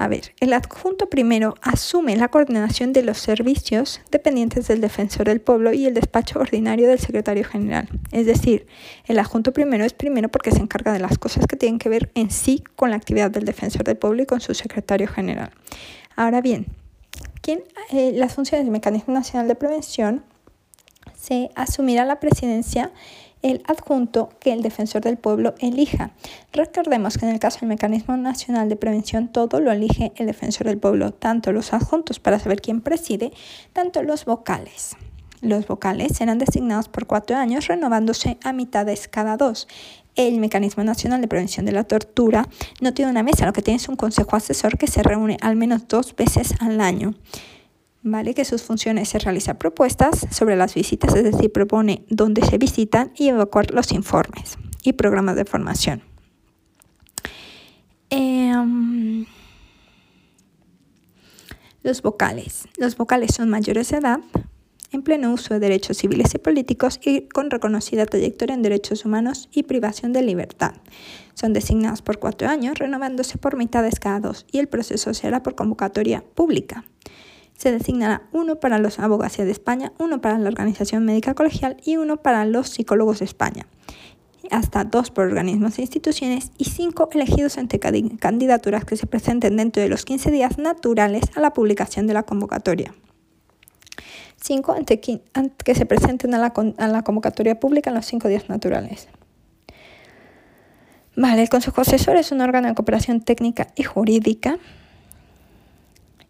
A 0.00 0.06
ver, 0.06 0.32
el 0.38 0.52
adjunto 0.52 1.10
primero 1.10 1.56
asume 1.60 2.16
la 2.16 2.28
coordinación 2.28 2.92
de 2.92 3.02
los 3.02 3.18
servicios 3.18 4.00
dependientes 4.12 4.68
del 4.68 4.80
defensor 4.80 5.26
del 5.26 5.40
pueblo 5.40 5.72
y 5.72 5.86
el 5.86 5.94
despacho 5.94 6.38
ordinario 6.38 6.86
del 6.86 7.00
secretario 7.00 7.42
general. 7.42 7.88
Es 8.12 8.24
decir, 8.24 8.68
el 9.06 9.18
adjunto 9.18 9.52
primero 9.52 9.84
es 9.84 9.94
primero 9.94 10.28
porque 10.28 10.52
se 10.52 10.60
encarga 10.60 10.92
de 10.92 11.00
las 11.00 11.18
cosas 11.18 11.48
que 11.48 11.56
tienen 11.56 11.80
que 11.80 11.88
ver 11.88 12.12
en 12.14 12.30
sí 12.30 12.62
con 12.76 12.90
la 12.90 12.96
actividad 12.96 13.32
del 13.32 13.44
defensor 13.44 13.82
del 13.82 13.96
pueblo 13.96 14.22
y 14.22 14.26
con 14.26 14.40
su 14.40 14.54
secretario 14.54 15.08
general. 15.08 15.50
Ahora 16.14 16.42
bien, 16.42 16.66
¿quién, 17.42 17.64
eh, 17.90 18.12
las 18.14 18.34
funciones 18.34 18.66
del 18.66 18.72
Mecanismo 18.72 19.12
Nacional 19.12 19.48
de 19.48 19.56
Prevención 19.56 20.22
se 21.18 21.50
asumirá 21.54 22.04
la 22.04 22.20
presidencia 22.20 22.92
el 23.42 23.62
adjunto 23.66 24.30
que 24.40 24.52
el 24.52 24.62
defensor 24.62 25.02
del 25.02 25.16
pueblo 25.16 25.54
elija. 25.60 26.10
Recordemos 26.52 27.18
que 27.18 27.26
en 27.26 27.32
el 27.32 27.38
caso 27.38 27.60
del 27.60 27.68
Mecanismo 27.68 28.16
Nacional 28.16 28.68
de 28.68 28.76
Prevención 28.76 29.28
todo 29.28 29.60
lo 29.60 29.70
elige 29.70 30.12
el 30.16 30.26
defensor 30.26 30.66
del 30.66 30.78
pueblo, 30.78 31.12
tanto 31.12 31.52
los 31.52 31.72
adjuntos 31.72 32.18
para 32.18 32.38
saber 32.38 32.60
quién 32.60 32.80
preside, 32.80 33.32
tanto 33.72 34.02
los 34.02 34.24
vocales. 34.24 34.96
Los 35.40 35.68
vocales 35.68 36.16
serán 36.16 36.38
designados 36.38 36.88
por 36.88 37.06
cuatro 37.06 37.36
años, 37.36 37.68
renovándose 37.68 38.38
a 38.42 38.52
mitades 38.52 39.06
cada 39.06 39.36
dos. 39.36 39.68
El 40.16 40.40
Mecanismo 40.40 40.82
Nacional 40.82 41.20
de 41.20 41.28
Prevención 41.28 41.64
de 41.64 41.70
la 41.70 41.84
Tortura 41.84 42.48
no 42.80 42.92
tiene 42.92 43.12
una 43.12 43.22
mesa, 43.22 43.46
lo 43.46 43.52
que 43.52 43.62
tiene 43.62 43.76
es 43.76 43.88
un 43.88 43.94
consejo 43.94 44.34
asesor 44.34 44.76
que 44.76 44.88
se 44.88 45.04
reúne 45.04 45.36
al 45.40 45.54
menos 45.54 45.86
dos 45.86 46.16
veces 46.16 46.54
al 46.58 46.80
año. 46.80 47.14
¿Vale? 48.02 48.34
Que 48.34 48.44
sus 48.44 48.62
funciones 48.62 49.14
es 49.14 49.24
realizar 49.24 49.58
propuestas 49.58 50.26
sobre 50.30 50.56
las 50.56 50.74
visitas, 50.74 51.14
es 51.14 51.24
decir, 51.24 51.52
propone 51.52 52.04
dónde 52.08 52.44
se 52.44 52.58
visitan 52.58 53.12
y 53.16 53.28
evacuar 53.28 53.72
los 53.72 53.92
informes 53.92 54.58
y 54.82 54.92
programas 54.92 55.36
de 55.36 55.44
formación. 55.44 56.02
Em, 58.10 59.26
los 61.82 62.02
vocales. 62.02 62.68
Los 62.76 62.96
vocales 62.96 63.34
son 63.34 63.50
mayores 63.50 63.90
de 63.90 63.98
edad, 63.98 64.20
en 64.90 65.02
pleno 65.02 65.32
uso 65.32 65.52
de 65.52 65.60
derechos 65.60 65.98
civiles 65.98 66.34
y 66.34 66.38
políticos 66.38 66.98
y 67.04 67.28
con 67.28 67.50
reconocida 67.50 68.06
trayectoria 68.06 68.54
en 68.54 68.62
derechos 68.62 69.04
humanos 69.04 69.50
y 69.52 69.64
privación 69.64 70.14
de 70.14 70.22
libertad. 70.22 70.72
Son 71.34 71.52
designados 71.52 72.00
por 72.00 72.18
cuatro 72.18 72.48
años, 72.48 72.78
renovándose 72.78 73.36
por 73.36 73.56
mitades 73.56 74.00
cada 74.00 74.20
dos, 74.20 74.46
y 74.50 74.58
el 74.58 74.68
proceso 74.68 75.12
se 75.12 75.26
hará 75.26 75.42
por 75.42 75.54
convocatoria 75.54 76.24
pública 76.34 76.84
se 77.58 77.72
designará 77.72 78.22
uno 78.32 78.60
para 78.60 78.78
los 78.78 79.00
abogacía 79.00 79.44
de 79.44 79.50
España, 79.50 79.92
uno 79.98 80.20
para 80.20 80.38
la 80.38 80.48
Organización 80.48 81.04
Médica 81.04 81.34
Colegial 81.34 81.76
y 81.84 81.96
uno 81.96 82.18
para 82.18 82.44
los 82.46 82.70
psicólogos 82.70 83.18
de 83.18 83.24
España. 83.24 83.66
Hasta 84.50 84.84
dos 84.84 85.10
por 85.10 85.26
organismos 85.26 85.78
e 85.78 85.82
instituciones 85.82 86.52
y 86.56 86.66
cinco 86.66 87.10
elegidos 87.12 87.58
entre 87.58 87.80
candidaturas 87.80 88.84
que 88.84 88.96
se 88.96 89.08
presenten 89.08 89.56
dentro 89.56 89.82
de 89.82 89.88
los 89.88 90.04
15 90.04 90.30
días 90.30 90.56
naturales 90.56 91.24
a 91.34 91.40
la 91.40 91.52
publicación 91.52 92.06
de 92.06 92.14
la 92.14 92.22
convocatoria. 92.22 92.94
Cinco 94.40 94.76
entre 94.76 95.00
que 95.00 95.74
se 95.74 95.84
presenten 95.84 96.34
a 96.34 96.38
la, 96.38 96.54
a 96.78 96.88
la 96.88 97.02
convocatoria 97.02 97.58
pública 97.58 97.90
en 97.90 97.96
los 97.96 98.06
cinco 98.06 98.28
días 98.28 98.48
naturales. 98.48 99.08
Vale, 101.16 101.42
el 101.42 101.48
Consejo 101.48 101.80
Asesor 101.80 102.16
es 102.16 102.30
un 102.30 102.40
órgano 102.40 102.68
de 102.68 102.74
cooperación 102.76 103.20
técnica 103.20 103.66
y 103.74 103.82
jurídica 103.82 104.60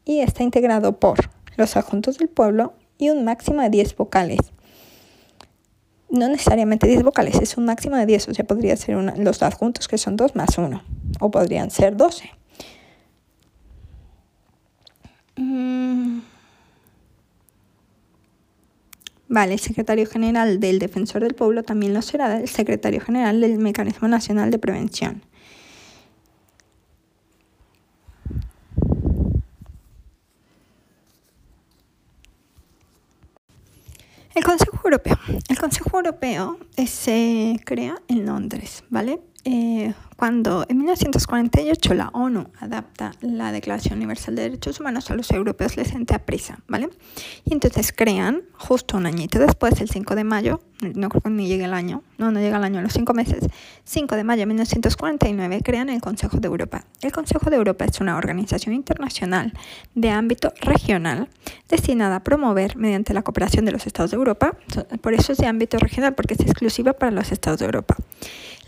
y 0.09 0.20
está 0.20 0.42
integrado 0.42 0.98
por 0.98 1.18
los 1.59 1.76
adjuntos 1.76 2.16
del 2.16 2.30
pueblo 2.30 2.72
y 2.96 3.11
un 3.11 3.26
máximo 3.26 3.61
de 3.61 3.68
10 3.68 3.94
vocales. 3.94 4.38
No 6.09 6.28
necesariamente 6.28 6.88
10 6.88 7.02
vocales, 7.02 7.36
es 7.42 7.59
un 7.59 7.66
máximo 7.66 7.96
de 7.96 8.06
10, 8.06 8.28
o 8.28 8.34
sea, 8.34 8.46
podría 8.46 8.74
ser 8.78 8.96
los 9.18 9.42
adjuntos 9.42 9.86
que 9.86 9.98
son 9.98 10.16
2 10.16 10.34
más 10.34 10.56
1, 10.56 10.82
o 11.20 11.30
podrían 11.30 11.70
ser 11.70 11.94
12. 11.94 12.30
Mm. 15.36 16.20
Vale, 19.28 19.52
el 19.52 19.61
secretario 19.61 20.06
general 20.06 20.59
del 20.59 20.78
Defensor 20.78 21.22
del 21.22 21.34
Pueblo 21.34 21.64
también 21.64 21.92
lo 21.92 22.00
será 22.00 22.40
el 22.40 22.48
secretario 22.48 23.02
general 23.02 23.42
del 23.42 23.59
Mecanismo 23.59 24.09
Nacional 24.09 24.50
de 24.50 24.59
Prevención. 24.59 25.22
El 34.39 34.45
Consejo 34.45 34.80
Europeo. 34.84 35.18
El 35.49 35.59
Consejo 35.59 35.91
Europeo 35.97 36.61
se 36.86 37.61
crea 37.64 37.97
en 38.07 38.24
Londres, 38.24 38.84
¿vale? 38.89 39.18
Eh, 39.45 39.95
cuando 40.16 40.66
en 40.68 40.78
1948 40.78 41.95
la 41.95 42.09
ONU 42.09 42.49
adapta 42.59 43.12
la 43.20 43.53
Declaración 43.53 43.99
Universal 43.99 44.34
de 44.34 44.43
Derechos 44.43 44.80
Humanos, 44.80 45.11
a 45.11 45.14
los 45.14 45.30
europeos 45.30 45.76
les 45.76 45.93
entra 45.93 46.18
prisa, 46.18 46.59
¿vale? 46.66 46.91
Y 47.45 47.53
entonces 47.53 47.93
crean, 47.93 48.43
justo 48.55 48.97
un 48.97 49.07
añito 49.07 49.39
después, 49.39 49.80
el 49.80 49.89
5 49.89 50.16
de 50.16 50.24
mayo, 50.24 50.61
no 50.80 51.09
creo 51.09 51.22
que 51.22 51.30
ni 51.30 51.47
llegue 51.47 51.64
el 51.64 51.72
año, 51.72 52.03
no, 52.18 52.32
no 52.32 52.41
llega 52.41 52.57
el 52.57 52.64
año, 52.64 52.82
los 52.82 52.93
cinco 52.93 53.14
meses, 53.14 53.47
5 53.84 54.16
de 54.16 54.24
mayo 54.24 54.41
de 54.41 54.47
1949, 54.47 55.61
crean 55.62 55.89
el 55.89 56.01
Consejo 56.01 56.39
de 56.39 56.49
Europa. 56.49 56.84
El 57.01 57.12
Consejo 57.12 57.49
de 57.49 57.57
Europa 57.57 57.84
es 57.84 58.01
una 58.01 58.16
organización 58.16 58.74
internacional 58.74 59.53
de 59.95 60.11
ámbito 60.11 60.53
regional 60.61 61.28
destinada 61.68 62.16
a 62.16 62.24
promover, 62.24 62.76
mediante 62.76 63.14
la 63.14 63.22
cooperación 63.22 63.64
de 63.64 63.72
los 63.72 63.86
Estados 63.86 64.11
de 64.11 64.16
Europa, 64.16 64.57
por 65.01 65.14
eso 65.14 65.30
es 65.30 65.39
de 65.39 65.47
ámbito 65.47 65.78
regional, 65.78 66.14
porque 66.16 66.34
es 66.34 66.41
exclusiva 66.41 66.93
para 66.93 67.12
los 67.12 67.30
Estados 67.30 67.61
de 67.61 67.66
Europa, 67.66 67.97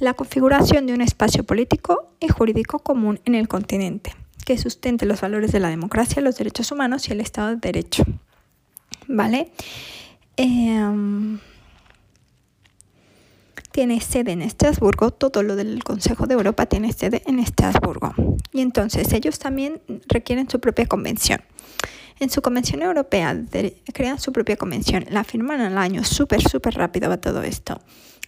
la 0.00 0.14
configuración 0.14 0.86
de 0.86 0.94
un 0.94 1.02
espacio 1.02 1.44
político 1.44 2.08
y 2.18 2.28
jurídico 2.28 2.78
común 2.78 3.20
en 3.26 3.34
el 3.34 3.48
continente, 3.48 4.14
que 4.46 4.56
sustente 4.58 5.06
los 5.06 5.20
valores 5.20 5.52
de 5.52 5.60
la 5.60 5.68
democracia, 5.68 6.22
los 6.22 6.36
derechos 6.36 6.72
humanos 6.72 7.08
y 7.08 7.12
el 7.12 7.20
Estado 7.20 7.50
de 7.50 7.56
Derecho. 7.56 8.02
¿Vale? 9.06 9.52
Em, 10.36 11.38
tiene 13.72 14.00
sede 14.00 14.32
en 14.32 14.42
Estrasburgo, 14.42 15.10
todo 15.10 15.42
lo 15.42 15.54
del 15.54 15.84
Consejo 15.84 16.26
de 16.26 16.34
Europa 16.34 16.66
tiene 16.66 16.92
sede 16.92 17.22
en 17.26 17.38
Estrasburgo. 17.38 18.14
Y 18.52 18.62
entonces 18.62 19.12
ellos 19.12 19.38
también 19.38 19.82
requieren 20.08 20.48
su 20.48 20.60
propia 20.60 20.86
convención. 20.86 21.42
En 22.18 22.30
su 22.30 22.42
convención 22.42 22.82
europea 22.82 23.38
crean 23.92 24.18
su 24.18 24.32
propia 24.32 24.56
convención, 24.56 25.04
la 25.10 25.24
firman 25.24 25.60
al 25.60 25.78
año, 25.78 26.04
súper, 26.04 26.40
súper 26.42 26.74
rápido 26.74 27.08
va 27.08 27.18
todo 27.18 27.42
esto. 27.42 27.80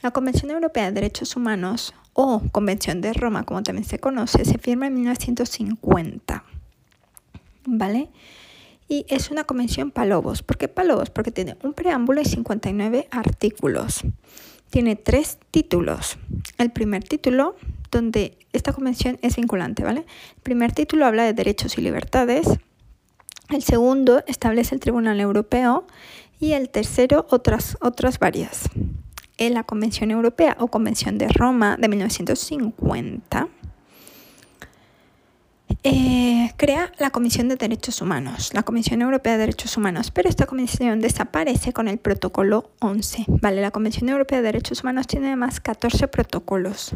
La 0.02 0.10
Convención 0.10 0.50
Europea 0.50 0.86
de 0.86 0.92
Derechos 0.92 1.36
Humanos 1.36 1.94
o 2.12 2.42
Convención 2.50 3.00
de 3.00 3.12
Roma, 3.12 3.44
como 3.44 3.62
también 3.62 3.84
se 3.84 4.00
conoce, 4.00 4.44
se 4.44 4.58
firma 4.58 4.88
en 4.88 4.94
1950. 4.94 6.42
¿Vale? 7.66 8.10
Y 8.88 9.06
es 9.08 9.30
una 9.30 9.44
convención 9.44 9.92
palobos. 9.92 10.42
¿Por 10.42 10.58
qué 10.58 10.66
palobos? 10.66 11.10
Porque 11.10 11.30
tiene 11.30 11.56
un 11.62 11.72
preámbulo 11.72 12.20
y 12.20 12.24
59 12.24 13.06
artículos. 13.12 14.02
Tiene 14.70 14.96
tres 14.96 15.38
títulos. 15.52 16.18
El 16.58 16.72
primer 16.72 17.04
título, 17.04 17.54
donde 17.92 18.36
esta 18.52 18.72
convención 18.72 19.20
es 19.22 19.36
vinculante, 19.36 19.84
¿vale? 19.84 20.00
El 20.34 20.42
primer 20.42 20.72
título 20.72 21.06
habla 21.06 21.22
de 21.22 21.32
derechos 21.32 21.78
y 21.78 21.80
libertades. 21.80 22.48
El 23.50 23.62
segundo 23.62 24.24
establece 24.26 24.74
el 24.74 24.80
Tribunal 24.80 25.20
Europeo 25.20 25.86
y 26.40 26.54
el 26.54 26.70
tercero 26.70 27.24
otras, 27.30 27.78
otras 27.80 28.18
varias 28.18 28.68
la 29.50 29.64
Convención 29.64 30.10
Europea 30.10 30.56
o 30.58 30.68
Convención 30.68 31.18
de 31.18 31.28
Roma 31.28 31.76
de 31.78 31.88
1950, 31.88 33.48
eh, 35.84 36.52
crea 36.56 36.92
la 36.98 37.10
Comisión 37.10 37.48
de 37.48 37.56
Derechos 37.56 38.00
Humanos, 38.00 38.52
la 38.54 38.62
Comisión 38.62 39.02
Europea 39.02 39.32
de 39.32 39.38
Derechos 39.40 39.76
Humanos, 39.76 40.10
pero 40.12 40.28
esta 40.28 40.46
comisión 40.46 41.00
desaparece 41.00 41.72
con 41.72 41.88
el 41.88 41.98
protocolo 41.98 42.70
11. 42.80 43.24
Vale, 43.26 43.60
la 43.60 43.72
Convención 43.72 44.08
Europea 44.08 44.38
de 44.38 44.44
Derechos 44.44 44.82
Humanos 44.82 45.06
tiene 45.06 45.28
además 45.28 45.60
14 45.60 46.06
protocolos, 46.08 46.94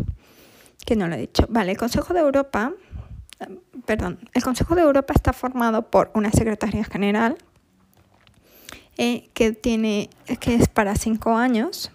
que 0.85 0.95
no 0.95 1.09
lo 1.09 1.17
he 1.17 1.19
dicho. 1.19 1.47
Vale, 1.49 1.73
el 1.73 1.79
Consejo 1.79 2.15
de 2.15 2.21
Europa, 2.21 2.73
perdón, 3.87 4.21
el 4.35 4.45
Consejo 4.45 4.77
de 4.77 4.83
Europa 4.83 5.15
está 5.17 5.33
formado 5.33 5.91
por 5.91 6.13
una 6.15 6.31
Secretaría 6.31 6.85
General, 6.85 7.37
eh, 8.99 9.29
que, 9.35 9.53
tiene, 9.53 10.11
que 10.39 10.55
es 10.55 10.69
para 10.69 10.95
cinco 10.95 11.37
años, 11.37 11.91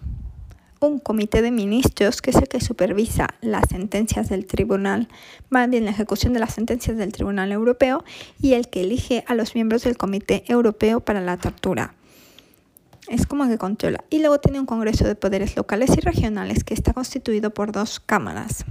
un 0.86 0.98
comité 0.98 1.42
de 1.42 1.50
ministros 1.50 2.22
que 2.22 2.30
es 2.30 2.36
el 2.36 2.48
que 2.48 2.60
supervisa 2.60 3.28
las 3.40 3.68
sentencias 3.68 4.28
del 4.28 4.46
tribunal, 4.46 5.08
más 5.50 5.68
bien 5.68 5.84
la 5.84 5.90
ejecución 5.90 6.32
de 6.32 6.40
las 6.40 6.54
sentencias 6.54 6.96
del 6.96 7.12
Tribunal 7.12 7.52
Europeo 7.52 8.04
y 8.40 8.54
el 8.54 8.68
que 8.68 8.82
elige 8.82 9.24
a 9.26 9.34
los 9.34 9.54
miembros 9.54 9.84
del 9.84 9.96
Comité 9.96 10.44
Europeo 10.48 11.00
para 11.00 11.20
la 11.20 11.36
Tortura. 11.36 11.94
Es 13.08 13.26
como 13.26 13.48
que 13.48 13.58
controla. 13.58 14.04
Y 14.10 14.20
luego 14.20 14.38
tiene 14.38 14.60
un 14.60 14.66
Congreso 14.66 15.04
de 15.04 15.14
Poderes 15.14 15.56
Locales 15.56 15.90
y 15.96 16.00
Regionales 16.00 16.64
que 16.64 16.74
está 16.74 16.92
constituido 16.92 17.50
por 17.50 17.72
dos 17.72 18.00
cámaras. 18.00 18.64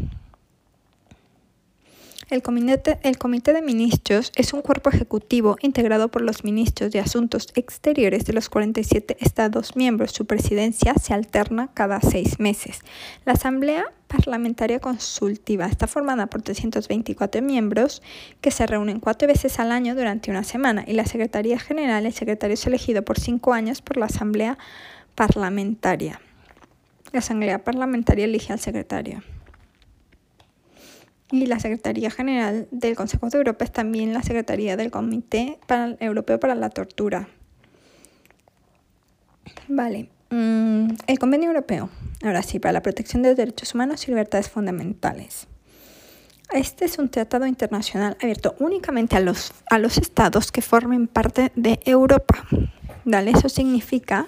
El 2.31 2.41
comité, 2.43 3.51
de 3.51 3.61
Ministros 3.61 4.31
es 4.37 4.53
un 4.53 4.61
cuerpo 4.61 4.89
ejecutivo 4.89 5.57
integrado 5.61 6.07
por 6.07 6.21
los 6.21 6.45
ministros 6.45 6.89
de 6.91 7.01
Asuntos 7.01 7.49
Exteriores 7.55 8.23
de 8.23 8.31
los 8.31 8.47
47 8.47 9.17
Estados 9.19 9.75
miembros. 9.75 10.11
Su 10.11 10.25
presidencia 10.25 10.93
se 10.93 11.13
alterna 11.13 11.71
cada 11.73 11.99
seis 11.99 12.39
meses. 12.39 12.79
La 13.25 13.33
Asamblea 13.33 13.91
Parlamentaria 14.07 14.79
Consultiva. 14.79 15.65
Está 15.65 15.87
formada 15.87 16.27
por 16.27 16.41
324 16.41 17.41
miembros 17.41 18.01
que 18.39 18.51
se 18.51 18.65
reúnen 18.65 19.01
cuatro 19.01 19.27
veces 19.27 19.59
al 19.59 19.73
año 19.73 19.93
durante 19.93 20.31
una 20.31 20.45
semana 20.45 20.85
y 20.87 20.93
la 20.93 21.05
Secretaría 21.05 21.59
General, 21.59 22.05
el 22.05 22.13
secretario 22.13 22.53
es 22.53 22.65
elegido 22.65 23.01
por 23.01 23.19
cinco 23.19 23.51
años 23.51 23.81
por 23.81 23.97
la 23.97 24.05
Asamblea 24.05 24.57
Parlamentaria. 25.15 26.21
La 27.11 27.19
Asamblea 27.19 27.61
Parlamentaria 27.65 28.23
elige 28.23 28.53
al 28.53 28.59
secretario. 28.61 29.21
Y 31.31 31.45
la 31.45 31.59
Secretaría 31.59 32.11
General 32.11 32.67
del 32.71 32.95
Consejo 32.95 33.29
de 33.29 33.37
Europa 33.37 33.63
es 33.63 33.71
también 33.71 34.13
la 34.13 34.21
Secretaría 34.21 34.75
del 34.75 34.91
Comité 34.91 35.59
Europeo 35.99 36.39
para 36.39 36.55
la 36.55 36.69
Tortura. 36.69 37.29
Vale. 39.67 40.09
Mm, 40.29 40.87
el 41.07 41.19
Convenio 41.19 41.49
Europeo, 41.49 41.89
ahora 42.23 42.41
sí, 42.41 42.59
para 42.59 42.73
la 42.73 42.81
protección 42.81 43.21
de 43.21 43.29
los 43.29 43.37
derechos 43.37 43.73
humanos 43.73 44.07
y 44.07 44.11
libertades 44.11 44.49
fundamentales. 44.49 45.47
Este 46.53 46.83
es 46.83 46.97
un 46.97 47.09
tratado 47.09 47.45
internacional 47.45 48.17
abierto 48.21 48.55
únicamente 48.59 49.15
a 49.15 49.21
los, 49.21 49.53
a 49.69 49.77
los 49.77 49.97
estados 49.97 50.51
que 50.51 50.61
formen 50.61 51.07
parte 51.07 51.51
de 51.55 51.79
Europa. 51.85 52.45
¿Vale? 53.05 53.31
Eso 53.31 53.47
significa 53.47 54.27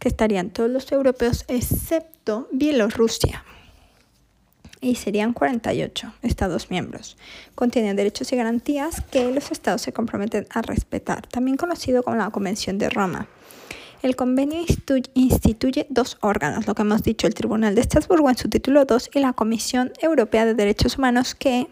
que 0.00 0.08
estarían 0.08 0.50
todos 0.50 0.70
los 0.70 0.90
europeos 0.90 1.44
excepto 1.46 2.48
Bielorrusia. 2.52 3.44
Y 4.80 4.94
serían 4.94 5.32
48 5.32 6.14
estados 6.22 6.70
miembros. 6.70 7.16
Contiene 7.54 7.94
derechos 7.94 8.32
y 8.32 8.36
garantías 8.36 9.02
que 9.10 9.30
los 9.30 9.50
estados 9.50 9.82
se 9.82 9.92
comprometen 9.92 10.46
a 10.50 10.62
respetar, 10.62 11.26
también 11.26 11.56
conocido 11.56 12.02
como 12.02 12.16
la 12.16 12.30
Convención 12.30 12.78
de 12.78 12.88
Roma. 12.88 13.28
El 14.02 14.16
convenio 14.16 14.64
instituye 15.12 15.86
dos 15.90 16.16
órganos, 16.22 16.66
lo 16.66 16.74
que 16.74 16.82
hemos 16.82 17.02
dicho, 17.02 17.26
el 17.26 17.34
Tribunal 17.34 17.74
de 17.74 17.82
Estrasburgo 17.82 18.30
en 18.30 18.36
su 18.38 18.48
título 18.48 18.86
2 18.86 19.10
y 19.14 19.20
la 19.20 19.34
Comisión 19.34 19.92
Europea 20.00 20.46
de 20.46 20.54
Derechos 20.54 20.96
Humanos 20.96 21.34
que 21.34 21.68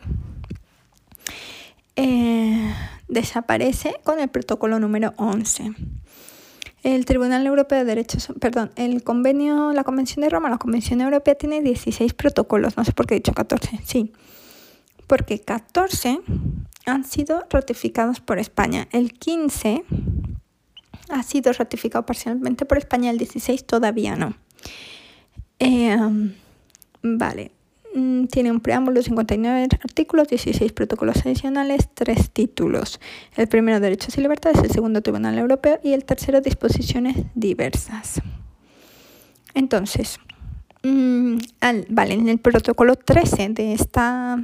eh, 1.96 2.74
desaparece 3.08 3.96
con 4.04 4.20
el 4.20 4.28
protocolo 4.28 4.78
número 4.78 5.14
11. 5.16 5.72
El 6.82 7.04
Tribunal 7.04 7.46
Europeo 7.46 7.78
de 7.78 7.84
Derechos, 7.84 8.28
perdón, 8.40 8.70
el 8.76 9.02
convenio, 9.02 9.72
la 9.72 9.84
Convención 9.84 10.22
de 10.22 10.30
Roma, 10.30 10.48
la 10.48 10.58
Convención 10.58 11.00
Europea 11.00 11.34
tiene 11.34 11.60
16 11.60 12.14
protocolos, 12.14 12.76
no 12.76 12.84
sé 12.84 12.92
por 12.92 13.06
qué 13.06 13.14
he 13.14 13.18
dicho 13.18 13.32
14, 13.32 13.80
sí, 13.84 14.12
porque 15.06 15.40
14 15.40 16.20
han 16.86 17.04
sido 17.04 17.44
ratificados 17.50 18.20
por 18.20 18.38
España, 18.38 18.88
el 18.92 19.12
15 19.12 19.84
ha 21.10 21.22
sido 21.22 21.52
ratificado 21.52 22.06
parcialmente 22.06 22.64
por 22.64 22.78
España, 22.78 23.10
el 23.10 23.18
16 23.18 23.66
todavía 23.66 24.14
no. 24.16 24.34
Em, 25.58 26.34
vale. 27.02 27.57
Mm, 27.98 28.26
tiene 28.26 28.52
un 28.52 28.60
preámbulo, 28.60 29.02
59 29.02 29.66
artículos, 29.82 30.28
16 30.28 30.70
protocolos 30.70 31.26
adicionales, 31.26 31.88
3 31.94 32.30
títulos. 32.30 33.00
El 33.36 33.48
primero, 33.48 33.80
derechos 33.80 34.16
y 34.16 34.20
libertades, 34.20 34.62
el 34.62 34.70
segundo, 34.70 35.02
Tribunal 35.02 35.36
Europeo 35.36 35.80
y 35.82 35.94
el 35.94 36.04
tercero, 36.04 36.40
disposiciones 36.40 37.16
diversas. 37.34 38.22
Entonces, 39.54 40.20
mm, 40.84 41.38
vale, 41.88 42.14
en 42.14 42.28
el 42.28 42.38
protocolo 42.38 42.94
13 42.94 43.48
de 43.48 43.72
esta 43.72 44.38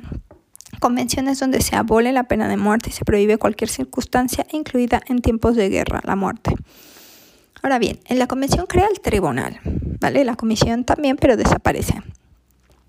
convenciones 0.80 1.38
donde 1.38 1.60
se 1.60 1.76
abole 1.76 2.12
la 2.12 2.24
pena 2.24 2.48
de 2.48 2.56
muerte 2.56 2.90
y 2.90 2.92
se 2.92 3.04
prohíbe 3.04 3.38
cualquier 3.38 3.70
circunstancia, 3.70 4.44
incluida 4.50 5.00
en 5.06 5.20
tiempos 5.20 5.54
de 5.54 5.68
guerra, 5.68 6.00
la 6.04 6.16
muerte. 6.16 6.52
Ahora 7.62 7.78
bien, 7.78 8.00
en 8.06 8.18
la 8.18 8.26
convención 8.26 8.66
crea 8.66 8.88
el 8.90 9.00
tribunal, 9.00 9.60
¿vale? 10.00 10.24
La 10.24 10.34
comisión 10.34 10.84
también, 10.84 11.16
pero 11.16 11.36
desaparece. 11.36 12.02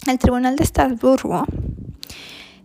El 0.07 0.19
Tribunal 0.19 0.55
de 0.55 0.63
Estrasburgo 0.63 1.45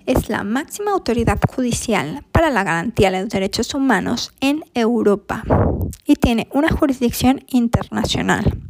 es 0.04 0.28
la 0.28 0.44
máxima 0.44 0.92
autoridad 0.92 1.38
judicial 1.54 2.24
para 2.32 2.50
la 2.50 2.64
garantía 2.64 3.10
de 3.10 3.22
los 3.22 3.30
derechos 3.30 3.74
humanos 3.74 4.32
en 4.40 4.64
Europa 4.74 5.42
y 6.04 6.16
tiene 6.16 6.48
una 6.52 6.68
jurisdicción 6.68 7.44
internacional. 7.48 8.60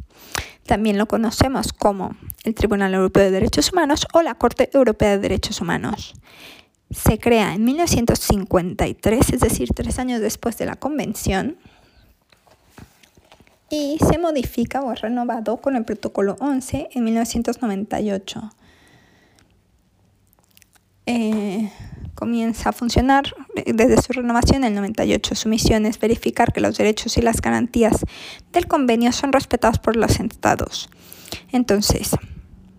También 0.65 0.97
lo 0.97 1.07
conocemos 1.07 1.73
como 1.73 2.15
el 2.43 2.55
Tribunal 2.55 2.93
Europeo 2.93 3.23
de 3.23 3.31
Derechos 3.31 3.73
Humanos 3.73 4.07
o 4.13 4.21
la 4.21 4.35
Corte 4.35 4.69
Europea 4.73 5.11
de 5.11 5.19
Derechos 5.19 5.59
Humanos. 5.59 6.13
Se 6.91 7.19
crea 7.19 7.53
en 7.55 7.65
1953, 7.65 9.33
es 9.33 9.39
decir, 9.39 9.69
tres 9.75 9.99
años 9.99 10.21
después 10.21 10.57
de 10.57 10.65
la 10.65 10.77
Convención, 10.77 11.57
y 13.71 13.97
se 13.99 14.17
modifica 14.19 14.81
o 14.81 14.91
es 14.91 14.99
renovado 15.01 15.57
con 15.57 15.77
el 15.77 15.85
Protocolo 15.85 16.35
11 16.39 16.89
en 16.91 17.03
1998. 17.05 18.51
Eh, 21.05 21.71
comienza 22.13 22.69
a 22.69 22.73
funcionar 22.73 23.33
desde 23.65 24.01
su 24.01 24.11
renovación 24.11 24.57
en 24.57 24.65
el 24.65 24.75
98. 24.75 25.35
Su 25.35 25.47
misión 25.47 25.85
es 25.85 25.99
verificar 25.99 26.51
que 26.51 26.59
los 26.59 26.77
derechos 26.77 27.17
y 27.17 27.21
las 27.21 27.41
garantías 27.41 28.05
del 28.51 28.67
convenio 28.67 29.13
son 29.13 29.31
respetados 29.31 29.79
por 29.79 29.95
los 29.95 30.19
estados. 30.19 30.89
Entonces, 31.53 32.11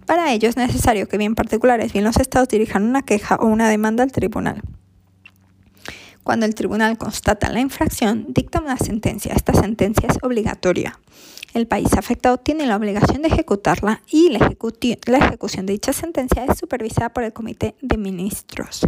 para 0.05 0.30
ello 0.32 0.51
es 0.51 0.59
necesario 0.59 1.09
que 1.09 1.16
bien 1.16 1.34
particulares, 1.34 1.95
bien 1.95 2.05
los 2.05 2.18
estados 2.18 2.49
dirijan 2.49 2.82
una 2.82 3.01
queja 3.01 3.36
o 3.36 3.47
una 3.47 3.70
demanda 3.70 4.05
al 4.05 4.12
tribunal. 4.12 4.62
Cuando 6.25 6.47
el 6.47 6.55
tribunal 6.55 6.99
constata 6.99 7.51
la 7.51 7.61
infracción, 7.61 8.27
dicta 8.29 8.61
una 8.61 8.77
sentencia. 8.77 9.33
Esta 9.35 9.55
sentencia 9.55 10.09
es 10.09 10.18
obligatoria. 10.23 10.99
El 11.55 11.66
país 11.66 11.93
afectado 11.95 12.39
tiene 12.39 12.64
la 12.64 12.77
obligación 12.77 13.23
de 13.23 13.29
ejecutarla 13.29 14.03
y 14.11 14.31
la, 14.31 14.39
ejecución 14.39 15.66
de 15.66 15.75
dicha 15.75 15.93
sentencia 15.93 16.45
es 16.47 16.59
supervisada 16.59 17.11
por 17.11 17.25
el 17.25 17.33
Comité 17.33 17.75
de 17.83 17.99
Ministros. 17.99 18.87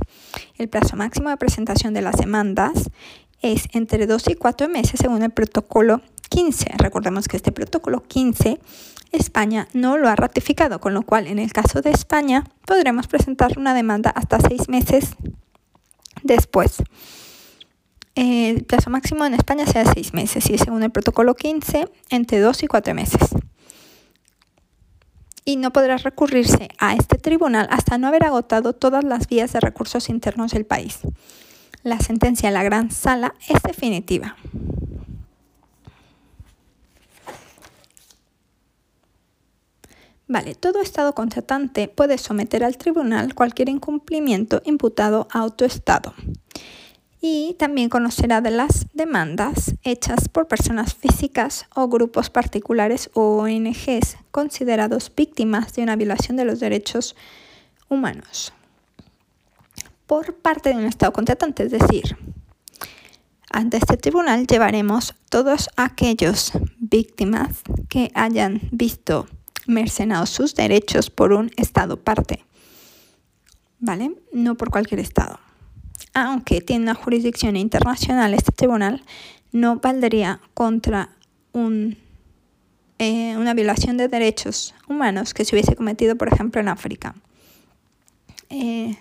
El 0.56 0.68
plazo 0.68 0.96
máximo 0.96 1.28
de 1.28 1.36
presentación 1.36 1.92
de 1.92 2.00
las 2.00 2.16
demandas 2.16 2.90
es 3.42 3.64
entre 3.72 4.06
2 4.06 4.30
y 4.30 4.34
4 4.34 4.68
meses 4.68 4.98
según 4.98 5.22
el 5.22 5.30
protocolo 5.30 6.00
15. 6.30 6.70
Recordemos 6.78 7.28
que 7.28 7.36
este 7.36 7.52
protocolo 7.52 8.02
15 8.02 8.58
España 9.12 9.68
no 9.74 9.98
lo 9.98 10.08
ha 10.08 10.16
ratificado, 10.16 10.80
con 10.80 10.94
lo 10.94 11.02
cual 11.02 11.26
en 11.26 11.38
el 11.38 11.52
caso 11.52 11.82
de 11.82 11.90
España 11.90 12.44
podremos 12.66 13.06
presentar 13.08 13.58
una 13.58 13.74
demanda 13.74 14.10
hasta 14.10 14.40
6 14.40 14.68
meses 14.68 15.10
después. 16.22 16.82
El 18.14 18.64
plazo 18.64 18.90
máximo 18.90 19.26
en 19.26 19.34
España 19.34 19.66
sea 19.66 19.84
seis 19.92 20.14
meses 20.14 20.48
y 20.48 20.56
según 20.56 20.84
el 20.84 20.92
protocolo 20.92 21.34
15, 21.34 21.88
entre 22.10 22.38
dos 22.38 22.62
y 22.62 22.68
cuatro 22.68 22.94
meses. 22.94 23.34
Y 25.44 25.56
no 25.56 25.72
podrá 25.72 25.96
recurrirse 25.96 26.68
a 26.78 26.94
este 26.94 27.18
tribunal 27.18 27.66
hasta 27.70 27.98
no 27.98 28.06
haber 28.06 28.24
agotado 28.24 28.72
todas 28.72 29.02
las 29.02 29.26
vías 29.26 29.52
de 29.52 29.60
recursos 29.60 30.08
internos 30.08 30.52
del 30.52 30.64
país. 30.64 31.00
La 31.82 31.98
sentencia 31.98 32.48
de 32.48 32.54
la 32.54 32.62
Gran 32.62 32.92
Sala 32.92 33.34
es 33.48 33.60
definitiva. 33.62 34.36
Vale, 40.28 40.54
todo 40.54 40.80
Estado 40.80 41.14
contratante 41.14 41.88
puede 41.88 42.16
someter 42.16 42.62
al 42.62 42.78
tribunal 42.78 43.34
cualquier 43.34 43.68
incumplimiento 43.68 44.62
imputado 44.64 45.26
a 45.32 45.44
otro 45.44 45.66
Estado 45.66 46.14
y 47.26 47.54
también 47.54 47.88
conocerá 47.88 48.42
de 48.42 48.50
las 48.50 48.86
demandas 48.92 49.76
hechas 49.82 50.28
por 50.28 50.46
personas 50.46 50.92
físicas 50.92 51.64
o 51.74 51.88
grupos 51.88 52.28
particulares 52.28 53.08
o 53.14 53.38
ONGs 53.38 54.18
considerados 54.30 55.10
víctimas 55.16 55.72
de 55.72 55.84
una 55.84 55.96
violación 55.96 56.36
de 56.36 56.44
los 56.44 56.60
derechos 56.60 57.16
humanos 57.88 58.52
por 60.06 60.34
parte 60.34 60.68
de 60.68 60.76
un 60.76 60.84
Estado 60.84 61.14
contratante, 61.14 61.62
es 61.62 61.70
decir, 61.70 62.18
ante 63.48 63.78
este 63.78 63.96
tribunal 63.96 64.46
llevaremos 64.46 65.14
todos 65.30 65.70
aquellos 65.76 66.52
víctimas 66.76 67.62
que 67.88 68.10
hayan 68.14 68.60
visto 68.70 69.26
mercenados 69.66 70.28
sus 70.28 70.54
derechos 70.54 71.08
por 71.08 71.32
un 71.32 71.50
Estado 71.56 71.96
parte, 71.96 72.44
¿vale? 73.78 74.14
No 74.30 74.56
por 74.56 74.68
cualquier 74.68 75.00
Estado 75.00 75.40
aunque 76.14 76.60
tiene 76.60 76.84
una 76.84 76.94
jurisdicción 76.94 77.56
internacional, 77.56 78.34
este 78.34 78.52
tribunal 78.52 79.02
no 79.52 79.76
valdría 79.76 80.40
contra 80.54 81.10
un, 81.52 81.96
eh, 82.98 83.36
una 83.36 83.54
violación 83.54 83.96
de 83.96 84.08
derechos 84.08 84.74
humanos 84.88 85.34
que 85.34 85.44
se 85.44 85.54
hubiese 85.54 85.76
cometido, 85.76 86.16
por 86.16 86.32
ejemplo, 86.32 86.60
en 86.60 86.68
África. 86.68 87.14
Eh, 88.50 88.96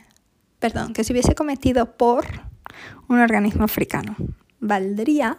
perdón, 0.60 0.94
que 0.94 1.04
se 1.04 1.14
hubiese 1.14 1.36
cometido 1.36 1.98
por 1.98 2.26
un 3.08 3.20
organismo 3.20 3.64
africano. 3.66 4.16
Valdría 4.60 5.38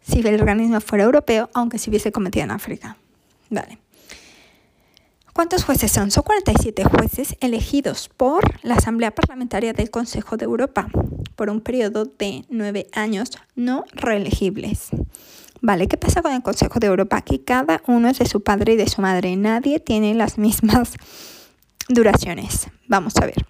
si 0.00 0.20
el 0.20 0.40
organismo 0.40 0.80
fuera 0.80 1.04
europeo, 1.04 1.50
aunque 1.54 1.78
se 1.78 1.90
hubiese 1.90 2.12
cometido 2.12 2.44
en 2.44 2.50
África. 2.50 2.96
Vale. 3.50 3.78
¿Cuántos 5.38 5.62
jueces 5.62 5.92
son? 5.92 6.10
Son 6.10 6.24
47 6.24 6.82
jueces 6.82 7.36
elegidos 7.38 8.08
por 8.08 8.42
la 8.64 8.74
Asamblea 8.74 9.14
Parlamentaria 9.14 9.72
del 9.72 9.88
Consejo 9.88 10.36
de 10.36 10.46
Europa 10.46 10.88
por 11.36 11.48
un 11.48 11.60
periodo 11.60 12.06
de 12.06 12.44
nueve 12.48 12.88
años 12.92 13.30
no 13.54 13.84
reelegibles. 13.92 14.88
Vale, 15.60 15.86
¿qué 15.86 15.96
pasa 15.96 16.22
con 16.22 16.32
el 16.32 16.42
Consejo 16.42 16.80
de 16.80 16.88
Europa? 16.88 17.22
Que 17.22 17.44
cada 17.44 17.82
uno 17.86 18.08
es 18.08 18.18
de 18.18 18.26
su 18.26 18.42
padre 18.42 18.72
y 18.72 18.76
de 18.76 18.88
su 18.88 19.00
madre. 19.00 19.36
Nadie 19.36 19.78
tiene 19.78 20.12
las 20.12 20.38
mismas 20.38 20.94
duraciones. 21.88 22.66
Vamos 22.88 23.14
a 23.18 23.26
ver. 23.26 23.46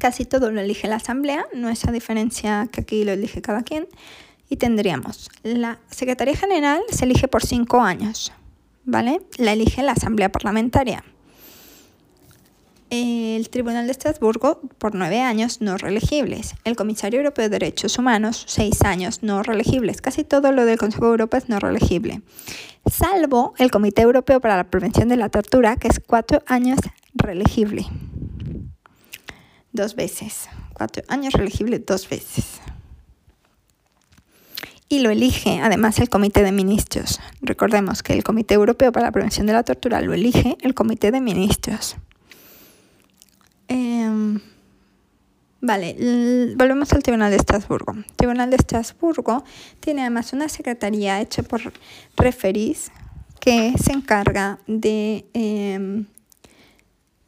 Casi 0.00 0.24
todo 0.24 0.50
lo 0.50 0.60
elige 0.60 0.88
la 0.88 0.96
Asamblea, 0.96 1.46
no 1.54 1.68
esa 1.68 1.92
diferencia 1.92 2.68
que 2.72 2.80
aquí 2.80 3.04
lo 3.04 3.12
elige 3.12 3.40
cada 3.42 3.62
quien. 3.62 3.86
Y 4.48 4.56
tendríamos 4.56 5.30
la 5.44 5.78
Secretaría 5.88 6.36
General 6.36 6.82
se 6.90 7.04
elige 7.04 7.28
por 7.28 7.46
cinco 7.46 7.80
años, 7.80 8.32
¿vale? 8.86 9.20
La 9.36 9.52
elige 9.52 9.82
la 9.82 9.92
Asamblea 9.92 10.32
Parlamentaria. 10.32 11.04
El 12.88 13.50
Tribunal 13.50 13.86
de 13.86 13.92
Estrasburgo 13.92 14.60
por 14.78 14.94
nueve 14.94 15.20
años 15.20 15.60
no 15.60 15.76
reelegibles. 15.76 16.54
El 16.64 16.76
Comisario 16.76 17.18
Europeo 17.18 17.46
de 17.46 17.58
Derechos 17.58 17.98
Humanos, 17.98 18.44
seis 18.46 18.82
años 18.82 19.24
no 19.24 19.42
reelegibles. 19.42 20.00
Casi 20.00 20.22
todo 20.22 20.52
lo 20.52 20.64
del 20.64 20.78
Consejo 20.78 21.06
de 21.06 21.10
Europa 21.10 21.36
es 21.36 21.48
no 21.48 21.58
reelegible. 21.58 22.22
Salvo 22.88 23.54
el 23.58 23.72
Comité 23.72 24.02
Europeo 24.02 24.40
para 24.40 24.56
la 24.56 24.70
Prevención 24.70 25.08
de 25.08 25.16
la 25.16 25.28
Tortura, 25.30 25.76
que 25.76 25.88
es 25.88 26.00
cuatro 26.00 26.42
años 26.46 26.78
reelegible. 27.12 27.86
Dos 29.72 29.96
veces. 29.96 30.48
Cuatro 30.72 31.02
años 31.08 31.34
reelegible 31.34 31.80
dos 31.80 32.08
veces. 32.08 32.60
Y 34.88 35.00
lo 35.00 35.10
elige 35.10 35.60
además 35.60 35.98
el 35.98 36.08
Comité 36.08 36.42
de 36.42 36.52
Ministros. 36.52 37.20
Recordemos 37.40 38.02
que 38.02 38.12
el 38.12 38.22
Comité 38.22 38.54
Europeo 38.54 38.92
para 38.92 39.06
la 39.06 39.12
Prevención 39.12 39.46
de 39.46 39.52
la 39.52 39.64
Tortura 39.64 40.00
lo 40.00 40.14
elige 40.14 40.56
el 40.60 40.74
Comité 40.74 41.10
de 41.10 41.20
Ministros. 41.20 41.96
Em, 43.66 44.40
vale, 45.60 46.54
volvemos 46.56 46.92
al 46.92 47.02
Tribunal 47.02 47.30
de 47.30 47.36
Estrasburgo. 47.36 47.94
El 47.94 48.04
Tribunal 48.14 48.50
de 48.50 48.56
Estrasburgo 48.56 49.44
tiene 49.80 50.02
además 50.02 50.32
una 50.32 50.48
secretaría 50.48 51.20
hecha 51.20 51.42
por 51.42 51.60
referís 52.16 52.92
que 53.40 53.74
se 53.82 53.92
encarga 53.92 54.60
de 54.68 55.26
em, 55.32 56.06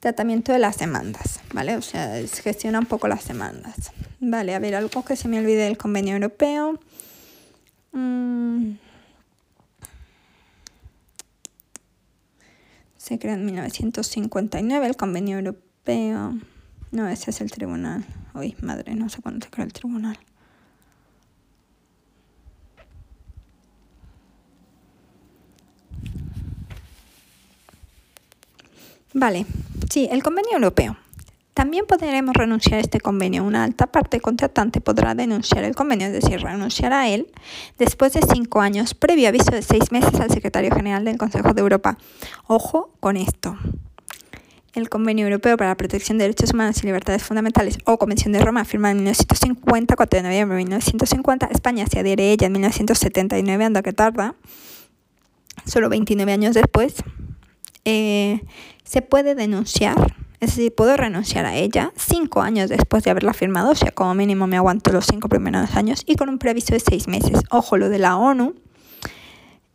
tratamiento 0.00 0.52
de 0.52 0.60
las 0.60 0.78
demandas, 0.78 1.40
¿vale? 1.52 1.76
O 1.76 1.82
sea, 1.82 2.14
gestiona 2.42 2.78
un 2.78 2.86
poco 2.86 3.08
las 3.08 3.26
demandas. 3.26 3.92
Vale, 4.20 4.54
a 4.54 4.58
ver, 4.58 4.74
algo 4.74 5.04
que 5.04 5.16
se 5.16 5.28
me 5.28 5.38
olvide 5.38 5.64
del 5.64 5.76
convenio 5.76 6.14
europeo. 6.14 6.78
Mm. 7.92 8.72
Se 12.96 13.18
crea 13.18 13.34
en 13.34 13.46
1959 13.46 14.86
el 14.86 14.96
convenio 14.96 15.38
europeo 15.38 16.34
no, 16.90 17.08
ese 17.08 17.30
es 17.30 17.40
el 17.40 17.50
tribunal. 17.50 18.04
Uy, 18.34 18.56
madre, 18.62 18.94
no 18.94 19.08
sé 19.08 19.20
cuándo 19.20 19.44
se 19.44 19.50
creó 19.50 19.66
el 19.66 19.72
tribunal. 19.72 20.18
Vale, 29.12 29.46
sí, 29.90 30.08
el 30.10 30.22
convenio 30.22 30.52
europeo. 30.52 30.96
También 31.58 31.86
podremos 31.86 32.36
renunciar 32.36 32.74
a 32.74 32.80
este 32.82 33.00
convenio. 33.00 33.42
Una 33.42 33.64
alta 33.64 33.88
parte 33.88 34.20
contratante 34.20 34.80
podrá 34.80 35.16
denunciar 35.16 35.64
el 35.64 35.74
convenio, 35.74 36.06
es 36.06 36.12
decir, 36.12 36.40
renunciar 36.40 36.92
a 36.92 37.08
él 37.08 37.32
después 37.78 38.12
de 38.12 38.20
cinco 38.32 38.60
años, 38.60 38.94
previo 38.94 39.26
aviso 39.26 39.50
de 39.50 39.62
seis 39.62 39.90
meses 39.90 40.20
al 40.20 40.30
secretario 40.30 40.72
general 40.72 41.04
del 41.04 41.18
Consejo 41.18 41.54
de 41.54 41.60
Europa. 41.60 41.98
Ojo 42.46 42.92
con 43.00 43.16
esto 43.16 43.58
el 44.74 44.88
Convenio 44.88 45.24
Europeo 45.24 45.56
para 45.56 45.70
la 45.70 45.76
Protección 45.76 46.16
de 46.18 46.26
Derechos 46.26 46.52
Humanos 46.52 46.80
y 46.80 46.86
Libertades 46.86 47.24
Fundamentales 47.24 47.78
o 47.86 47.98
Convención 47.98 48.32
de 48.32 48.38
Roma, 48.38 48.64
firmada 48.64 48.92
en 48.92 48.98
1950, 48.98 49.96
4 49.96 50.16
de 50.16 50.22
noviembre 50.22 50.58
de 50.58 50.62
1950, 50.62 51.46
España 51.46 51.86
se 51.90 51.98
adhiere 51.98 52.22
a 52.22 52.32
ella 52.34 52.46
en 52.46 52.52
1979, 52.52 53.64
anda 53.64 53.82
que 53.82 53.92
tarda, 53.92 54.36
solo 55.66 55.88
29 55.88 56.32
años 56.32 56.54
después, 56.54 57.02
eh, 57.84 58.42
se 58.84 59.02
puede 59.02 59.34
denunciar, 59.34 60.14
es 60.40 60.50
decir, 60.50 60.74
puedo 60.74 60.96
renunciar 60.96 61.46
a 61.46 61.56
ella 61.56 61.92
cinco 61.96 62.42
años 62.42 62.68
después 62.68 63.02
de 63.02 63.10
haberla 63.10 63.32
firmado, 63.32 63.70
o 63.70 63.74
sea, 63.74 63.90
como 63.90 64.14
mínimo 64.14 64.46
me 64.46 64.56
aguanto 64.56 64.92
los 64.92 65.06
cinco 65.06 65.28
primeros 65.28 65.74
años 65.74 66.04
y 66.06 66.14
con 66.14 66.28
un 66.28 66.38
previso 66.38 66.74
de 66.74 66.80
seis 66.80 67.08
meses. 67.08 67.40
Ojo, 67.50 67.76
lo 67.76 67.88
de 67.88 67.98
la 67.98 68.16
ONU 68.16 68.54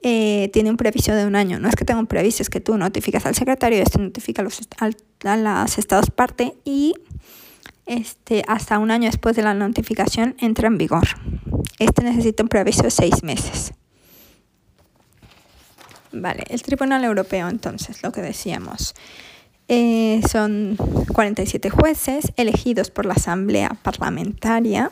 eh, 0.02 0.50
tiene 0.54 0.70
un 0.70 0.78
previso 0.78 1.14
de 1.14 1.26
un 1.26 1.36
año. 1.36 1.60
No 1.60 1.68
es 1.68 1.76
que 1.76 1.84
tenga 1.84 2.00
un 2.00 2.08
previso, 2.08 2.44
es 2.44 2.50
que 2.50 2.62
tú 2.62 2.78
notificas 2.78 3.26
al 3.26 3.36
secretario, 3.36 3.82
este 3.82 4.00
notifica 4.00 4.42
a 4.42 4.46
los, 4.46 5.78
estados 5.78 6.10
parte 6.12 6.56
y 6.64 6.94
este, 7.86 8.44
hasta 8.48 8.80
un 8.80 8.92
año 8.92 9.06
después 9.06 9.36
de 9.36 9.44
la 9.44 9.54
notificación 9.54 10.36
entra 10.40 10.68
en 10.68 10.78
vigor. 10.78 11.08
Este 11.78 12.04
necesita 12.04 12.44
un 12.44 12.50
previso 12.50 12.84
de 12.84 12.92
seis 12.92 13.22
meses. 13.24 13.74
Vale, 16.14 16.44
el 16.50 16.62
Tribunal 16.62 17.04
Europeo 17.04 17.50
entonces, 17.50 18.04
lo 18.04 18.12
que 18.12 18.22
decíamos. 18.22 18.94
Eh, 19.76 20.22
son 20.32 20.78
47 21.14 21.72
jueces 21.72 22.32
elegidos 22.36 22.92
por 22.92 23.08
la 23.08 23.16
Asamblea 23.16 23.76
Parlamentaria, 23.82 24.92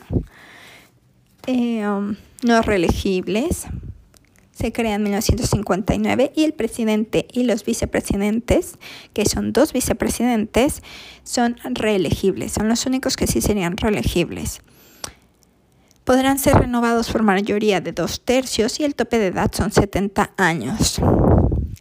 eh, 1.46 1.86
um, 1.86 2.16
no 2.42 2.62
reelegibles, 2.62 3.66
se 4.50 4.72
crea 4.72 4.96
en 4.96 5.04
1959 5.04 6.32
y 6.34 6.42
el 6.42 6.52
presidente 6.54 7.28
y 7.32 7.44
los 7.44 7.64
vicepresidentes, 7.64 8.76
que 9.12 9.24
son 9.24 9.52
dos 9.52 9.72
vicepresidentes, 9.72 10.82
son 11.22 11.58
reelegibles, 11.62 12.50
son 12.50 12.68
los 12.68 12.84
únicos 12.84 13.16
que 13.16 13.28
sí 13.28 13.40
serían 13.40 13.76
reelegibles. 13.76 14.62
Podrán 16.02 16.40
ser 16.40 16.56
renovados 16.56 17.08
por 17.08 17.22
mayoría 17.22 17.80
de 17.80 17.92
dos 17.92 18.20
tercios 18.24 18.80
y 18.80 18.84
el 18.84 18.96
tope 18.96 19.20
de 19.20 19.28
edad 19.28 19.52
son 19.54 19.70
70 19.70 20.32
años. 20.36 21.00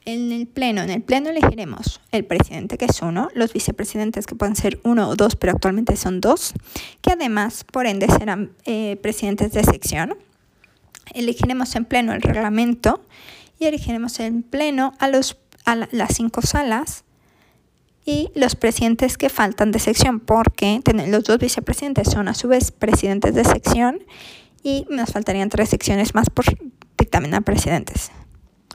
En 0.05 0.31
el 0.31 0.47
pleno, 0.47 0.81
en 0.81 0.89
el 0.89 1.03
pleno 1.03 1.29
elegiremos 1.29 2.01
el 2.11 2.25
presidente 2.25 2.77
que 2.77 2.85
es 2.85 3.01
uno, 3.01 3.29
los 3.35 3.53
vicepresidentes 3.53 4.25
que 4.25 4.35
pueden 4.35 4.55
ser 4.55 4.79
uno 4.83 5.07
o 5.09 5.15
dos, 5.15 5.35
pero 5.35 5.53
actualmente 5.53 5.95
son 5.95 6.21
dos, 6.21 6.53
que 7.01 7.11
además 7.11 7.63
por 7.71 7.85
ende 7.85 8.07
serán 8.07 8.51
eh, 8.65 8.97
presidentes 9.01 9.51
de 9.51 9.63
sección 9.63 10.17
elegiremos 11.13 11.75
en 11.75 11.85
pleno 11.85 12.13
el 12.13 12.21
reglamento 12.21 13.01
y 13.59 13.65
elegiremos 13.65 14.19
en 14.19 14.43
pleno 14.43 14.93
a, 14.99 15.07
los, 15.07 15.37
a 15.65 15.75
las 15.75 16.15
cinco 16.15 16.41
salas 16.41 17.03
y 18.05 18.29
los 18.33 18.55
presidentes 18.55 19.17
que 19.17 19.29
faltan 19.29 19.71
de 19.71 19.79
sección, 19.79 20.19
porque 20.19 20.81
los 21.07 21.23
dos 21.23 21.37
vicepresidentes 21.37 22.09
son 22.09 22.27
a 22.27 22.33
su 22.33 22.47
vez 22.47 22.71
presidentes 22.71 23.35
de 23.35 23.43
sección 23.43 24.03
y 24.63 24.87
nos 24.89 25.11
faltarían 25.11 25.49
tres 25.49 25.69
secciones 25.69 26.15
más 26.15 26.29
por 26.29 26.45
dictaminar 26.97 27.43
presidentes. 27.43 28.11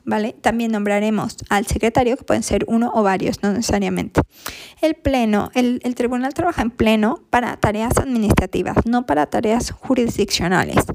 ¿Vale? 0.09 0.37
También 0.39 0.71
nombraremos 0.71 1.35
al 1.49 1.67
secretario, 1.67 2.15
que 2.15 2.23
pueden 2.23 2.41
ser 2.41 2.63
uno 2.69 2.91
o 2.93 3.03
varios, 3.03 3.43
no 3.43 3.51
necesariamente. 3.51 4.21
El 4.81 4.95
pleno, 4.95 5.51
el, 5.53 5.81
tribunal 5.95 6.33
trabaja 6.33 6.61
en 6.61 6.71
pleno 6.71 7.25
para 7.29 7.57
tareas 7.57 7.97
administrativas, 7.97 8.85
no 8.85 9.05
para 9.05 9.25
tareas 9.25 9.71
jurisdiccionales. 9.71 10.85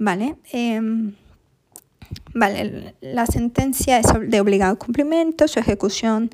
¿vale? 0.00 0.34
Em, 0.50 1.14
vale, 2.34 2.96
la 3.00 3.26
sentencia 3.26 4.00
es 4.00 4.06
de 4.20 4.40
obligado 4.40 4.76
cumplimiento, 4.80 5.46
su 5.46 5.60
ejecución 5.60 6.30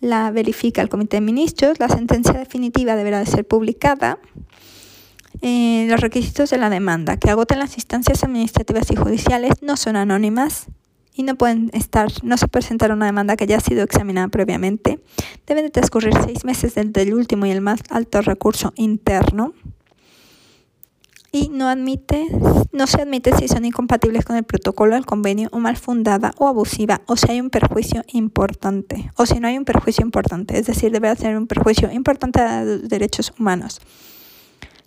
la 0.00 0.30
verifica 0.30 0.82
el 0.82 0.88
Comité 0.88 1.16
de 1.16 1.22
Ministros, 1.22 1.80
la 1.80 1.88
sentencia 1.88 2.34
definitiva 2.34 2.94
deberá 2.94 3.18
de 3.18 3.26
ser 3.26 3.44
publicada. 3.44 4.20
Eh, 5.42 5.88
los 5.90 6.00
requisitos 6.00 6.50
de 6.50 6.58
la 6.58 6.70
demanda 6.70 7.16
que 7.16 7.28
agoten 7.28 7.58
las 7.58 7.76
instancias 7.76 8.22
administrativas 8.22 8.88
y 8.92 8.96
judiciales 8.96 9.62
no 9.62 9.76
son 9.76 9.96
anónimas 9.96 10.68
y 11.16 11.22
no 11.22 11.34
pueden 11.34 11.70
estar, 11.72 12.08
no 12.22 12.36
se 12.36 12.46
presentar 12.46 12.92
una 12.92 13.06
demanda 13.06 13.36
que 13.36 13.44
haya 13.44 13.58
sido 13.58 13.82
examinada 13.82 14.28
previamente. 14.28 15.00
Deben 15.46 15.64
de 15.64 15.70
transcurrir 15.70 16.12
seis 16.24 16.44
meses 16.44 16.74
desde 16.74 17.02
el 17.02 17.14
último 17.14 17.46
y 17.46 17.50
el 17.50 17.62
más 17.62 17.80
alto 17.90 18.20
recurso 18.20 18.72
interno 18.76 19.54
y 21.32 21.48
no, 21.48 21.68
admite, 21.68 22.26
no 22.72 22.86
se 22.86 23.02
admite 23.02 23.36
si 23.36 23.48
son 23.48 23.64
incompatibles 23.64 24.24
con 24.24 24.36
el 24.36 24.44
protocolo 24.44 24.94
del 24.94 25.04
convenio 25.04 25.48
o 25.52 25.58
mal 25.58 25.76
fundada 25.76 26.32
o 26.38 26.48
abusiva 26.48 27.02
o 27.06 27.16
si 27.16 27.30
hay 27.30 27.40
un 27.40 27.50
perjuicio 27.50 28.04
importante 28.12 29.10
o 29.16 29.26
si 29.26 29.38
no 29.38 29.48
hay 29.48 29.58
un 29.58 29.66
perjuicio 29.66 30.04
importante, 30.04 30.58
es 30.58 30.66
decir, 30.66 30.92
debe 30.92 31.14
ser 31.16 31.36
un 31.36 31.46
perjuicio 31.46 31.92
importante 31.92 32.40
a 32.40 32.64
los 32.64 32.88
derechos 32.88 33.34
humanos. 33.38 33.80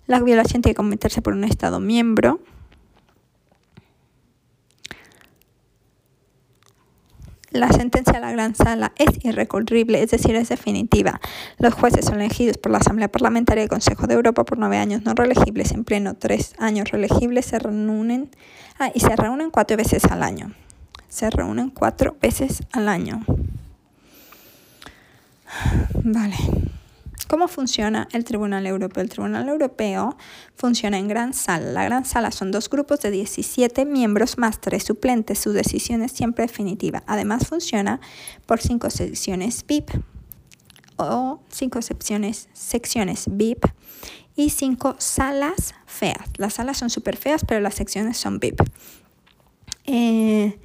La 0.06 0.20
violación 0.20 0.62
tiene 0.62 0.74
que 0.74 0.78
cometerse 0.78 1.22
por 1.22 1.34
un 1.34 1.44
Estado 1.44 1.78
miembro 1.78 2.40
La 7.50 7.68
sentencia 7.72 8.12
de 8.12 8.20
la 8.20 8.30
Gran 8.30 8.54
Sala 8.54 8.92
es 8.96 9.24
irrecurrible, 9.24 10.02
es 10.02 10.10
decir, 10.10 10.36
es 10.36 10.48
definitiva. 10.48 11.20
Los 11.58 11.74
jueces 11.74 12.04
son 12.04 12.20
elegidos 12.20 12.58
por 12.58 12.70
la 12.70 12.78
Asamblea 12.78 13.08
Parlamentaria 13.08 13.64
y 13.64 13.68
Consejo 13.68 14.06
de 14.06 14.14
Europa 14.14 14.44
por 14.44 14.56
nueve 14.56 14.78
años 14.78 15.02
no 15.02 15.14
reelegibles, 15.14 15.72
en 15.72 15.84
pleno 15.84 16.14
tres 16.14 16.54
años 16.58 16.90
reelegibles, 16.90 17.46
se 17.46 17.58
reúnen 17.58 18.30
ah, 18.78 18.90
y 18.94 19.00
se 19.00 19.16
reúnen 19.16 19.50
cuatro 19.50 19.76
veces 19.76 20.04
al 20.04 20.22
año. 20.22 20.52
Se 21.08 21.28
reúnen 21.28 21.70
cuatro 21.70 22.16
veces 22.20 22.62
al 22.72 22.88
año. 22.88 23.24
Vale. 26.04 26.36
¿Cómo 27.30 27.46
funciona 27.46 28.08
el 28.10 28.24
Tribunal 28.24 28.66
Europeo? 28.66 29.04
El 29.04 29.08
Tribunal 29.08 29.48
Europeo 29.48 30.16
funciona 30.56 30.98
en 30.98 31.06
gran 31.06 31.32
sala. 31.32 31.70
La 31.70 31.84
gran 31.84 32.04
sala 32.04 32.32
son 32.32 32.50
dos 32.50 32.68
grupos 32.68 33.02
de 33.02 33.12
17 33.12 33.84
miembros 33.84 34.36
más 34.36 34.60
tres 34.60 34.82
suplentes. 34.82 35.38
Su 35.38 35.52
decisión 35.52 36.02
es 36.02 36.10
siempre 36.10 36.44
definitiva. 36.44 37.04
Además 37.06 37.46
funciona 37.46 38.00
por 38.46 38.60
cinco 38.60 38.90
sesiones 38.90 39.64
VIP 39.64 39.90
o 40.96 41.40
cinco 41.48 41.80
secciones, 41.82 42.48
secciones 42.52 43.26
VIP 43.30 43.64
y 44.34 44.50
cinco 44.50 44.96
salas 44.98 45.76
feas. 45.86 46.26
Las 46.36 46.54
salas 46.54 46.78
son 46.78 46.90
súper 46.90 47.16
feas, 47.16 47.44
pero 47.46 47.60
las 47.60 47.76
secciones 47.76 48.16
son 48.16 48.40
VIP. 48.40 48.60
Eh, 49.84 50.58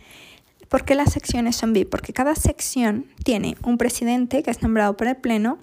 ¿Por 0.68 0.84
qué 0.84 0.96
las 0.96 1.14
secciones 1.14 1.58
son 1.58 1.74
VIP? 1.74 1.92
Porque 1.92 2.12
cada 2.12 2.34
sección 2.34 3.06
tiene 3.24 3.56
un 3.62 3.78
presidente 3.78 4.42
que 4.42 4.50
es 4.50 4.64
nombrado 4.64 4.98
por 4.98 5.06
el 5.06 5.18
Pleno, 5.18 5.60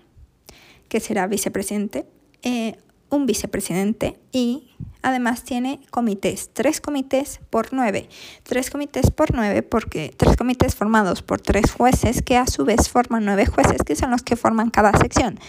que 0.93 1.01
será 1.01 1.26
vicepresidente, 1.26 2.05
eh, 2.43 2.76
un 3.09 3.24
vicepresidente 3.24 4.20
y 4.30 4.74
además 5.01 5.43
tiene 5.43 5.80
comités, 5.90 6.51
tres 6.53 6.82
comités 6.82 7.40
por 7.49 7.72
nueve, 7.72 8.11
tres 8.43 8.68
comités 8.68 9.11
por 9.11 9.34
nueve 9.34 9.62
porque 9.62 10.12
tres 10.14 10.36
comités 10.36 10.74
formados 10.74 11.22
por 11.22 11.40
tres 11.40 11.72
jueces 11.72 12.20
que 12.20 12.36
a 12.36 12.47
su 12.47 12.66
vez 12.66 12.90
forman 12.90 13.24
nueve 13.24 13.47
jueces 13.47 13.78
que 13.86 13.97
son 13.97 14.11
los 14.11 14.22
que 14.22 14.36
forman 14.36 14.68
cada 14.68 14.93
sección. 14.99 15.40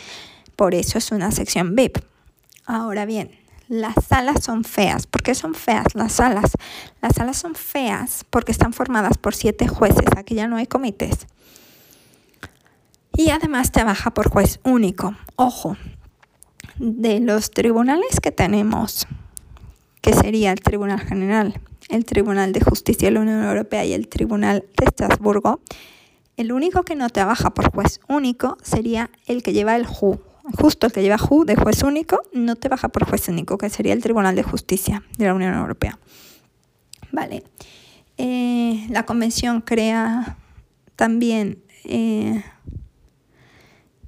Por 0.56 0.76
eso 0.76 0.98
es 0.98 1.12
una 1.12 1.30
sección 1.32 1.76
VIP. 1.76 1.98
Ahora 2.66 3.04
bien, 3.06 3.32
las 3.68 3.96
salas 4.08 4.46
son 4.46 4.64
feas. 4.64 5.08
¿Por 5.08 5.24
qué 5.24 5.36
son 5.36 5.56
feas 5.56 5.88
las 5.94 6.14
salas? 6.14 6.54
Las 7.02 7.16
salas 7.16 7.36
son 7.36 7.56
feas 7.56 8.24
porque 8.30 8.54
están 8.54 8.72
formadas 8.72 9.18
por 9.18 9.36
siete 9.36 9.68
jueces. 9.68 10.06
Aquí 10.16 10.36
ya 10.36 10.48
no 10.48 10.56
hay 10.56 10.68
comités. 10.68 11.28
Y 13.16 13.30
además 13.30 13.72
trabaja 13.72 14.14
por 14.14 14.30
juez 14.30 14.60
único. 14.64 15.16
Ojo, 15.36 15.78
de 16.78 17.20
los 17.20 17.52
tribunales 17.52 18.20
que 18.20 18.32
tenemos, 18.32 19.08
que 20.02 20.14
sería 20.14 20.52
el 20.52 20.62
Tribunal 20.62 21.00
General, 21.00 21.60
el 21.90 22.06
Tribunal 22.06 22.54
de 22.54 22.62
Justicia 22.62 23.08
de 23.08 23.14
la 23.14 23.20
Unión 23.22 23.44
Europea 23.44 23.86
y 23.86 23.94
el 23.94 24.08
Tribunal 24.08 24.66
de 24.78 24.86
Estrasburgo, 24.86 25.62
el 26.36 26.52
único 26.52 26.84
que 26.84 26.96
no 26.96 27.10
trabaja 27.10 27.52
por 27.52 27.72
juez 27.72 28.00
único 28.08 28.58
sería 28.64 29.12
el 29.28 29.44
que 29.44 29.54
lleva 29.54 29.76
el 29.76 29.86
JU. 29.86 30.20
Justo 30.60 30.88
el 30.88 30.92
que 30.92 31.02
lleva 31.02 31.18
JU 31.18 31.46
de 31.46 31.56
juez 31.56 31.84
único 31.84 32.22
no 32.34 32.56
trabaja 32.56 32.90
por 32.90 33.06
juez 33.08 33.30
único, 33.30 33.58
que 33.58 33.70
sería 33.70 33.94
el 33.94 34.02
Tribunal 34.02 34.36
de 34.36 34.44
Justicia 34.44 35.04
de 35.18 35.26
la 35.26 35.34
Unión 35.36 35.54
Europea. 35.54 36.00
Vale. 37.12 37.44
Eh, 38.18 38.88
la 38.90 39.06
convención 39.06 39.62
crea 39.62 40.38
también 40.96 41.64
eh, 41.86 42.44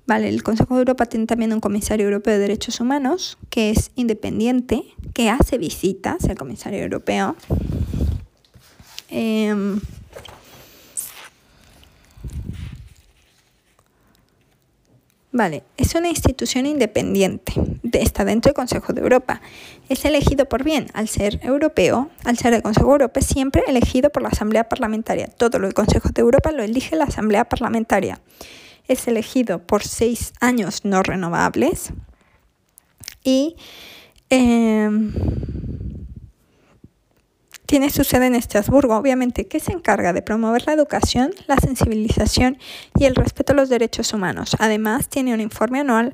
Vale, 0.07 0.29
el 0.29 0.43
Consejo 0.43 0.75
de 0.75 0.81
Europa 0.81 1.07
tiene 1.07 1.25
también 1.25 1.51
un 1.51 1.59
comisario 1.59 2.05
europeo 2.05 2.33
de 2.33 2.39
derechos 2.39 2.79
humanos 2.79 3.39
que 3.49 3.71
es 3.71 3.89
independiente, 3.95 4.83
que 5.13 5.29
hace 5.29 5.57
visitas, 5.57 6.23
el 6.25 6.37
comisario 6.37 6.79
europeo. 6.79 7.35
Em, 9.09 9.79
vale, 15.31 15.63
es 15.75 15.95
una 15.95 16.09
institución 16.09 16.67
independiente, 16.67 17.53
está 17.93 18.25
dentro 18.25 18.49
del 18.49 18.55
Consejo 18.55 18.93
de 18.93 19.01
Europa. 19.01 19.41
Es 19.89 20.05
elegido 20.05 20.45
por 20.45 20.63
bien, 20.63 20.85
al 20.93 21.07
ser 21.07 21.39
europeo, 21.41 22.11
al 22.25 22.37
ser 22.37 22.53
el 22.53 22.61
Consejo 22.61 22.89
de 22.89 22.93
Europa, 22.93 23.19
es 23.21 23.25
siempre 23.25 23.63
elegido 23.67 24.11
por 24.11 24.21
la 24.21 24.29
Asamblea 24.29 24.69
Parlamentaria. 24.69 25.25
Todo 25.27 25.57
lo 25.57 25.65
del 25.65 25.73
Consejo 25.73 26.09
de 26.09 26.21
Europa 26.21 26.51
lo 26.51 26.61
elige 26.61 26.95
la 26.95 27.05
Asamblea 27.05 27.45
Parlamentaria 27.45 28.21
es 28.87 29.07
elegido 29.07 29.65
por 29.65 29.83
seis 29.83 30.33
años 30.39 30.85
no 30.85 31.03
renovables 31.03 31.91
y 33.23 33.55
em, 34.29 35.13
tiene 37.65 37.89
su 37.89 38.03
sede 38.03 38.27
en 38.27 38.35
Estrasburgo, 38.35 38.95
obviamente, 38.95 39.47
que 39.47 39.59
se 39.59 39.71
encarga 39.71 40.13
de 40.13 40.21
promover 40.21 40.65
la 40.67 40.73
educación, 40.73 41.31
la 41.47 41.57
sensibilización 41.57 42.59
y 42.97 43.05
el 43.05 43.15
respeto 43.15 43.53
a 43.53 43.55
los 43.55 43.69
derechos 43.69 44.13
humanos. 44.13 44.55
Además, 44.59 45.09
tiene 45.09 45.33
un 45.33 45.41
informe 45.41 45.79
anual 45.79 46.13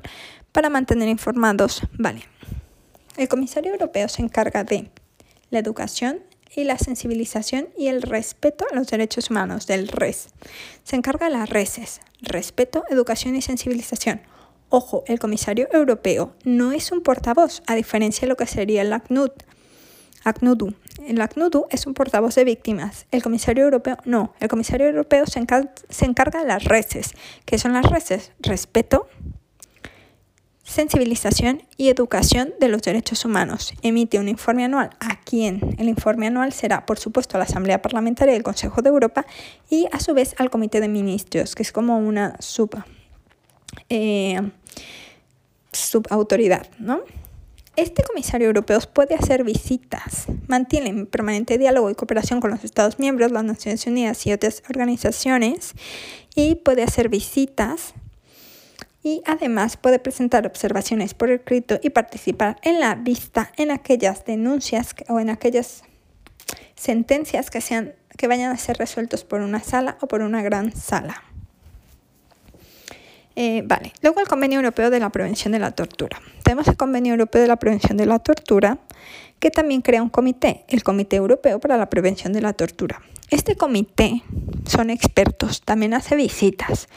para 0.52 0.70
mantener 0.70 1.08
informados. 1.08 1.82
Vale. 1.98 2.22
El 3.16 3.28
comisario 3.28 3.72
europeo 3.72 4.08
se 4.08 4.22
encarga 4.22 4.64
de 4.64 4.90
la 5.50 5.58
educación, 5.58 6.20
y 6.54 6.64
la 6.64 6.78
sensibilización 6.78 7.68
y 7.76 7.88
el 7.88 8.02
respeto 8.02 8.66
a 8.70 8.74
los 8.74 8.88
derechos 8.88 9.30
humanos 9.30 9.66
del 9.66 9.88
RES. 9.88 10.28
Se 10.84 10.96
encarga 10.96 11.26
de 11.26 11.32
las 11.32 11.48
RESES, 11.48 12.00
respeto, 12.22 12.84
educación 12.88 13.36
y 13.36 13.42
sensibilización. 13.42 14.22
Ojo, 14.68 15.04
el 15.06 15.18
comisario 15.18 15.68
europeo 15.72 16.34
no 16.44 16.72
es 16.72 16.92
un 16.92 17.02
portavoz, 17.02 17.62
a 17.66 17.74
diferencia 17.74 18.22
de 18.22 18.28
lo 18.28 18.36
que 18.36 18.46
sería 18.46 18.80
el 18.82 18.92
ACNUD. 18.92 19.30
ACNUDU. 20.24 20.74
El 21.06 21.20
ACNUDU 21.20 21.66
es 21.70 21.86
un 21.86 21.94
portavoz 21.94 22.34
de 22.36 22.44
víctimas. 22.44 23.06
El 23.10 23.22
comisario 23.22 23.64
europeo 23.64 23.98
no. 24.04 24.32
El 24.40 24.48
comisario 24.48 24.86
europeo 24.86 25.24
se, 25.26 25.40
encarga 25.40 26.40
de 26.40 26.46
las 26.46 26.64
RESES. 26.64 27.12
¿Qué 27.44 27.58
son 27.58 27.72
las 27.72 27.90
RESES? 27.90 28.32
Respeto, 28.38 29.08
sensibilización 30.62 31.62
y 31.76 31.88
educación 31.88 32.54
de 32.60 32.68
los 32.68 32.82
derechos 32.82 33.24
humanos. 33.24 33.74
Emite 33.82 34.18
un 34.18 34.28
informe 34.28 34.64
anual. 34.64 34.90
¿A 35.00 35.20
quién? 35.20 35.76
El 35.78 35.88
informe 35.88 36.28
anual 36.28 36.52
será, 36.52 36.86
por 36.86 36.98
supuesto, 36.98 37.36
a 37.36 37.38
la 37.38 37.44
Asamblea 37.44 37.82
Parlamentaria 37.82 38.34
del 38.34 38.42
Consejo 38.42 38.82
de 38.82 38.90
Europa 38.90 39.26
y, 39.68 39.86
a 39.92 40.00
su 40.00 40.14
vez, 40.14 40.34
al 40.38 40.50
Comité 40.50 40.80
de 40.80 40.88
Ministros, 40.88 41.54
que 41.54 41.62
es 41.62 41.72
como 41.72 41.98
una 41.98 42.36
sub, 42.40 42.70
eh, 43.88 44.40
subautoridad, 45.72 46.68
¿no? 46.78 47.00
Este 47.74 48.02
comisario 48.02 48.48
europeo 48.48 48.78
puede 48.92 49.14
hacer 49.14 49.44
visitas, 49.44 50.26
mantiene 50.46 51.06
permanente 51.06 51.56
diálogo 51.56 51.88
y 51.88 51.94
cooperación 51.94 52.42
con 52.42 52.50
los 52.50 52.64
Estados 52.64 52.98
miembros, 52.98 53.32
las 53.32 53.44
Naciones 53.44 53.86
Unidas 53.86 54.26
y 54.26 54.32
otras 54.32 54.62
organizaciones 54.68 55.72
y 56.34 56.56
puede 56.56 56.82
hacer 56.82 57.08
visitas 57.08 57.94
y 59.02 59.22
además 59.26 59.76
puede 59.76 59.98
presentar 59.98 60.46
observaciones 60.46 61.14
por 61.14 61.30
escrito 61.30 61.78
y 61.82 61.90
participar 61.90 62.58
en 62.62 62.80
la 62.80 62.94
vista 62.94 63.52
en 63.56 63.70
aquellas 63.70 64.24
denuncias 64.24 64.94
o 65.08 65.18
en 65.18 65.30
aquellas 65.30 65.82
sentencias 66.76 67.50
que, 67.50 67.60
sean, 67.60 67.94
que 68.16 68.28
vayan 68.28 68.52
a 68.52 68.56
ser 68.56 68.76
resueltos 68.76 69.24
por 69.24 69.40
una 69.40 69.60
sala 69.60 69.98
o 70.00 70.08
por 70.08 70.22
una 70.22 70.42
gran 70.42 70.74
sala. 70.74 71.22
Eh, 73.34 73.62
vale, 73.64 73.92
luego 74.02 74.20
el 74.20 74.28
Convenio 74.28 74.58
Europeo 74.58 74.90
de 74.90 75.00
la 75.00 75.10
Prevención 75.10 75.52
de 75.52 75.58
la 75.58 75.70
Tortura. 75.70 76.20
Tenemos 76.44 76.68
el 76.68 76.76
Convenio 76.76 77.12
Europeo 77.12 77.40
de 77.40 77.48
la 77.48 77.56
Prevención 77.56 77.96
de 77.96 78.04
la 78.06 78.18
Tortura, 78.18 78.78
que 79.38 79.50
también 79.50 79.80
crea 79.80 80.02
un 80.02 80.10
comité, 80.10 80.64
el 80.68 80.82
Comité 80.82 81.16
Europeo 81.16 81.58
para 81.58 81.78
la 81.78 81.88
Prevención 81.88 82.32
de 82.32 82.42
la 82.42 82.52
Tortura. 82.52 83.00
Este 83.30 83.56
comité 83.56 84.22
son 84.66 84.90
expertos, 84.90 85.62
también 85.62 85.94
hace 85.94 86.14
visitas 86.14 86.88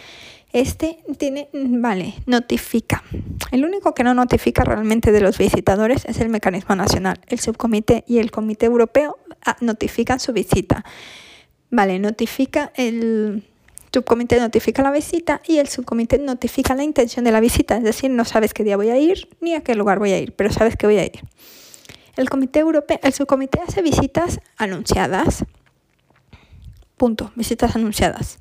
este 0.53 0.99
tiene, 1.17 1.49
vale, 1.53 2.15
notifica. 2.25 3.03
El 3.51 3.65
único 3.65 3.93
que 3.93 4.03
no 4.03 4.13
notifica 4.13 4.63
realmente 4.63 5.11
de 5.11 5.21
los 5.21 5.37
visitadores 5.37 6.05
es 6.05 6.19
el 6.19 6.29
mecanismo 6.29 6.75
nacional. 6.75 7.19
El 7.27 7.39
subcomité 7.39 8.03
y 8.07 8.19
el 8.19 8.31
comité 8.31 8.65
europeo 8.65 9.17
ah, 9.45 9.57
notifican 9.61 10.19
su 10.19 10.33
visita. 10.33 10.85
Vale, 11.71 11.99
notifica 11.99 12.71
el 12.75 13.43
subcomité 13.91 14.39
notifica 14.39 14.83
la 14.83 14.91
visita 14.91 15.41
y 15.47 15.57
el 15.57 15.69
subcomité 15.69 16.19
notifica 16.19 16.75
la 16.75 16.83
intención 16.83 17.23
de 17.23 17.31
la 17.31 17.39
visita, 17.39 17.77
es 17.77 17.83
decir, 17.83 18.11
no 18.11 18.25
sabes 18.25 18.53
qué 18.53 18.65
día 18.65 18.75
voy 18.75 18.89
a 18.89 18.97
ir 18.97 19.29
ni 19.39 19.53
a 19.53 19.61
qué 19.61 19.73
lugar 19.73 19.99
voy 19.99 20.11
a 20.11 20.19
ir, 20.19 20.33
pero 20.35 20.51
sabes 20.51 20.75
que 20.75 20.85
voy 20.85 20.97
a 20.97 21.05
ir. 21.05 21.21
El 22.17 22.29
comité 22.29 22.59
europeo, 22.59 22.99
el 23.01 23.13
subcomité 23.13 23.61
hace 23.65 23.81
visitas 23.81 24.39
anunciadas. 24.57 25.45
Punto, 26.97 27.31
visitas 27.35 27.75
anunciadas 27.75 28.39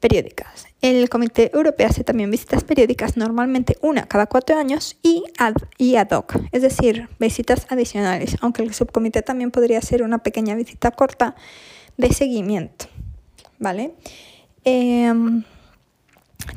periódicas. 0.00 0.66
El 0.84 1.08
Comité 1.08 1.50
Europeo 1.54 1.88
hace 1.88 2.04
también 2.04 2.30
visitas 2.30 2.62
periódicas, 2.62 3.16
normalmente 3.16 3.78
una 3.80 4.02
cada 4.02 4.26
cuatro 4.26 4.58
años, 4.58 4.98
y 5.02 5.24
ad, 5.38 5.54
y 5.78 5.96
ad 5.96 6.10
hoc, 6.10 6.36
es 6.52 6.60
decir, 6.60 7.08
visitas 7.18 7.66
adicionales, 7.70 8.36
aunque 8.42 8.62
el 8.62 8.74
subcomité 8.74 9.22
también 9.22 9.50
podría 9.50 9.78
hacer 9.78 10.02
una 10.02 10.18
pequeña 10.18 10.54
visita 10.54 10.90
corta 10.90 11.36
de 11.96 12.12
seguimiento. 12.12 12.84
¿Vale? 13.58 13.94
Em, 14.64 15.44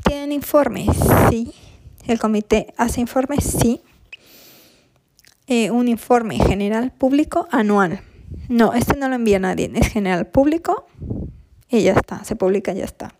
¿Tienen 0.04 0.32
informes? 0.32 0.88
Sí. 1.30 1.54
El 2.06 2.18
comité 2.18 2.74
hace 2.76 3.00
informes, 3.00 3.44
sí. 3.44 3.80
Eh, 5.46 5.70
un 5.70 5.88
informe 5.88 6.38
general 6.38 6.92
público 6.92 7.48
anual. 7.50 8.02
No, 8.50 8.74
este 8.74 8.94
no 8.94 9.08
lo 9.08 9.14
envía 9.14 9.38
nadie, 9.38 9.70
es 9.74 9.88
general 9.88 10.26
público 10.26 10.84
y 11.70 11.82
ya 11.82 11.92
está, 11.92 12.24
se 12.24 12.36
publica 12.36 12.72
y 12.72 12.78
ya 12.78 12.84
está. 12.84 13.14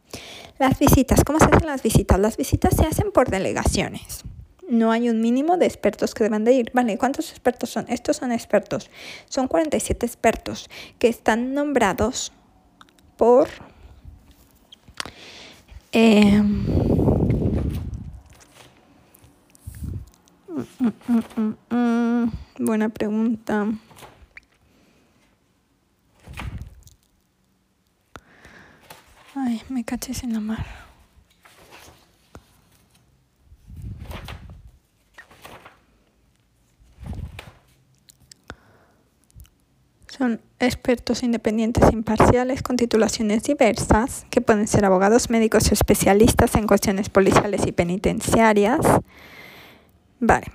Las 0.58 0.78
visitas, 0.78 1.22
¿cómo 1.24 1.38
se 1.38 1.46
hacen 1.46 1.66
las 1.66 1.82
visitas? 1.82 2.18
Las 2.18 2.36
visitas 2.36 2.74
se 2.74 2.84
hacen 2.84 3.12
por 3.12 3.30
delegaciones. 3.30 4.24
No 4.68 4.90
hay 4.90 5.08
un 5.08 5.20
mínimo 5.20 5.56
de 5.56 5.66
expertos 5.66 6.14
que 6.14 6.24
deban 6.24 6.44
de 6.44 6.52
ir. 6.52 6.70
Vale, 6.74 6.98
¿cuántos 6.98 7.30
expertos 7.30 7.70
son? 7.70 7.86
Estos 7.88 8.16
son 8.16 8.32
expertos. 8.32 8.90
Son 9.28 9.48
47 9.48 10.04
expertos 10.04 10.68
que 10.98 11.08
están 11.08 11.54
nombrados 11.54 12.32
por... 13.16 13.48
Eh, 15.92 16.42
buena 22.58 22.88
pregunta. 22.90 23.68
Ay, 29.48 29.62
me 29.70 29.82
caches 29.82 30.24
en 30.24 30.34
la 30.34 30.40
mar. 30.40 30.66
Son 40.06 40.42
expertos 40.58 41.22
independientes 41.22 41.82
e 41.84 41.94
imparciales 41.94 42.62
con 42.62 42.76
titulaciones 42.76 43.44
diversas, 43.44 44.26
que 44.28 44.42
pueden 44.42 44.68
ser 44.68 44.84
abogados, 44.84 45.30
médicos 45.30 45.70
o 45.70 45.72
especialistas 45.72 46.54
en 46.54 46.66
cuestiones 46.66 47.08
policiales 47.08 47.66
y 47.66 47.72
penitenciarias. 47.72 48.80
Vale. 50.20 50.48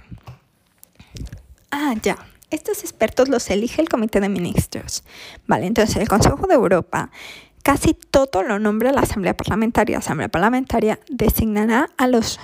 Ah, 1.71 1.95
ya. 2.03 2.19
Estos 2.51 2.83
expertos 2.83 3.27
los 3.27 3.49
elige 3.49 3.81
el 3.81 3.89
Comité 3.89 4.19
de 4.19 4.29
Ministros. 4.29 5.03
Vale, 5.47 5.65
entonces 5.65 5.95
el 5.95 6.07
Consejo 6.07 6.45
de 6.45 6.53
Europa 6.53 7.09
casi 7.63 7.93
todo 7.93 8.43
lo 8.43 8.59
nombra 8.59 8.91
la 8.91 9.01
Asamblea 9.01 9.35
Parlamentaria. 9.35 9.95
La 9.95 9.99
Asamblea 9.99 10.29
Parlamentaria 10.29 10.99
designará 11.09 11.89
a 11.97 12.07
los 12.07 12.39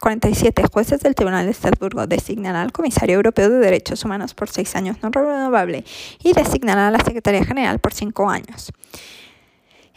47 0.00 0.62
jueces 0.72 1.00
del 1.00 1.14
Tribunal 1.14 1.44
de 1.44 1.52
Estrasburgo 1.52 2.06
designará 2.06 2.62
al 2.62 2.72
Comisario 2.72 3.16
Europeo 3.16 3.50
de 3.50 3.58
Derechos 3.58 4.02
Humanos 4.02 4.32
por 4.32 4.48
seis 4.48 4.74
años 4.74 4.96
no 5.02 5.10
renovable 5.10 5.84
y 6.24 6.32
designará 6.32 6.88
a 6.88 6.90
la 6.90 7.04
Secretaría 7.04 7.44
General 7.44 7.78
por 7.80 7.92
cinco 7.92 8.30
años, 8.30 8.72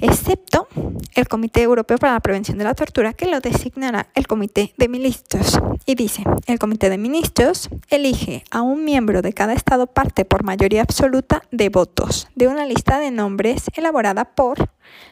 excepto 0.03 0.67
el 1.15 1.27
Comité 1.27 1.61
Europeo 1.61 1.97
para 1.97 2.13
la 2.13 2.19
Prevención 2.19 2.57
de 2.57 2.65
la 2.65 2.75
Tortura, 2.75 3.13
que 3.13 3.25
lo 3.25 3.39
designará 3.39 4.07
el 4.15 4.27
Comité 4.27 4.73
de 4.77 4.89
Ministros. 4.89 5.59
Y 5.85 5.95
dice, 5.95 6.23
el 6.45 6.59
Comité 6.59 6.89
de 6.89 6.97
Ministros 6.97 7.69
elige 7.89 8.43
a 8.51 8.61
un 8.61 8.83
miembro 8.83 9.21
de 9.21 9.33
cada 9.33 9.53
Estado 9.53 9.87
parte 9.87 10.25
por 10.25 10.43
mayoría 10.43 10.81
absoluta 10.81 11.43
de 11.51 11.69
votos 11.69 12.27
de 12.35 12.47
una 12.47 12.65
lista 12.65 12.99
de 12.99 13.11
nombres 13.11 13.63
elaborada 13.75 14.25
por 14.25 14.69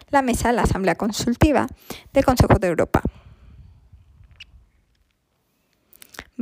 la 0.09 0.21
Mesa 0.21 0.49
de 0.49 0.55
la 0.55 0.63
Asamblea 0.63 0.95
Consultiva 0.95 1.67
del 2.11 2.25
Consejo 2.25 2.59
de 2.59 2.67
Europa. 2.67 3.01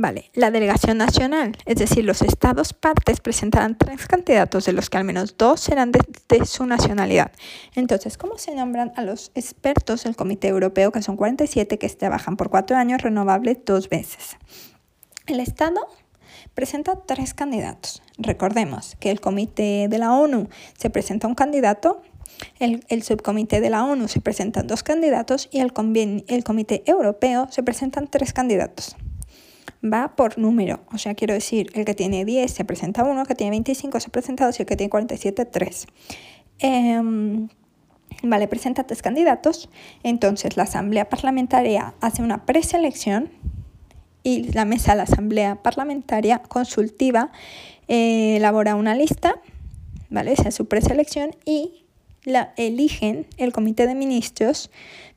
Vale, 0.02 0.30
la 0.32 0.50
delegación 0.50 0.96
nacional, 0.96 1.58
es 1.66 1.76
decir, 1.76 2.06
los 2.06 2.22
estados 2.22 2.72
partes 2.72 3.20
presentarán 3.20 3.76
tres 3.76 4.06
candidatos 4.06 4.64
de 4.64 4.72
los 4.72 4.88
que 4.88 4.96
al 4.96 5.04
menos 5.04 5.36
dos 5.36 5.60
serán 5.60 5.92
de, 5.92 6.00
su 6.46 6.64
nacionalidad. 6.64 7.32
Entonces, 7.74 8.16
¿cómo 8.16 8.38
se 8.38 8.54
nombran 8.54 8.94
a 8.96 9.02
los 9.02 9.30
expertos 9.34 10.04
del 10.04 10.16
Comité 10.16 10.48
Europeo, 10.48 10.90
que 10.90 11.02
son 11.02 11.18
47, 11.18 11.78
que 11.78 11.88
trabajan 11.90 12.38
por 12.38 12.48
cuatro 12.48 12.78
años, 12.78 13.02
renovables 13.02 13.58
dos 13.66 13.90
veces? 13.90 14.38
El 15.26 15.38
estado 15.38 15.86
presenta 16.54 16.96
tres 17.06 17.34
candidatos. 17.34 18.02
Recordemos 18.16 18.96
que 19.00 19.10
el 19.10 19.20
Comité 19.20 19.86
de 19.90 19.98
la 19.98 20.14
ONU 20.14 20.48
se 20.78 20.88
presenta 20.88 21.28
un 21.28 21.34
candidato 21.34 22.00
el, 22.58 23.02
subcomité 23.02 23.60
de 23.60 23.68
la 23.68 23.84
ONU 23.84 24.08
se 24.08 24.22
presentan 24.22 24.66
dos 24.66 24.82
candidatos 24.82 25.50
y 25.52 25.60
el, 25.60 25.74
el 26.26 26.44
Comité 26.44 26.82
Europeo 26.86 27.48
se 27.50 27.62
presentan 27.62 28.08
tres 28.08 28.32
candidatos 28.32 28.96
va 29.82 30.14
por 30.16 30.38
número. 30.38 30.80
O 30.92 30.98
sea, 30.98 31.14
quiero 31.14 31.34
decir, 31.34 31.70
el 31.74 31.84
que 31.84 31.94
tiene 31.94 32.24
10 32.24 32.52
se 32.52 32.64
presenta 32.64 33.04
uno, 33.04 33.22
el 33.22 33.26
que 33.26 33.34
tiene 33.34 33.50
25 33.52 34.00
se 34.00 34.10
presenta 34.10 34.46
dos 34.46 34.58
y 34.58 34.62
el 34.62 34.66
que 34.66 34.76
tiene 34.76 34.90
47, 34.90 35.44
3. 35.44 35.86
Em, 36.58 37.48
vale, 38.22 38.48
presenta 38.48 38.84
tres 38.84 39.02
candidatos. 39.02 39.70
Entonces, 40.02 40.56
la 40.56 40.64
Asamblea 40.64 41.08
Parlamentaria 41.08 41.94
hace 42.00 42.22
una 42.22 42.44
preselección 42.44 43.30
y 44.22 44.52
la 44.52 44.64
mesa 44.64 44.92
de 44.92 44.98
la 44.98 45.02
Asamblea 45.04 45.62
Parlamentaria 45.62 46.42
Consultiva 46.42 47.32
eh, 47.88 48.36
elabora 48.36 48.76
una 48.76 48.94
lista, 48.94 49.40
¿vale? 50.10 50.36
Se 50.36 50.42
hace 50.42 50.52
su 50.52 50.68
preselección 50.68 51.30
y 51.44 51.86
la 52.24 52.52
eligen 52.56 53.26
el 53.36 53.52
Comité 53.52 53.86
de 53.86 53.94
Ministros 53.94 54.70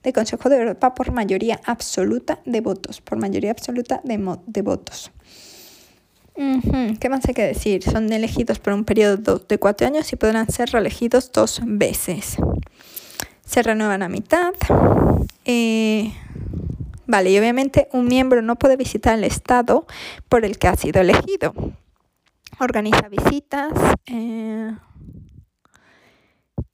del 0.04 0.14
Consejo 0.14 0.50
de 0.50 0.58
Europa 0.58 0.94
por 0.94 1.12
mayoría 1.12 1.60
absoluta 1.66 2.40
de 2.46 2.62
votos, 2.62 3.02
por 3.02 3.18
mayoría 3.18 3.52
absoluta 3.52 4.02
de, 4.04 4.38
de 4.46 4.62
votos. 4.62 5.12
¿Qué 6.36 7.10
más 7.10 7.28
hay 7.28 7.34
que 7.36 7.46
decir? 7.46 7.84
Son 7.84 8.12
elegidos 8.12 8.58
por 8.60 8.74
un 8.74 8.86
periodo 8.86 9.38
de 9.38 9.60
cuatro 9.60 9.86
años 9.86 10.12
y 10.12 10.16
podrán 10.16 10.50
ser 10.50 10.70
reelegidos 10.72 11.32
dos 11.32 11.62
veces. 11.64 12.38
Se 13.46 13.62
renuevan 13.62 14.02
a 14.02 14.10
mitad. 14.10 14.54
Eh, 15.46 16.12
vale, 17.06 17.32
y 17.32 17.38
obviamente 17.38 17.88
un 17.92 18.06
miembro 18.06 18.42
no 18.42 18.56
puede 18.56 18.78
visitar 18.78 19.16
el 19.16 19.26
estado 19.26 19.86
por 20.28 20.44
el 20.44 20.58
que 20.58 20.68
ha 20.68 20.76
sido 20.76 21.02
elegido. 21.02 21.54
Organiza 22.60 23.10
visitas. 23.10 23.72
Eh, 24.08 24.72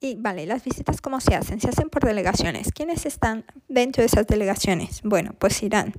y 0.01 0.15
vale, 0.15 0.45
las 0.45 0.63
visitas 0.63 1.01
cómo 1.01 1.19
se 1.19 1.35
hacen? 1.35 1.59
Se 1.59 1.69
hacen 1.69 1.89
por 1.89 2.05
delegaciones. 2.05 2.71
¿Quiénes 2.73 3.05
están 3.05 3.43
dentro 3.67 4.01
de 4.01 4.07
esas 4.07 4.27
delegaciones? 4.27 5.01
Bueno, 5.03 5.33
pues 5.37 5.61
irán 5.61 5.93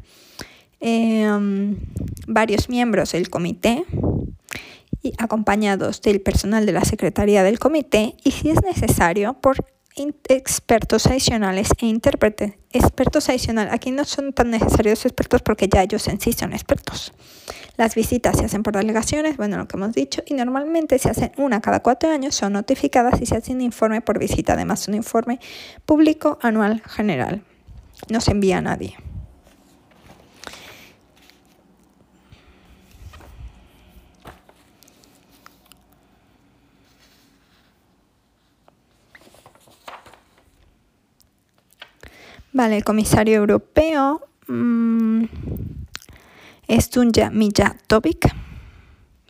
em, 0.80 1.76
varios 2.26 2.68
miembros 2.68 3.12
del 3.12 3.28
comité 3.28 3.84
y 5.02 5.12
acompañados 5.18 6.00
del 6.00 6.20
personal 6.20 6.64
de 6.64 6.72
la 6.72 6.84
Secretaría 6.84 7.42
del 7.42 7.58
comité 7.58 8.14
y 8.24 8.30
si 8.30 8.50
es 8.50 8.62
necesario 8.62 9.34
por 9.34 9.64
expertos 10.28 11.06
adicionales 11.06 11.70
e 11.78 11.86
intérpretes. 11.86 12.54
Expertos 12.72 13.28
adicionales, 13.28 13.72
aquí 13.72 13.90
no 13.90 14.04
son 14.04 14.32
tan 14.32 14.50
necesarios 14.50 15.04
expertos 15.04 15.42
porque 15.42 15.68
ya 15.68 15.82
ellos 15.82 16.06
en 16.08 16.20
sí 16.20 16.32
son 16.32 16.52
expertos. 16.52 17.12
Las 17.76 17.94
visitas 17.94 18.36
se 18.36 18.44
hacen 18.44 18.62
por 18.62 18.76
delegaciones, 18.76 19.36
bueno, 19.36 19.56
lo 19.56 19.66
que 19.66 19.76
hemos 19.76 19.92
dicho, 19.92 20.22
y 20.26 20.34
normalmente 20.34 20.98
se 20.98 21.10
hacen 21.10 21.32
una 21.36 21.60
cada 21.60 21.80
cuatro 21.80 22.10
años, 22.10 22.34
son 22.34 22.52
notificadas 22.52 23.20
y 23.20 23.26
se 23.26 23.36
hace 23.36 23.52
un 23.52 23.60
informe 23.60 24.00
por 24.00 24.18
visita, 24.18 24.52
además 24.52 24.86
un 24.88 24.94
informe 24.94 25.40
público 25.86 26.38
anual 26.42 26.82
general. 26.86 27.42
No 28.08 28.20
se 28.20 28.32
envía 28.32 28.58
a 28.58 28.62
nadie. 28.62 28.96
Vale, 42.52 42.78
el 42.78 42.84
comisario 42.84 43.36
europeo 43.36 44.26
mmm, 44.48 45.24
es 46.66 46.90
Dunja 46.90 47.30
Mijatovic, 47.30 48.28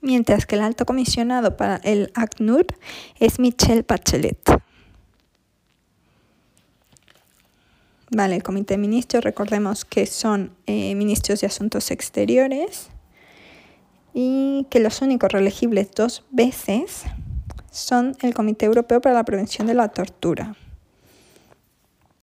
mientras 0.01 0.47
que 0.47 0.57
el 0.57 0.63
alto 0.63 0.87
comisionado 0.87 1.57
para 1.57 1.77
el 1.77 2.11
ACNUR 2.15 2.67
es 3.19 3.39
Michelle 3.39 3.85
Bachelet. 3.87 4.63
Vale, 8.11 8.37
el 8.37 8.43
comité 8.43 8.75
de 8.75 8.79
ministros, 8.79 9.23
recordemos 9.23 9.85
que 9.85 10.07
son 10.07 10.53
eh, 10.67 10.95
ministros 10.95 11.43
de 11.43 11.47
Asuntos 11.47 11.91
Exteriores 11.91 12.91
y 14.15 14.67
que 14.71 14.81
los 14.81 15.01
únicos 15.03 15.31
reelegibles 15.31 15.91
dos 15.93 16.25
veces 16.31 17.05
son 17.71 18.17
el 18.23 18.35
Comité 18.35 18.67
Europeo 18.67 19.01
para 19.01 19.15
la 19.15 19.25
Prevención 19.25 19.67
de 19.67 19.75
la 19.75 19.89
Tortura. 19.89 20.57